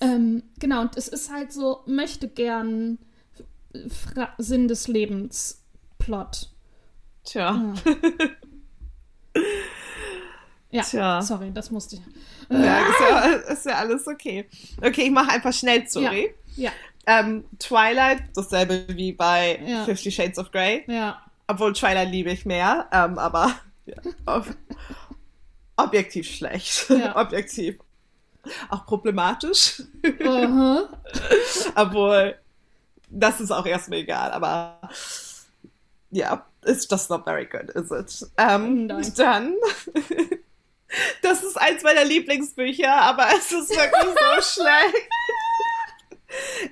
Ähm, 0.00 0.42
genau, 0.58 0.82
und 0.82 0.96
es 0.96 1.08
ist 1.08 1.32
halt 1.32 1.52
so, 1.52 1.80
möchte 1.86 2.28
gern 2.28 2.98
Fra 3.88 4.34
Sinn 4.38 4.68
des 4.68 4.88
Lebens 4.88 5.64
Plot. 5.98 6.50
Tja. 7.24 7.74
Ja, 7.84 7.92
Tja. 10.70 11.22
sorry, 11.22 11.50
das 11.52 11.70
musste 11.70 11.96
ich. 11.96 12.02
Ja, 12.50 12.78
ist 12.88 13.00
ja, 13.00 13.20
ist 13.52 13.66
ja 13.66 13.74
alles 13.76 14.06
okay. 14.06 14.48
Okay, 14.82 15.02
ich 15.02 15.10
mache 15.10 15.30
einfach 15.30 15.52
schnell, 15.52 15.88
sorry. 15.88 16.34
Ja, 16.56 16.70
Ähm, 17.06 17.44
Twilight, 17.58 18.22
dasselbe 18.34 18.84
wie 18.88 19.12
bei 19.12 19.60
Ja. 19.64 19.84
Fifty 19.84 20.10
Shades 20.10 20.38
of 20.38 20.50
Grey. 20.50 20.84
ja. 20.88 21.20
Obwohl 21.48 21.72
Twilight 21.72 22.10
liebe 22.10 22.30
ich 22.32 22.44
mehr, 22.44 22.88
ähm, 22.90 23.18
aber 23.18 23.54
ja, 23.86 23.94
ob, 24.26 24.46
objektiv 25.76 26.28
schlecht. 26.28 26.90
Ja. 26.90 27.14
objektiv. 27.20 27.78
Auch 28.68 28.84
problematisch. 28.84 29.82
Aha. 30.24 30.88
Obwohl, 31.76 32.36
das 33.08 33.40
ist 33.40 33.52
auch 33.52 33.64
erstmal 33.66 34.00
egal, 34.00 34.32
aber 34.32 34.80
ja, 36.10 36.44
it's 36.64 36.88
just 36.90 37.10
not 37.10 37.22
very 37.24 37.46
good, 37.46 37.70
is 37.70 37.90
it? 37.92 38.28
Ähm, 38.38 38.86
Nein. 38.86 39.12
dann, 39.16 39.54
das 41.22 41.42
ist 41.42 41.56
eins 41.56 41.82
meiner 41.82 42.04
Lieblingsbücher, 42.04 42.92
aber 42.92 43.26
es 43.36 43.50
ist 43.52 43.70
wirklich 43.70 44.14
so 44.42 44.42
schlecht. 44.62 45.08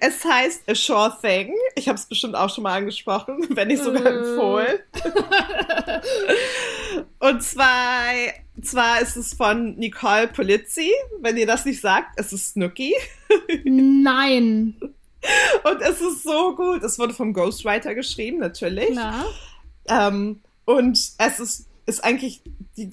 Es 0.01 0.25
heißt 0.25 0.69
A 0.69 0.75
Sure 0.75 1.17
Thing. 1.23 1.55
Ich 1.77 1.89
habe 1.89 1.97
es 1.99 2.07
bestimmt 2.07 2.35
auch 2.35 2.53
schon 2.53 2.65
mal 2.65 2.77
angesprochen, 2.77 3.47
wenn 3.51 3.69
nicht 3.69 3.83
sogar 3.83 4.05
Äh. 4.05 4.19
empfohlen. 4.19 4.79
Und 7.19 7.43
zwar, 7.43 8.05
zwar 8.62 9.01
ist 9.01 9.17
es 9.17 9.35
von 9.35 9.77
Nicole 9.77 10.29
Polizzi. 10.29 10.91
Wenn 11.21 11.37
ihr 11.37 11.47
das 11.47 11.65
nicht 11.65 11.81
sagt, 11.81 12.19
es 12.19 12.33
ist 12.33 12.51
Snooki. 12.53 12.95
Nein. 13.65 14.77
Und 15.65 15.81
es 15.81 16.01
ist 16.01 16.23
so 16.25 16.55
gut. 16.55 16.83
Es 16.83 16.99
wurde 16.99 17.15
vom 17.15 17.33
Ghostwriter 17.33 17.95
geschrieben, 17.95 18.39
natürlich. 18.41 18.91
Klar. 18.91 19.25
Ähm, 19.89 20.43
und 20.67 20.99
es 21.19 21.41
ist, 21.41 21.67
ist 21.87 22.05
eigentlich 22.05 22.43
die, 22.77 22.93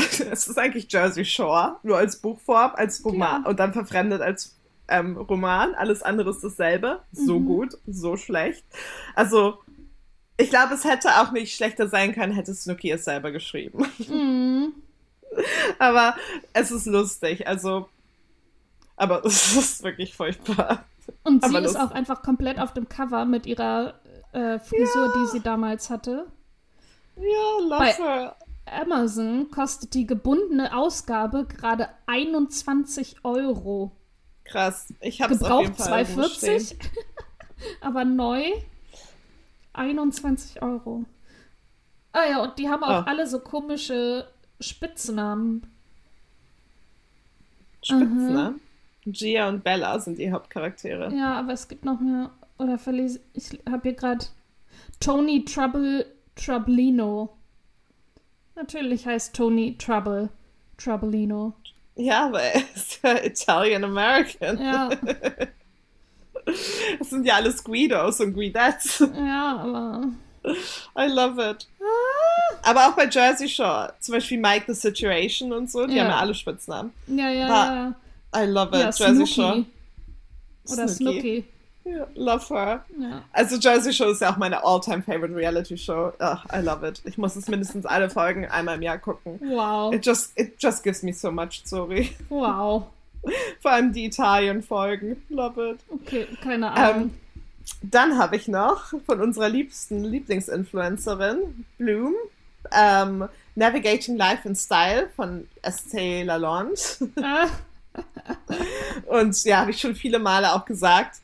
es 0.30 0.46
ist 0.48 0.58
eigentlich 0.58 0.90
Jersey 0.92 1.24
Shore, 1.24 1.76
nur 1.82 1.96
als 1.98 2.16
Buchform, 2.20 2.72
als 2.74 3.04
Roman 3.04 3.42
Klar. 3.42 3.50
und 3.50 3.60
dann 3.60 3.72
verfremdet 3.72 4.20
als 4.22 4.56
ähm, 4.88 5.16
Roman. 5.16 5.74
Alles 5.74 6.02
andere 6.02 6.30
ist 6.30 6.42
dasselbe. 6.42 7.00
So 7.12 7.38
Mhm. 7.38 7.46
gut, 7.46 7.78
so 7.86 8.16
schlecht. 8.16 8.64
Also, 9.14 9.58
ich 10.36 10.50
glaube, 10.50 10.74
es 10.74 10.84
hätte 10.84 11.08
auch 11.20 11.32
nicht 11.32 11.54
schlechter 11.54 11.88
sein 11.88 12.14
können, 12.14 12.32
hätte 12.32 12.54
Snooki 12.54 12.90
es 12.90 13.04
selber 13.04 13.30
geschrieben. 13.30 13.86
Mhm. 14.08 14.72
Aber 15.78 16.16
es 16.52 16.70
ist 16.70 16.86
lustig, 16.86 17.46
also. 17.46 17.88
Aber 18.96 19.24
es 19.24 19.56
ist 19.56 19.82
wirklich 19.82 20.14
furchtbar. 20.14 20.84
Und 21.24 21.42
sie 21.44 21.48
Aber 21.50 21.58
ist 21.60 21.74
lustig. 21.74 21.82
auch 21.82 21.90
einfach 21.94 22.22
komplett 22.22 22.58
auf 22.58 22.72
dem 22.72 22.88
Cover 22.88 23.24
mit 23.24 23.46
ihrer 23.46 23.94
äh, 24.32 24.58
Frisur, 24.58 25.12
die 25.16 25.26
sie 25.30 25.40
damals 25.40 25.90
hatte. 25.90 26.26
Ja, 27.16 27.58
love 27.62 27.78
Bei- 27.78 27.92
her. 27.92 28.36
Amazon 28.72 29.50
kostet 29.50 29.94
die 29.94 30.06
gebundene 30.06 30.76
Ausgabe 30.76 31.46
gerade 31.46 31.88
21 32.06 33.24
Euro. 33.24 33.92
Krass. 34.44 34.92
Ich 35.00 35.20
habe 35.22 35.36
Gebraucht 35.36 35.76
Fall 35.76 36.00
irgendwo 36.02 36.24
stehen. 36.28 36.58
2,40, 36.60 36.76
aber 37.80 38.04
neu 38.04 38.42
21 39.72 40.62
Euro. 40.62 41.04
Ah 42.12 42.24
ja, 42.28 42.42
und 42.42 42.58
die 42.58 42.68
haben 42.68 42.82
auch 42.82 42.88
Ah. 42.88 43.04
alle 43.06 43.26
so 43.26 43.38
komische 43.40 44.26
Spitznamen. 44.58 45.66
Spitznamen? 47.82 48.60
Gia 49.06 49.48
und 49.48 49.64
Bella 49.64 49.98
sind 49.98 50.18
die 50.18 50.30
Hauptcharaktere. 50.32 51.14
Ja, 51.14 51.34
aber 51.34 51.52
es 51.52 51.68
gibt 51.68 51.84
noch 51.84 52.00
mehr. 52.00 52.30
Oder 52.58 52.78
verlese 52.78 53.20
ich 53.32 53.58
habe 53.70 53.82
hier 53.88 53.94
gerade 53.94 54.26
Tony 54.98 55.44
Trouble 55.44 56.04
Troublino. 56.34 57.30
Natürlich 58.60 59.06
heißt 59.06 59.34
Tony 59.34 59.76
Trouble 59.78 60.28
Troublino. 60.76 61.54
Ja, 61.96 62.26
aber 62.26 62.40
er 62.42 62.62
ist 62.74 63.00
ja 63.02 63.22
Italian 63.24 63.84
American. 63.84 64.58
Ja. 64.62 64.90
Das 66.98 67.10
sind 67.10 67.26
ja 67.26 67.34
alles 67.34 67.62
Guidos 67.62 68.18
und 68.20 68.32
Guidettes. 68.32 68.98
Ja, 69.14 69.58
aber. 69.58 70.08
I 70.98 71.06
love 71.08 71.50
it. 71.50 71.68
Aber 72.62 72.88
auch 72.88 72.96
bei 72.96 73.06
Jersey 73.08 73.48
Shore, 73.48 73.92
zum 74.00 74.14
Beispiel 74.14 74.38
Mike 74.40 74.64
the 74.66 74.74
Situation 74.74 75.52
und 75.52 75.70
so, 75.70 75.86
die 75.86 75.94
Ja. 75.94 76.04
haben 76.04 76.10
ja 76.10 76.16
alle 76.18 76.34
Spitznamen. 76.34 76.92
Ja, 77.06 77.28
ja, 77.28 77.46
Aber 77.46 77.96
ja. 78.34 78.42
I 78.44 78.46
love 78.50 78.68
it. 78.76 78.80
Ja, 78.82 79.06
Jersey 79.06 79.26
Snooki. 79.26 79.32
Shore. 79.34 79.64
Oder 80.72 80.88
Snooki. 80.88 81.44
Love 82.14 82.54
her. 82.54 82.84
Ja. 82.98 83.22
Also 83.32 83.56
Jersey 83.56 83.92
Shore 83.92 84.10
ist 84.10 84.20
ja 84.20 84.32
auch 84.32 84.36
meine 84.36 84.64
all-time 84.64 85.02
favorite 85.02 85.34
Reality 85.34 85.76
Show. 85.76 86.12
Ugh, 86.18 86.38
I 86.52 86.58
love 86.60 86.86
it. 86.86 87.02
Ich 87.04 87.18
muss 87.18 87.36
es 87.36 87.48
mindestens 87.48 87.86
alle 87.86 88.10
Folgen 88.10 88.46
einmal 88.46 88.76
im 88.76 88.82
Jahr 88.82 88.98
gucken. 88.98 89.40
Wow. 89.40 89.92
It 89.92 90.04
just, 90.04 90.38
it 90.38 90.54
just 90.58 90.82
gives 90.82 91.02
me 91.02 91.12
so 91.12 91.30
much, 91.30 91.62
sorry. 91.64 92.10
Wow. 92.28 92.86
Vor 93.60 93.70
allem 93.70 93.92
die 93.92 94.06
Italien-Folgen. 94.06 95.22
Love 95.28 95.70
it. 95.72 95.80
Okay, 95.88 96.26
keine 96.42 96.72
Ahnung. 96.72 97.02
Ähm, 97.02 97.10
dann 97.82 98.18
habe 98.18 98.36
ich 98.36 98.48
noch 98.48 98.92
von 99.06 99.20
unserer 99.20 99.48
liebsten 99.48 100.04
Lieblingsinfluencerin, 100.04 101.64
Bloom, 101.78 102.14
ähm, 102.72 103.28
Navigating 103.54 104.16
Life 104.16 104.46
in 104.48 104.54
Style 104.54 105.08
von 105.14 105.46
Estée 105.62 106.24
Lalonde. 106.24 106.80
Ah, 107.22 107.48
Und 109.06 109.42
ja, 109.44 109.58
habe 109.58 109.70
ich 109.70 109.80
schon 109.80 109.94
viele 109.94 110.18
Male 110.18 110.52
auch 110.52 110.64
gesagt, 110.64 111.20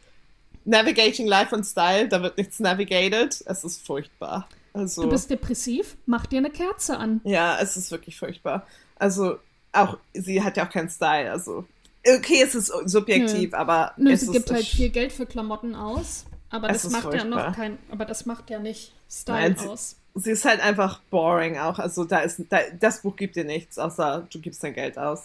Navigating 0.67 1.27
Life 1.27 1.55
in 1.55 1.65
Style, 1.65 2.09
da 2.09 2.23
wird 2.23 2.37
nichts 2.37 2.61
navigated. 2.61 3.43
Es 3.47 3.65
ist 3.65 3.87
furchtbar. 3.87 4.49
Also, 4.75 5.03
du 5.03 5.09
bist 5.09 5.31
depressiv? 5.31 5.97
Mach 6.05 6.27
dir 6.27 6.39
eine 6.39 6.51
Kerze 6.51 6.99
an. 6.99 7.21
ja, 7.25 7.59
es 7.61 7.77
ist 7.79 7.91
wirklich 7.91 8.19
furchtbar. 8.19 8.67
Also, 8.99 9.39
auch, 9.73 9.97
sie 10.13 10.43
hat 10.43 10.57
ja 10.59 10.67
auch 10.67 10.71
keinen 10.71 10.91
Style. 10.91 11.31
Also, 11.31 11.65
okay, 12.07 12.43
es 12.43 12.55
ist 12.55 12.71
subjektiv, 12.85 13.55
aber 13.55 13.93
Nö, 13.97 14.13
es 14.13 14.21
sie 14.21 14.27
ist, 14.27 14.33
gibt 14.33 14.51
halt 14.51 14.67
viel 14.67 14.91
Geld 14.91 15.13
für 15.13 15.25
Klamotten 15.27 15.75
aus. 15.75 16.25
Aber 16.51 16.69
das 16.69 16.89
macht 16.91 17.05
ja 17.05 17.11
furchtbar. 17.21 17.49
noch 17.49 17.57
kein, 17.57 17.79
aber 17.91 18.05
das 18.05 18.27
macht 18.27 18.51
ja 18.51 18.59
nicht 18.59 18.93
Style 19.11 19.41
Nein, 19.51 19.57
sie- 19.59 19.69
aus. 19.69 19.97
sie 20.15 20.31
ist 20.31 20.45
halt 20.45 20.61
einfach 20.61 21.01
boring 21.11 21.59
auch. 21.59 21.79
Also 21.79 22.05
da 22.05 22.19
ist 22.21 22.41
da, 22.51 22.59
das 22.79 23.01
Buch 23.03 23.17
gibt 23.17 23.37
dir 23.37 23.45
nichts, 23.45 23.79
außer 23.79 24.27
du 24.31 24.41
gibst 24.41 24.63
dein 24.63 24.75
Geld 24.75 24.99
aus. 24.99 25.25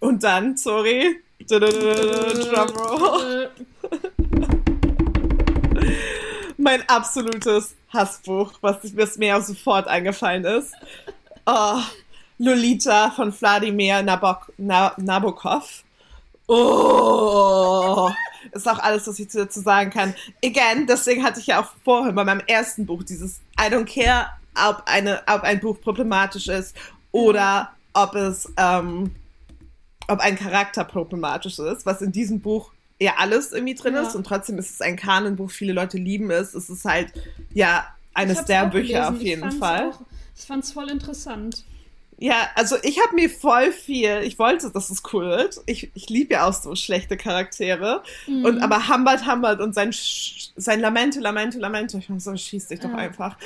Und 0.00 0.22
dann, 0.24 0.56
sorry, 0.56 1.20
Drumroll, 1.48 3.50
mein 6.62 6.88
absolutes 6.88 7.74
Hassbuch, 7.92 8.52
was 8.60 8.96
was 8.96 9.18
mir 9.18 9.36
auch 9.36 9.42
sofort 9.42 9.88
eingefallen 9.88 10.44
ist. 10.44 10.72
Oh, 11.46 11.80
Lolita 12.38 13.10
von 13.10 13.32
Wladimir 13.32 14.02
Nabok, 14.02 14.52
Na, 14.56 14.92
Nabokov. 14.96 15.84
Oh, 16.48 18.10
ist 18.50 18.68
auch 18.68 18.78
alles, 18.80 19.06
was 19.06 19.18
ich 19.18 19.28
dazu 19.28 19.60
sagen 19.60 19.90
kann. 19.90 20.14
Again, 20.44 20.86
deswegen 20.86 21.22
hatte 21.22 21.40
ich 21.40 21.46
ja 21.46 21.60
auch 21.60 21.70
vorhin 21.84 22.14
bei 22.14 22.24
meinem 22.24 22.42
ersten 22.46 22.84
Buch 22.84 23.02
dieses 23.04 23.40
I 23.58 23.72
don't 23.72 23.84
care, 23.84 24.26
ob, 24.54 24.82
eine, 24.86 25.22
ob 25.26 25.42
ein 25.42 25.60
Buch 25.60 25.80
problematisch 25.80 26.48
ist 26.48 26.76
oder 27.12 27.72
ob 27.94 28.14
es, 28.14 28.52
ähm, 28.56 29.14
ob 30.08 30.20
ein 30.20 30.36
Charakter 30.36 30.84
problematisch 30.84 31.58
ist, 31.58 31.86
was 31.86 32.02
in 32.02 32.12
diesem 32.12 32.40
Buch 32.40 32.72
ja 33.02 33.14
alles 33.18 33.52
irgendwie 33.52 33.74
drin 33.74 33.94
Ja. 33.94 34.02
ist 34.02 34.14
und 34.14 34.24
trotzdem 34.24 34.58
ist 34.58 34.70
es 34.70 34.80
ein 34.80 34.96
Kanonbuch, 34.96 35.50
viele 35.50 35.72
Leute 35.72 35.98
lieben 35.98 36.30
es. 36.30 36.54
Es 36.54 36.70
ist 36.70 36.84
halt, 36.84 37.12
ja, 37.52 37.86
eines 38.14 38.44
der 38.44 38.66
Bücher 38.66 39.10
gelesen. 39.10 39.14
auf 39.16 39.20
jeden 39.20 39.52
Fall. 39.52 39.90
Auch, 39.90 40.00
ich 40.36 40.44
fand's 40.44 40.72
voll 40.72 40.90
interessant. 40.90 41.64
Ja, 42.24 42.48
also 42.54 42.76
ich 42.84 43.00
habe 43.00 43.16
mir 43.16 43.28
voll 43.28 43.72
viel, 43.72 44.20
ich 44.22 44.38
wollte, 44.38 44.70
dass 44.70 44.90
es 44.90 45.02
cool 45.12 45.24
wird. 45.28 45.56
Ich, 45.66 45.90
ich 45.94 46.08
liebe 46.08 46.34
ja 46.34 46.46
auch 46.48 46.52
so 46.52 46.76
schlechte 46.76 47.16
Charaktere. 47.16 48.04
Mhm. 48.28 48.44
Und 48.44 48.60
aber 48.62 48.86
Humbert 48.88 49.26
Humbert 49.26 49.60
und 49.60 49.74
sein, 49.74 49.90
sein 49.92 50.78
Lamente, 50.78 51.18
Lamente, 51.18 51.58
Lamente, 51.58 51.98
ich 51.98 52.08
meine, 52.08 52.20
so 52.20 52.36
schieß 52.36 52.68
dich 52.68 52.78
doch 52.78 52.90
Ja. 52.90 52.94
einfach. 52.96 53.36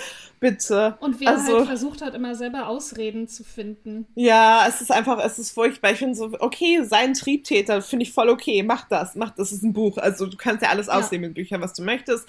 Bitte. 0.41 0.99
Und 1.01 1.18
wie 1.20 1.24
er 1.24 1.39
also, 1.39 1.57
halt 1.57 1.66
versucht 1.68 2.03
hat, 2.03 2.12
immer 2.14 2.35
selber 2.35 2.68
Ausreden 2.68 3.29
zu 3.29 3.45
finden. 3.45 4.07
ja, 4.14 4.66
es 4.68 4.83
ist 4.83 4.93
einfach, 4.93 5.24
es 5.24 5.39
ist 5.39 5.53
furchtbar. 5.53 5.93
Ich 5.93 5.99
finde 5.99 6.14
so, 6.14 6.31
okay, 6.41 6.85
sein 6.85 7.14
Triebtäter 7.14 7.81
finde 7.81 8.03
ich 8.03 8.12
voll 8.12 8.29
okay. 8.29 8.62
Mach 8.62 8.87
das, 8.91 9.14
mach 9.14 9.31
das, 9.31 9.53
ist 9.53 9.62
ein 9.62 9.72
Buch. 9.72 9.97
Also 9.97 10.27
du 10.27 10.37
kannst 10.37 10.62
ja 10.62 10.68
alles 10.68 10.89
Ja. 10.89 10.99
ausnehmen 10.99 11.24
in 11.29 11.33
Büchern, 11.35 11.62
was 11.62 11.72
du 11.72 11.83
möchtest. 11.83 12.29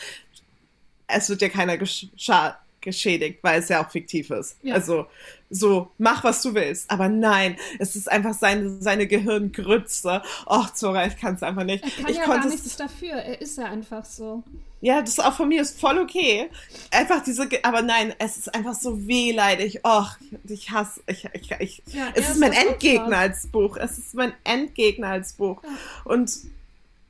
Es 1.07 1.27
wird 1.29 1.41
dir 1.41 1.49
keiner 1.49 1.77
gesch 1.77 2.07
scha- 2.17 2.55
geschädigt, 2.87 3.39
weil 3.41 3.59
es 3.59 3.67
ja 3.67 3.83
auch 3.85 3.91
fiktiv 3.91 4.29
ist. 4.29 4.55
Ja. 4.63 4.75
Also 4.75 5.07
so, 5.49 5.91
mach 5.97 6.23
was 6.23 6.41
du 6.41 6.53
willst. 6.53 6.89
Aber 6.89 7.09
nein, 7.09 7.57
es 7.79 7.97
ist 7.97 8.09
einfach 8.09 8.33
seine, 8.33 8.81
seine 8.81 9.07
Gehirngrütze. 9.07 10.21
Och, 10.45 10.73
Zora, 10.73 11.05
ich 11.05 11.17
kann 11.17 11.35
es 11.35 11.43
einfach 11.43 11.65
nicht. 11.65 11.83
Er 11.83 11.89
kann 11.89 12.11
ich 12.11 12.17
ja 12.17 12.25
gar 12.25 12.47
nichts 12.47 12.77
dafür. 12.77 13.11
Er 13.11 13.41
ist 13.41 13.57
ja 13.57 13.65
einfach 13.65 14.05
so. 14.05 14.41
Ja, 14.79 15.01
das 15.01 15.19
auch 15.19 15.33
von 15.33 15.49
mir 15.49 15.61
ist 15.61 15.79
voll 15.79 15.97
okay. 15.97 16.49
Einfach 16.91 17.21
diese, 17.23 17.49
aber 17.63 17.81
nein, 17.81 18.13
es 18.19 18.37
ist 18.37 18.55
einfach 18.55 18.73
so 18.73 19.05
wehleidig. 19.05 19.81
Och, 19.83 20.17
ich 20.47 20.71
hasse, 20.71 21.01
ich, 21.07 21.27
ich, 21.33 21.51
ich, 21.59 21.83
Ja, 21.87 22.07
es 22.13 22.29
ist 22.29 22.39
mein. 22.39 22.53
Endgegner 22.53 23.17
als 23.17 23.47
Buch. 23.47 23.75
Es 23.75 23.97
ist 23.97 24.13
mein 24.13 24.31
Endgegner 24.45 25.09
als 25.09 25.33
Buch. 25.33 25.61
Ja. 25.63 25.69
Und 26.05 26.31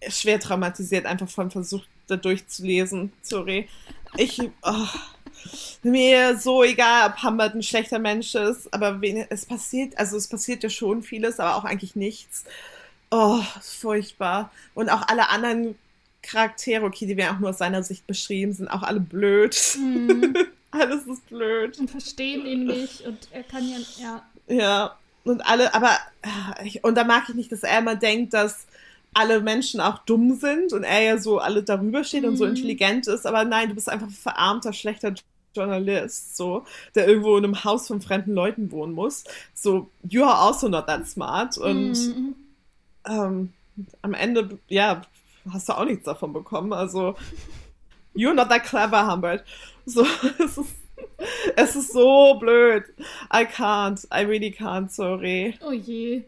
schwer 0.08 0.40
traumatisiert 0.40 1.06
einfach 1.06 1.30
von 1.30 1.52
Versuch, 1.52 1.84
da 2.08 2.16
durchzulesen. 2.16 3.12
Sorry. 3.22 3.68
Ich, 4.16 4.40
oh, 4.64 4.88
mir 5.84 6.38
so 6.38 6.64
egal, 6.64 7.10
ob 7.10 7.24
Humbert 7.24 7.56
ein 7.56 7.64
schlechter 7.64 8.00
Mensch 8.00 8.36
ist, 8.36 8.74
aber 8.74 9.02
wen, 9.02 9.26
es 9.30 9.46
passiert, 9.46 9.98
also 9.98 10.18
es 10.18 10.28
passiert 10.28 10.64
ja 10.64 10.70
schon 10.70 11.04
vieles, 11.04 11.40
aber 11.40 11.56
auch 11.56 11.64
eigentlich 11.64 11.96
nichts. 11.96 12.46
Oh, 13.10 13.42
furchtbar. 13.62 14.52
Und 14.74 14.90
auch 14.90 15.08
alle 15.08 15.30
anderen 15.30 15.76
Charaktere, 16.22 16.86
okay, 16.86 17.06
die 17.06 17.16
werden 17.16 17.36
auch 17.36 17.40
nur 17.40 17.52
aus 17.52 17.58
seiner 17.58 17.84
Sicht 17.84 18.06
beschrieben, 18.06 18.54
sind 18.54 18.68
auch 18.68 18.84
alle 18.84 19.00
blöd. 19.00 19.58
Mhm. 19.78 20.36
Alles 20.72 21.08
ist 21.08 21.26
blöd. 21.30 21.80
Und 21.80 21.90
verstehen 21.90 22.46
ihn 22.46 22.66
nicht. 22.66 23.02
Und 23.02 23.30
er 23.32 23.44
kann 23.44 23.66
ja, 23.68 23.78
ja. 23.98 24.24
Ja, 24.48 24.98
und 25.24 25.42
alle, 25.42 25.74
aber, 25.74 25.98
ah, 26.24 26.56
und 26.84 26.96
da 26.96 27.04
mag 27.04 27.24
ich 27.30 27.36
nicht, 27.36 27.52
dass 27.52 27.64
er 27.64 27.80
immer 27.80 27.96
denkt, 27.96 28.34
dass 28.34 28.68
alle 29.18 29.42
Menschen 29.42 29.80
auch 29.82 30.00
dumm 30.00 30.36
sind 30.36 30.74
und 30.74 30.84
er 30.84 31.02
ja 31.02 31.18
so 31.18 31.40
alle 31.40 31.64
darüber 31.64 32.04
steht 32.04 32.24
und 32.26 32.36
so 32.38 32.44
Mhm. 32.46 32.52
intelligent 32.52 33.08
ist, 33.08 33.26
aber 33.26 33.44
nein, 33.46 33.70
du 33.70 33.76
bist 33.76 33.90
einfach 33.90 34.08
ein 34.08 34.12
verarmter, 34.14 34.74
schlechter 34.74 35.14
Journalist, 35.56 36.38
so, 36.38 36.66
der 36.94 37.08
irgendwo 37.08 37.36
in 37.38 37.44
einem 37.44 37.64
Haus 37.64 37.88
von 37.88 38.00
fremden 38.00 38.34
Leuten 38.34 38.72
wohnen 38.72 38.94
muss. 38.94 39.24
So, 39.56 39.90
you 40.08 40.24
are 40.24 40.36
also 40.38 40.68
not 40.70 40.86
that 40.88 41.08
smart 41.08 41.58
und 41.58 41.94
Mhm. 41.94 42.36
ähm, 43.08 43.54
am 44.04 44.14
Ende, 44.14 44.60
ja, 44.68 45.02
hast 45.52 45.68
du 45.70 45.74
auch 45.74 45.86
nichts 45.86 46.04
davon 46.06 46.32
bekommen, 46.34 46.74
also, 46.74 47.16
you're 48.16 48.34
not 48.34 48.50
that 48.50 48.64
clever, 48.66 49.12
Humbert. 49.12 49.44
So, 49.86 50.06
es 50.40 50.58
ist, 50.58 50.76
es 51.56 51.76
ist 51.76 51.94
so 51.94 52.36
blöd. 52.40 52.84
I 53.34 53.46
can't, 53.46 54.06
I 54.14 54.26
really 54.26 54.52
can't, 54.52 54.90
sorry. 54.92 55.58
Oh 55.66 55.72
je. 55.72 56.24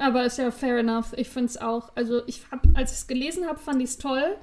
Aber 0.00 0.24
ist 0.24 0.38
ja 0.38 0.50
fair 0.50 0.78
enough. 0.78 1.12
Ich 1.16 1.28
finde 1.28 1.50
es 1.50 1.56
auch. 1.58 1.92
Also, 1.94 2.22
ich 2.26 2.42
hab, 2.50 2.60
als 2.74 2.92
ich 2.92 2.98
es 2.98 3.06
gelesen 3.06 3.46
habe, 3.46 3.58
fand 3.58 3.82
ich 3.82 3.90
es 3.90 3.98
toll. 3.98 4.36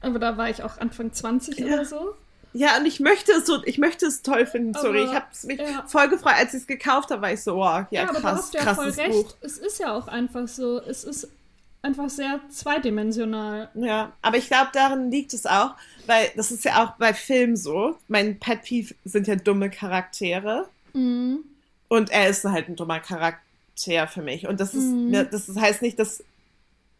Aber 0.00 0.18
da 0.18 0.36
war 0.36 0.50
ich 0.50 0.62
auch 0.62 0.78
Anfang 0.78 1.12
20 1.12 1.58
Ja. 1.58 1.66
oder 1.66 1.84
so. 1.84 2.14
Ja, 2.52 2.76
und 2.78 2.86
ich 2.86 2.98
möchte 2.98 3.30
es 3.32 3.46
so, 3.46 3.62
ich 3.64 3.78
möchte 3.78 4.06
es 4.06 4.22
toll 4.22 4.44
finden, 4.44 4.74
sorry. 4.74 5.02
Aber, 5.02 5.10
ich 5.10 5.14
habe 5.14 5.26
mich 5.44 5.60
ja. 5.60 5.84
voll 5.86 6.08
gefreut, 6.08 6.34
als 6.36 6.52
ich 6.52 6.62
es 6.62 6.66
gekauft 6.66 7.10
habe, 7.10 7.22
war 7.22 7.32
ich 7.32 7.42
so, 7.42 7.54
wow, 7.56 7.84
ja, 7.90 8.02
Ja, 8.02 8.08
aber 8.08 8.14
du 8.14 8.20
krass, 8.20 8.38
hast 8.38 8.54
ja 8.54 8.74
voll 8.74 8.88
recht. 8.88 9.12
Buch. 9.12 9.34
Es 9.42 9.58
ist 9.58 9.78
ja 9.78 9.94
auch 9.94 10.08
einfach 10.08 10.48
so. 10.48 10.80
Es 10.80 11.04
ist 11.04 11.28
einfach 11.82 12.10
sehr 12.10 12.40
zweidimensional. 12.50 13.70
Ja, 13.74 14.12
aber 14.22 14.36
ich 14.36 14.48
glaube, 14.48 14.70
darin 14.72 15.10
liegt 15.10 15.32
es 15.32 15.46
auch, 15.46 15.74
weil 16.06 16.30
das 16.34 16.50
ist 16.50 16.64
ja 16.64 16.84
auch 16.84 16.96
bei 16.96 17.14
Filmen 17.14 17.56
so. 17.56 17.96
Mein 18.08 18.40
Pet 18.40 18.62
Peeve 18.62 18.94
sind 19.04 19.28
ja 19.28 19.36
dumme 19.36 19.70
Charaktere. 19.70 20.68
Mhm. 20.92 21.44
Und 21.88 22.10
er 22.10 22.28
ist 22.28 22.44
halt 22.44 22.68
ein 22.68 22.76
dummer 22.76 23.00
Charakter 23.00 23.40
für 24.06 24.22
mich. 24.22 24.46
Und 24.46 24.60
das 24.60 24.74
ist, 24.74 24.84
Mhm. 24.84 25.10
ne, 25.10 25.24
das 25.30 25.48
heißt 25.54 25.82
nicht, 25.82 25.98
dass 25.98 26.22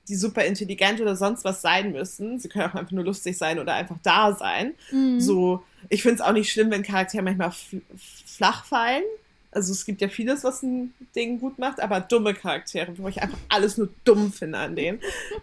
die 0.08 0.16
super 0.16 0.44
intelligent 0.44 1.00
oder 1.00 1.14
sonst 1.14 1.44
was 1.44 1.62
sein 1.62 1.92
müssen. 1.92 2.38
Sie 2.40 2.48
können 2.48 2.68
auch 2.70 2.74
einfach 2.74 2.90
nur 2.92 3.04
lustig 3.04 3.38
sein 3.38 3.58
oder 3.58 3.74
einfach 3.74 3.96
da 4.02 4.34
sein. 4.34 4.72
Mhm. 4.90 5.20
So, 5.20 5.62
ich 5.88 6.02
finde 6.02 6.16
es 6.16 6.20
auch 6.20 6.32
nicht 6.32 6.50
schlimm, 6.50 6.70
wenn 6.70 6.82
Charaktere 6.82 7.22
manchmal 7.22 7.52
fl 7.52 7.80
flach 8.26 8.64
fallen. 8.64 9.04
Also 9.52 9.72
es 9.72 9.84
gibt 9.84 10.00
ja 10.00 10.08
vieles, 10.08 10.42
was 10.44 10.62
ein 10.62 10.94
Ding 11.14 11.40
gut 11.40 11.58
macht, 11.58 11.80
aber 11.80 12.00
dumme 12.00 12.34
Charaktere, 12.34 12.92
wo 12.98 13.08
ich 13.08 13.20
einfach 13.22 13.38
alles 13.48 13.76
nur 13.78 13.88
dumm 14.04 14.32
finde 14.32 14.58
an 14.58 14.76
denen. 14.76 15.00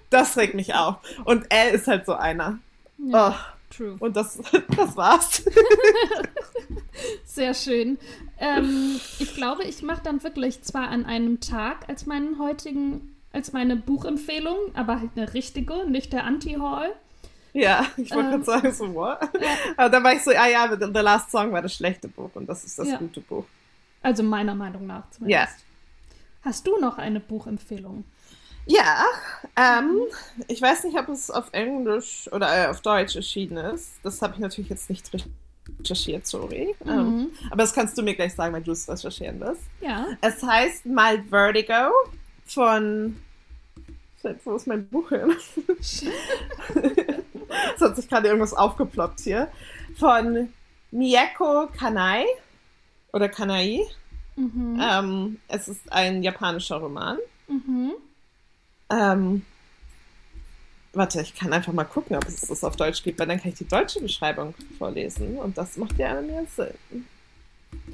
Das 0.10 0.38
regt 0.38 0.54
mich 0.54 0.74
auf. 0.74 0.96
Und 1.26 1.46
er 1.50 1.72
ist 1.72 1.88
halt 1.88 2.06
so 2.06 2.14
einer. 2.14 2.60
Ja, 2.98 3.30
Oh, 3.30 3.57
true. 3.70 3.95
und 3.99 4.15
das, 4.15 4.39
das 4.76 4.95
war's. 4.95 5.43
Sehr 7.26 7.53
schön. 7.53 7.97
Ähm, 8.39 8.99
ich 9.20 9.36
glaube, 9.36 9.63
ich 9.63 9.84
mache 9.84 10.01
dann 10.03 10.24
wirklich 10.24 10.63
zwar 10.63 10.88
an 10.89 11.05
einem 11.05 11.39
Tag 11.39 11.88
als 11.88 12.05
meinen 12.05 12.39
heutigen, 12.39 13.15
als 13.32 13.53
meine 13.53 13.76
Buchempfehlung, 13.76 14.57
aber 14.74 14.99
halt 14.99 15.11
eine 15.15 15.34
richtige, 15.34 15.89
nicht 15.89 16.13
der 16.13 16.24
Anti-Haul. 16.26 16.93
Ja, 17.53 17.88
ich 17.97 18.11
wollte 18.11 18.30
ähm, 18.30 18.43
gerade 18.43 18.43
sagen, 18.43 18.74
so, 18.74 18.93
what? 18.93 19.20
Ja. 19.39 19.47
Aber 19.78 19.89
dann 19.89 20.03
war 20.03 20.13
ich 20.13 20.24
so, 20.24 20.32
ah 20.32 20.47
ja, 20.47 20.70
The 20.70 20.99
Last 20.99 21.32
Song 21.32 21.51
war 21.51 21.61
das 21.61 21.74
schlechte 21.74 22.07
Buch 22.07 22.30
und 22.36 22.47
das 22.47 22.63
ist 22.63 22.78
das 22.78 22.88
ja. 22.88 22.97
gute 22.97 23.20
Buch. 23.20 23.45
Also 24.03 24.22
meiner 24.22 24.53
Meinung 24.53 24.86
nach 24.86 25.09
zumindest. 25.09 25.55
Ja. 25.57 25.63
Hast 26.43 26.68
du 26.68 26.78
noch 26.80 26.99
eine 26.99 27.20
Buchempfehlung? 27.20 28.03
Ja, 28.68 29.05
ähm, 29.55 30.01
ich 30.47 30.61
weiß 30.61 30.84
nicht, 30.84 30.97
ob 30.97 31.09
es 31.09 31.32
auf 31.32 31.49
Englisch 31.53 32.30
oder 32.32 32.65
äh, 32.65 32.68
auf 32.68 32.82
Deutsch 32.82 33.15
erschienen 33.15 33.57
ist. 33.57 33.93
Das 34.03 34.22
habe 34.22 34.34
ich 34.34 34.39
natürlich 34.39 34.70
jetzt 34.70 34.89
nicht 34.89 35.09
recherchiert, 35.80 36.28
sorry. 36.28 36.76
Mhm. 36.84 36.91
Ähm, 36.91 37.32
aber 37.49 37.63
das 37.63 37.74
kannst 37.74 37.97
du 37.97 38.03
mir 38.03 38.15
gleich 38.15 38.36
sagen, 38.36 38.53
wenn 38.53 38.63
du 38.63 38.72
es 38.72 38.88
recherchieren 38.89 39.39
wirst. 39.39 39.61
Ja. 39.82 40.07
Es 40.22 40.43
heißt 40.43 40.86
Mild 40.86 41.30
Vertigo 41.30 41.91
von. 42.45 43.18
Wo 44.43 44.55
ist 44.55 44.68
mein 44.68 44.86
Buch 44.89 45.09
hin? 45.09 45.34
es 45.78 46.03
hat 47.80 47.95
sich 47.95 48.09
gerade 48.09 48.28
irgendwas 48.28 48.53
aufgeploppt 48.53 49.22
hier. 49.22 49.47
Von 49.95 50.51
Mieko 50.91 51.68
Kanai 51.68 52.26
oder 53.13 53.30
Kanai. 53.30 53.88
Mhm. 54.36 54.82
Ähm, 54.82 55.39
es 55.47 55.70
ist 55.70 55.89
ein 55.91 56.24
japanischer 56.24 56.78
Roman. 56.78 57.18
Mhm. 57.47 57.93
Ähm, 58.90 59.46
warte, 60.94 61.22
ich 61.22 61.36
kann 61.36 61.54
einfach 61.54 61.74
mal 61.74 61.84
gucken, 61.84 62.16
ob 62.16 62.28
es 62.28 62.42
das 62.42 62.64
auf 62.64 62.76
Deutsch 62.76 63.04
gibt, 63.04 63.20
weil 63.20 63.28
dann 63.28 63.40
kann 63.40 63.52
ich 63.52 63.58
die 63.58 63.68
deutsche 63.68 64.02
Beschreibung 64.02 64.54
vorlesen 64.78 65.38
und 65.38 65.58
das 65.58 65.78
macht 65.78 65.98
ja 65.98 66.20
mehr 66.22 66.46
Sinn. 66.56 67.06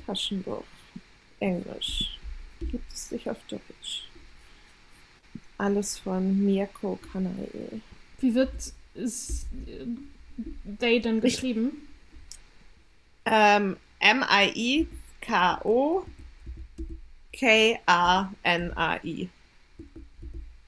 Taschenbuch. 0.05 0.63
Englisch. 1.39 2.17
Gibt 2.59 2.91
es 2.91 3.11
nicht 3.11 3.29
auf 3.29 3.37
Deutsch? 3.47 4.07
Alles 5.57 5.99
von 5.99 6.45
Mirko 6.45 6.99
Kanai. 7.11 7.81
Wie 8.19 8.33
wird 8.33 8.53
es 8.95 9.45
they 10.79 11.01
denn 11.01 11.21
geschrieben? 11.21 11.87
Ähm, 13.25 13.77
M-I-I-K-O 13.99 16.05
K-A-N-A-I. 17.33 19.29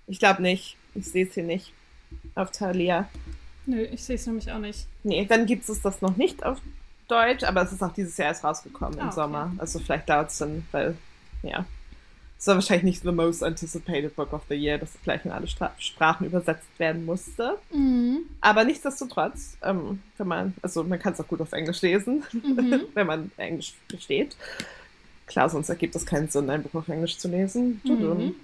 Ich 0.07 0.19
glaube 0.19 0.41
nicht. 0.41 0.77
Ich 0.93 1.07
sehe 1.11 1.25
es 1.25 1.33
hier 1.33 1.43
nicht 1.43 1.73
auf 2.35 2.51
Thalia. 2.51 3.09
Nö, 3.65 3.81
ich 3.81 4.03
sehe 4.03 4.15
es 4.15 4.25
nämlich 4.27 4.51
auch 4.51 4.59
nicht. 4.59 4.87
Nee, 5.03 5.25
dann 5.25 5.45
gibt 5.45 5.67
es 5.67 5.81
das 5.81 6.01
noch 6.01 6.15
nicht 6.17 6.45
auf 6.45 6.59
Deutsch, 7.07 7.43
aber 7.43 7.63
es 7.63 7.71
ist 7.71 7.83
auch 7.83 7.93
dieses 7.93 8.17
Jahr 8.17 8.29
erst 8.29 8.43
rausgekommen 8.43 8.99
ah, 8.99 9.03
im 9.03 9.07
okay. 9.07 9.15
Sommer. 9.15 9.51
Also 9.57 9.79
vielleicht 9.79 10.09
dauert 10.09 10.29
es 10.29 10.37
dann, 10.37 10.65
weil, 10.71 10.95
ja. 11.43 11.65
Es 12.37 12.47
war 12.47 12.55
wahrscheinlich 12.55 12.83
nicht 12.83 13.03
the 13.03 13.11
most 13.11 13.41
anticipated 13.43 14.15
book 14.15 14.33
of 14.33 14.41
the 14.49 14.55
year, 14.55 14.77
dass 14.77 14.91
gleich 15.03 15.23
in 15.23 15.31
alle 15.31 15.47
Stra 15.47 15.71
Sprachen 15.79 16.27
übersetzt 16.27 16.67
werden 16.77 17.05
musste. 17.05 17.57
Mhm. 17.73 18.25
Aber 18.41 18.65
nichtsdestotrotz, 18.65 19.57
ähm, 19.63 20.01
wenn 20.17 20.27
man, 20.27 20.53
also 20.61 20.83
man 20.83 20.99
kann 20.99 21.13
es 21.13 21.21
auch 21.21 21.27
gut 21.27 21.41
auf 21.41 21.53
Englisch 21.53 21.81
lesen, 21.81 22.23
mhm. 22.33 22.81
wenn 22.93 23.07
man 23.07 23.31
Englisch 23.37 23.73
versteht. 23.89 24.35
Klar, 25.27 25.49
sonst 25.49 25.69
ergibt 25.69 25.95
es 25.95 26.05
keinen 26.05 26.27
Sinn, 26.27 26.49
ein 26.49 26.61
Buch 26.61 26.75
auf 26.75 26.89
Englisch 26.89 27.17
zu 27.17 27.29
lesen. 27.29 27.81
Mhm. 27.83 28.35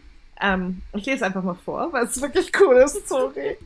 Ähm, 0.42 0.82
ich 0.94 1.06
lese 1.06 1.26
einfach 1.26 1.44
mal 1.44 1.56
vor, 1.56 1.94
weil 1.94 2.06
es 2.06 2.22
wirklich 2.22 2.52
cool 2.60 2.78
ist. 2.78 3.08
Sorry. 3.08 3.58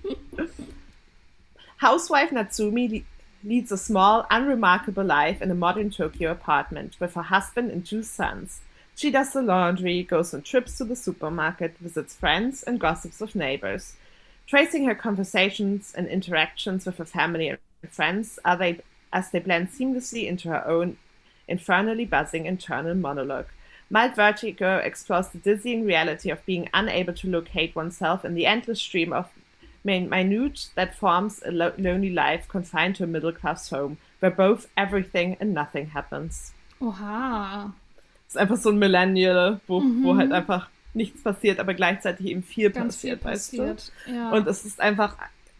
Housewife 1.81 2.33
Natsumi 2.33 3.03
leads 3.43 3.71
a 3.71 3.77
small, 3.77 4.25
unremarkable 4.29 5.03
life 5.03 5.41
in 5.41 5.51
a 5.51 5.55
modern 5.55 5.89
Tokyo 5.89 6.31
apartment 6.31 6.99
with 6.99 7.15
her 7.15 7.23
husband 7.23 7.71
and 7.71 7.85
two 7.85 8.03
sons. 8.03 8.61
She 8.95 9.11
does 9.11 9.33
the 9.33 9.41
laundry, 9.41 10.03
goes 10.03 10.33
on 10.33 10.41
trips 10.41 10.77
to 10.77 10.85
the 10.85 10.95
supermarket, 10.95 11.77
visits 11.79 12.15
friends, 12.15 12.63
and 12.63 12.79
gossips 12.79 13.19
with 13.19 13.35
neighbors. 13.35 13.95
Tracing 14.47 14.85
her 14.85 14.95
conversations 14.95 15.93
and 15.95 16.07
interactions 16.07 16.85
with 16.85 16.97
her 16.97 17.05
family 17.05 17.49
and 17.49 17.59
friends 17.89 18.39
they, 18.57 18.79
as 19.11 19.31
they 19.31 19.39
blend 19.39 19.69
seamlessly 19.69 20.27
into 20.27 20.49
her 20.49 20.65
own 20.67 20.97
infernally 21.47 22.05
buzzing 22.05 22.45
internal 22.45 22.95
monologue. 22.95 23.47
Mild 23.89 24.15
Vertigo 24.15 24.77
explores 24.77 25.29
the 25.29 25.37
dizzying 25.37 25.85
reality 25.85 26.31
of 26.31 26.45
being 26.45 26.69
unable 26.73 27.13
to 27.13 27.29
locate 27.29 27.75
oneself 27.75 28.25
in 28.25 28.33
the 28.33 28.45
endless 28.45 28.79
stream 28.79 29.13
of 29.13 29.29
minute 29.83 30.69
that 30.75 30.95
forms 30.95 31.41
a 31.45 31.51
lo 31.51 31.71
lonely 31.77 32.09
life 32.09 32.47
confined 32.47 32.95
to 32.95 33.03
a 33.03 33.07
middle 33.07 33.31
class 33.31 33.69
home, 33.69 33.97
where 34.19 34.31
both 34.31 34.67
everything 34.75 35.37
and 35.39 35.53
nothing 35.53 35.91
happens. 35.93 36.53
Oha. 36.81 37.73
Das 38.25 38.35
ist 38.35 38.37
einfach 38.37 38.57
so 38.57 38.69
ein 38.69 38.79
Millennial-Buch, 38.79 39.83
mhm. 39.83 40.03
wo 40.03 40.15
halt 40.15 40.31
einfach 40.31 40.69
nichts 40.95 41.21
passiert, 41.21 41.59
aber 41.59 41.73
gleichzeitig 41.73 42.25
eben 42.25 42.43
viel 42.43 42.71
Ganz 42.71 42.95
passiert, 42.95 43.21
viel 43.21 43.31
passiert. 43.31 43.77
weißt 43.77 43.91
du? 44.07 44.11
Ja. 44.11 44.31
Und 44.31 44.47
es 44.47 44.65
ist 44.65 44.81
einfach 44.81 45.15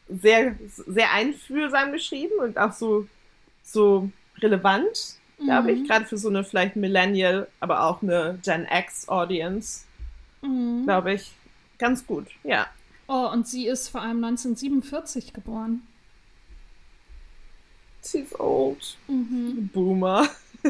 sehr, 0.10 0.56
sehr 0.66 1.12
einfühlsam 1.14 1.92
geschrieben 1.92 2.34
und 2.42 2.58
auch 2.58 2.72
so, 2.72 3.08
so 3.64 4.10
relevant 4.42 5.18
glaube 5.38 5.72
ich. 5.72 5.82
Mhm. 5.82 5.88
Gerade 5.88 6.06
für 6.06 6.18
so 6.18 6.30
eine 6.30 6.44
vielleicht 6.44 6.76
Millennial, 6.76 7.48
aber 7.60 7.84
auch 7.84 8.02
eine 8.02 8.40
Gen 8.44 8.68
X-Audience. 8.70 9.86
Mhm. 10.42 10.84
Glaube 10.86 11.14
ich. 11.14 11.32
Ganz 11.78 12.06
gut, 12.06 12.28
ja. 12.44 12.68
Oh, 13.08 13.30
und 13.32 13.48
sie 13.48 13.68
ist 13.68 13.90
vor 13.90 14.02
allem 14.02 14.24
1947 14.24 15.34
geboren. 15.34 15.82
She's 18.04 18.40
old. 18.40 18.98
Mhm. 19.08 19.70
Boomer. 19.74 20.28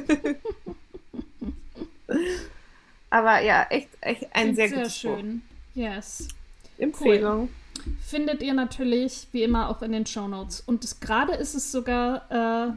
aber 3.10 3.42
ja, 3.42 3.68
echt, 3.70 3.90
echt 4.02 4.28
ein 4.34 4.56
sehr, 4.56 4.70
sehr 4.70 4.78
gutes 4.78 4.98
schön. 4.98 5.42
Buch. 5.42 5.82
Yes. 5.82 6.30
Empfehlung. 6.78 7.50
Cool. 7.78 7.94
Findet 8.06 8.42
ihr 8.42 8.54
natürlich 8.54 9.28
wie 9.32 9.44
immer 9.44 9.70
auch 9.70 9.82
in 9.82 9.92
den 9.92 10.06
Show 10.06 10.28
Notes. 10.28 10.62
Und 10.62 11.02
gerade 11.02 11.34
ist 11.34 11.56
es 11.56 11.72
sogar 11.72 12.32
äh, 12.32 12.74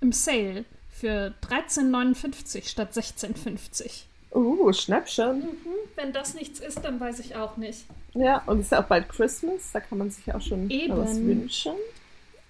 im 0.00 0.12
Sale 0.12 0.64
für 0.98 1.34
13,59 1.48 2.68
statt 2.68 2.92
16,50. 2.92 4.02
Uh, 4.34 4.72
Schnäppchen. 4.72 5.40
Mhm. 5.40 5.46
Wenn 5.96 6.12
das 6.12 6.34
nichts 6.34 6.60
ist, 6.60 6.80
dann 6.84 7.00
weiß 7.00 7.20
ich 7.20 7.36
auch 7.36 7.56
nicht. 7.56 7.84
Ja, 8.14 8.42
und 8.46 8.58
es 8.58 8.66
ist 8.66 8.72
ja 8.72 8.82
auch 8.82 8.86
bald 8.88 9.08
Christmas, 9.08 9.72
da 9.72 9.80
kann 9.80 9.98
man 9.98 10.10
sich 10.10 10.32
auch 10.34 10.40
schon 10.40 10.68
Eben. 10.70 10.96
was 10.96 11.16
wünschen. 11.20 11.72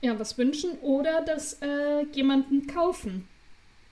Ja, 0.00 0.18
was 0.18 0.38
wünschen 0.38 0.72
oder 0.80 1.22
das 1.22 1.54
äh, 1.60 2.04
jemanden 2.12 2.66
kaufen. 2.66 3.28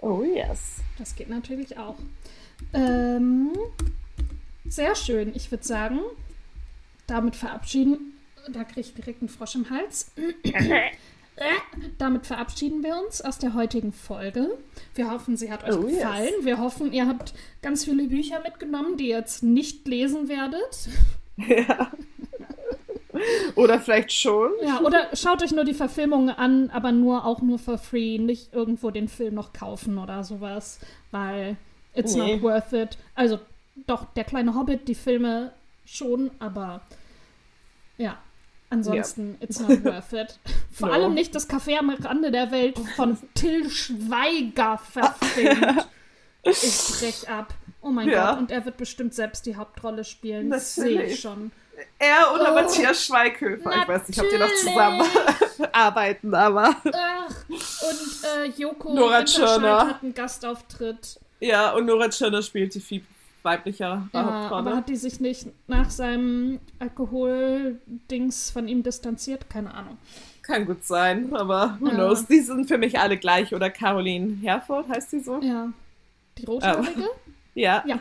Oh 0.01 0.23
yes. 0.23 0.77
Das 0.99 1.15
geht 1.15 1.29
natürlich 1.29 1.79
auch. 1.79 1.97
Ähm, 2.73 3.53
sehr 4.65 4.95
schön. 4.95 5.33
Ich 5.35 5.51
würde 5.51 5.65
sagen, 5.65 6.01
damit 7.07 7.37
verabschieden. 7.37 8.15
Da 8.53 8.65
kriege 8.65 8.81
ich 8.81 8.95
direkt 8.95 9.21
einen 9.21 9.29
Frosch 9.29 9.55
im 9.55 9.71
Hals. 9.71 10.13
Damit 11.99 12.26
verabschieden 12.26 12.82
wir 12.82 12.97
uns 12.97 13.20
aus 13.20 13.39
der 13.39 13.55
heutigen 13.55 13.93
Folge. 13.93 14.57
Wir 14.95 15.11
hoffen, 15.11 15.37
sie 15.37 15.53
hat 15.53 15.64
euch 15.64 15.76
oh, 15.76 15.82
gefallen. 15.82 16.30
Yes. 16.37 16.45
Wir 16.45 16.59
hoffen, 16.59 16.93
ihr 16.93 17.07
habt 17.07 17.34
ganz 17.61 17.84
viele 17.84 18.05
Bücher 18.09 18.41
mitgenommen, 18.41 18.97
die 18.97 19.09
ihr 19.09 19.18
jetzt 19.18 19.43
nicht 19.43 19.87
lesen 19.87 20.28
werdet. 20.28 20.89
Ja. 21.37 21.91
oder 23.55 23.80
vielleicht 23.80 24.12
schon. 24.12 24.51
Ja, 24.62 24.80
oder 24.80 25.09
schaut 25.14 25.43
euch 25.43 25.53
nur 25.53 25.64
die 25.64 25.74
Verfilmungen 25.74 26.30
an, 26.30 26.70
aber 26.70 26.93
nur 26.93 27.26
auch 27.26 27.43
nur 27.43 27.59
for 27.59 27.76
free. 27.76 28.18
Nicht 28.18 28.55
irgendwo 28.55 28.91
den 28.91 29.09
Film 29.09 29.34
noch 29.34 29.53
kaufen 29.53 29.99
oder 29.99 30.24
sowas, 30.24 30.80
weil 31.11 31.57
it's 31.95 32.14
nee. 32.14 32.37
not 32.37 32.43
worth 32.43 32.72
it. 32.72 32.99
Also 33.14 33.39
doch, 33.87 34.07
der 34.14 34.24
kleine 34.24 34.55
Hobbit, 34.55 34.89
die 34.89 34.95
Filme 34.95 35.53
schon, 35.84 36.30
aber 36.39 36.80
ja, 37.99 38.18
Ansonsten, 38.69 39.35
yeah. 39.35 39.45
it's 39.45 39.61
not 39.61 39.85
worth 39.85 40.12
it. 40.12 40.39
Vor 40.71 40.89
no. 40.89 40.95
allem 40.95 41.14
nicht 41.14 41.35
das 41.35 41.49
Café 41.49 41.79
am 41.79 41.91
Rande 41.91 42.31
der 42.31 42.51
Welt 42.51 42.79
von 42.97 43.17
Till 43.35 43.71
Schweiger 43.71 44.79
verfilmt. 44.79 45.89
ich 46.43 46.99
brech 46.99 47.29
ab. 47.29 47.55
Oh 47.81 47.91
mein 47.91 48.09
ja. 48.09 48.31
Gott, 48.31 48.41
und 48.41 48.51
er 48.51 48.64
wird 48.64 48.77
bestimmt 48.77 49.14
selbst 49.14 49.47
die 49.47 49.57
Hauptrolle 49.57 50.05
spielen. 50.05 50.51
Das 50.51 50.75
sehe 50.75 51.03
ich 51.05 51.21
schon. 51.21 51.53
Er 51.99 52.33
oder 52.35 52.53
oh, 52.53 52.55
Matthias 52.55 53.05
Schweighöfer. 53.05 53.83
Ich 53.83 53.89
weiß 53.89 54.09
nicht, 54.09 54.21
ob 54.21 54.29
die 54.29 54.39
noch 54.39 54.55
zusammen 54.55 55.07
arbeiten, 55.73 56.35
aber. 56.35 56.75
Ach, 56.93 57.45
und 57.49 58.25
äh, 58.25 58.47
Joko 58.57 58.95
Nora 58.95 59.19
hat 59.19 60.03
einen 60.03 60.14
Gastauftritt. 60.14 61.21
Ja, 61.41 61.73
und 61.73 61.87
Nora 61.87 62.09
Tschirner 62.09 62.43
spielt 62.43 62.75
die 62.75 62.81
weiblicher 63.47 64.09
ja, 64.12 64.24
Hauptrolle. 64.24 64.70
Aber 64.70 64.76
hat 64.76 64.90
die 64.90 64.97
sich 64.97 65.20
nicht 65.20 65.47
nach 65.66 65.88
seinem 65.88 66.61
Alkohol-Dings 66.78 68.51
von 68.51 68.68
ihm 68.68 68.82
distanziert? 68.82 69.49
Keine 69.49 69.72
Ahnung. 69.72 69.97
Kann 70.42 70.66
gut 70.66 70.84
sein, 70.84 71.34
aber 71.34 71.78
who 71.80 71.88
ja. 71.88 71.94
knows? 71.94 72.26
Die 72.26 72.40
sind 72.40 72.68
für 72.68 72.76
mich 72.76 72.99
alle 72.99 73.16
gleich. 73.16 73.55
Oder 73.55 73.70
Caroline 73.70 74.36
Herford 74.42 74.88
heißt 74.88 75.11
sie 75.11 75.20
so? 75.20 75.40
Ja. 75.40 75.72
Die 76.36 76.44
Rothaarige? 76.44 77.01
Ähm, 77.01 77.09
ja. 77.55 77.82
ja. 77.86 77.99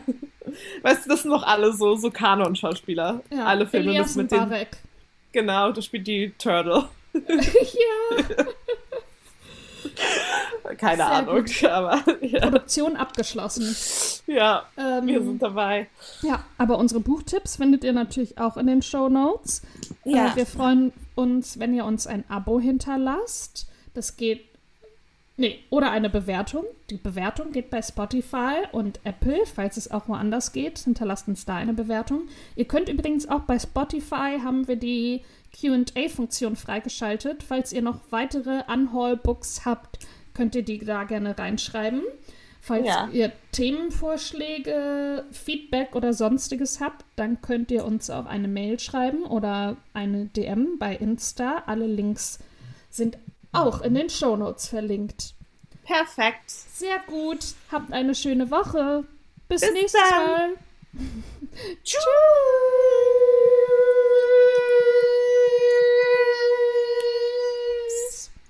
Weißt 0.82 1.06
du, 1.06 1.10
das 1.10 1.22
sind 1.22 1.32
noch 1.32 1.44
alle 1.44 1.72
so, 1.72 1.96
so 1.96 2.12
Kanon-Schauspieler. 2.12 3.22
Ja. 3.32 3.46
Alle 3.46 3.66
Filme 3.66 3.92
Elias 3.92 4.16
mit 4.16 4.32
den. 4.32 4.52
Genau, 5.32 5.72
da 5.72 5.82
spielt 5.82 6.06
die 6.06 6.34
Turtle. 6.38 6.90
ja. 7.14 8.36
Keine 10.78 10.98
Sehr 10.98 11.12
Ahnung, 11.12 11.36
gut. 11.46 11.64
aber 11.70 12.04
ja, 12.22 12.40
Produktion 12.42 12.96
abgeschlossen. 12.96 13.76
ja 14.28 14.66
Ähm, 14.78 15.08
wir 15.08 15.24
sind 15.24 15.42
dabei. 15.42 15.88
Ja, 16.22 16.44
aber 16.58 16.78
unsere 16.78 17.00
Buchtipps 17.00 17.58
findet 17.58 17.84
ihr 17.84 17.94
natürlich 17.94 18.38
auch 18.38 18.58
in 18.58 18.68
den 18.68 18.82
Show 18.82 19.10
Notes. 19.10 19.62
Ja. 20.04 20.28
Äh, 20.28 20.36
wir 20.36 20.46
freuen 20.46 20.94
uns, 21.16 21.60
wenn 21.60 21.74
ihr 21.74 21.86
uns 21.86 22.08
ein 22.08 22.24
Abo 22.30 22.60
hinterlasst. 22.60 23.68
Das 23.94 24.18
geht. 24.18 24.46
Nee, 25.38 25.60
oder 25.70 25.92
eine 25.92 26.10
Bewertung. 26.10 26.64
Die 26.90 26.98
Bewertung 26.98 27.52
geht 27.52 27.70
bei 27.70 27.82
Spotify 27.82 28.64
und 28.72 29.02
Apple, 29.04 29.40
falls 29.54 29.76
es 29.76 29.92
auch 29.92 30.08
woanders 30.08 30.54
geht. 30.54 30.80
Hinterlasst 30.80 31.28
uns 31.28 31.46
da 31.46 31.56
eine 31.56 31.74
Bewertung. 31.74 32.28
Ihr 32.56 32.66
könnt 32.66 32.88
übrigens 32.88 33.28
auch 33.28 33.42
bei 33.42 33.60
Spotify 33.60 34.40
haben 34.42 34.68
wir 34.68 34.78
die 34.78 35.24
QA-Funktion 35.60 36.56
freigeschaltet. 36.56 37.44
Falls 37.44 37.74
ihr 37.74 37.82
noch 37.82 38.00
weitere 38.12 38.64
Unhaul-Books 38.72 39.66
habt, 39.66 40.00
könnt 40.36 40.54
ihr 40.56 40.62
die 40.64 40.78
da 40.78 41.04
gerne 41.06 41.38
reinschreiben. 41.38 42.04
Falls 42.62 42.88
Ja. 42.88 43.10
ihr 43.12 43.32
Themenvorschläge, 43.52 45.26
Feedback 45.32 45.96
oder 45.96 46.14
sonstiges 46.14 46.80
habt, 46.82 47.06
dann 47.16 47.42
könnt 47.42 47.70
ihr 47.72 47.86
uns 47.86 48.10
auch 48.10 48.26
eine 48.26 48.48
Mail 48.48 48.80
schreiben 48.80 49.24
oder 49.24 49.78
eine 49.94 50.26
DM 50.26 50.78
bei 50.80 50.96
Insta. 50.96 51.64
Alle 51.68 51.86
Links 51.88 52.40
sind 52.90 53.18
auch 53.52 53.82
in 53.82 53.94
den 53.94 54.10
Shownotes 54.10 54.68
verlinkt. 54.68 55.34
Perfekt. 55.84 56.50
Sehr 56.50 56.98
gut. 57.08 57.40
Habt 57.72 57.94
eine 57.94 58.16
schöne 58.16 58.50
Woche. 58.50 59.04
Bis, 59.48 59.62
Bis 59.62 59.72
nächstes 59.72 60.02
dann. 60.10 60.26
Mal. 60.26 60.50
Tschüss. 61.84 62.02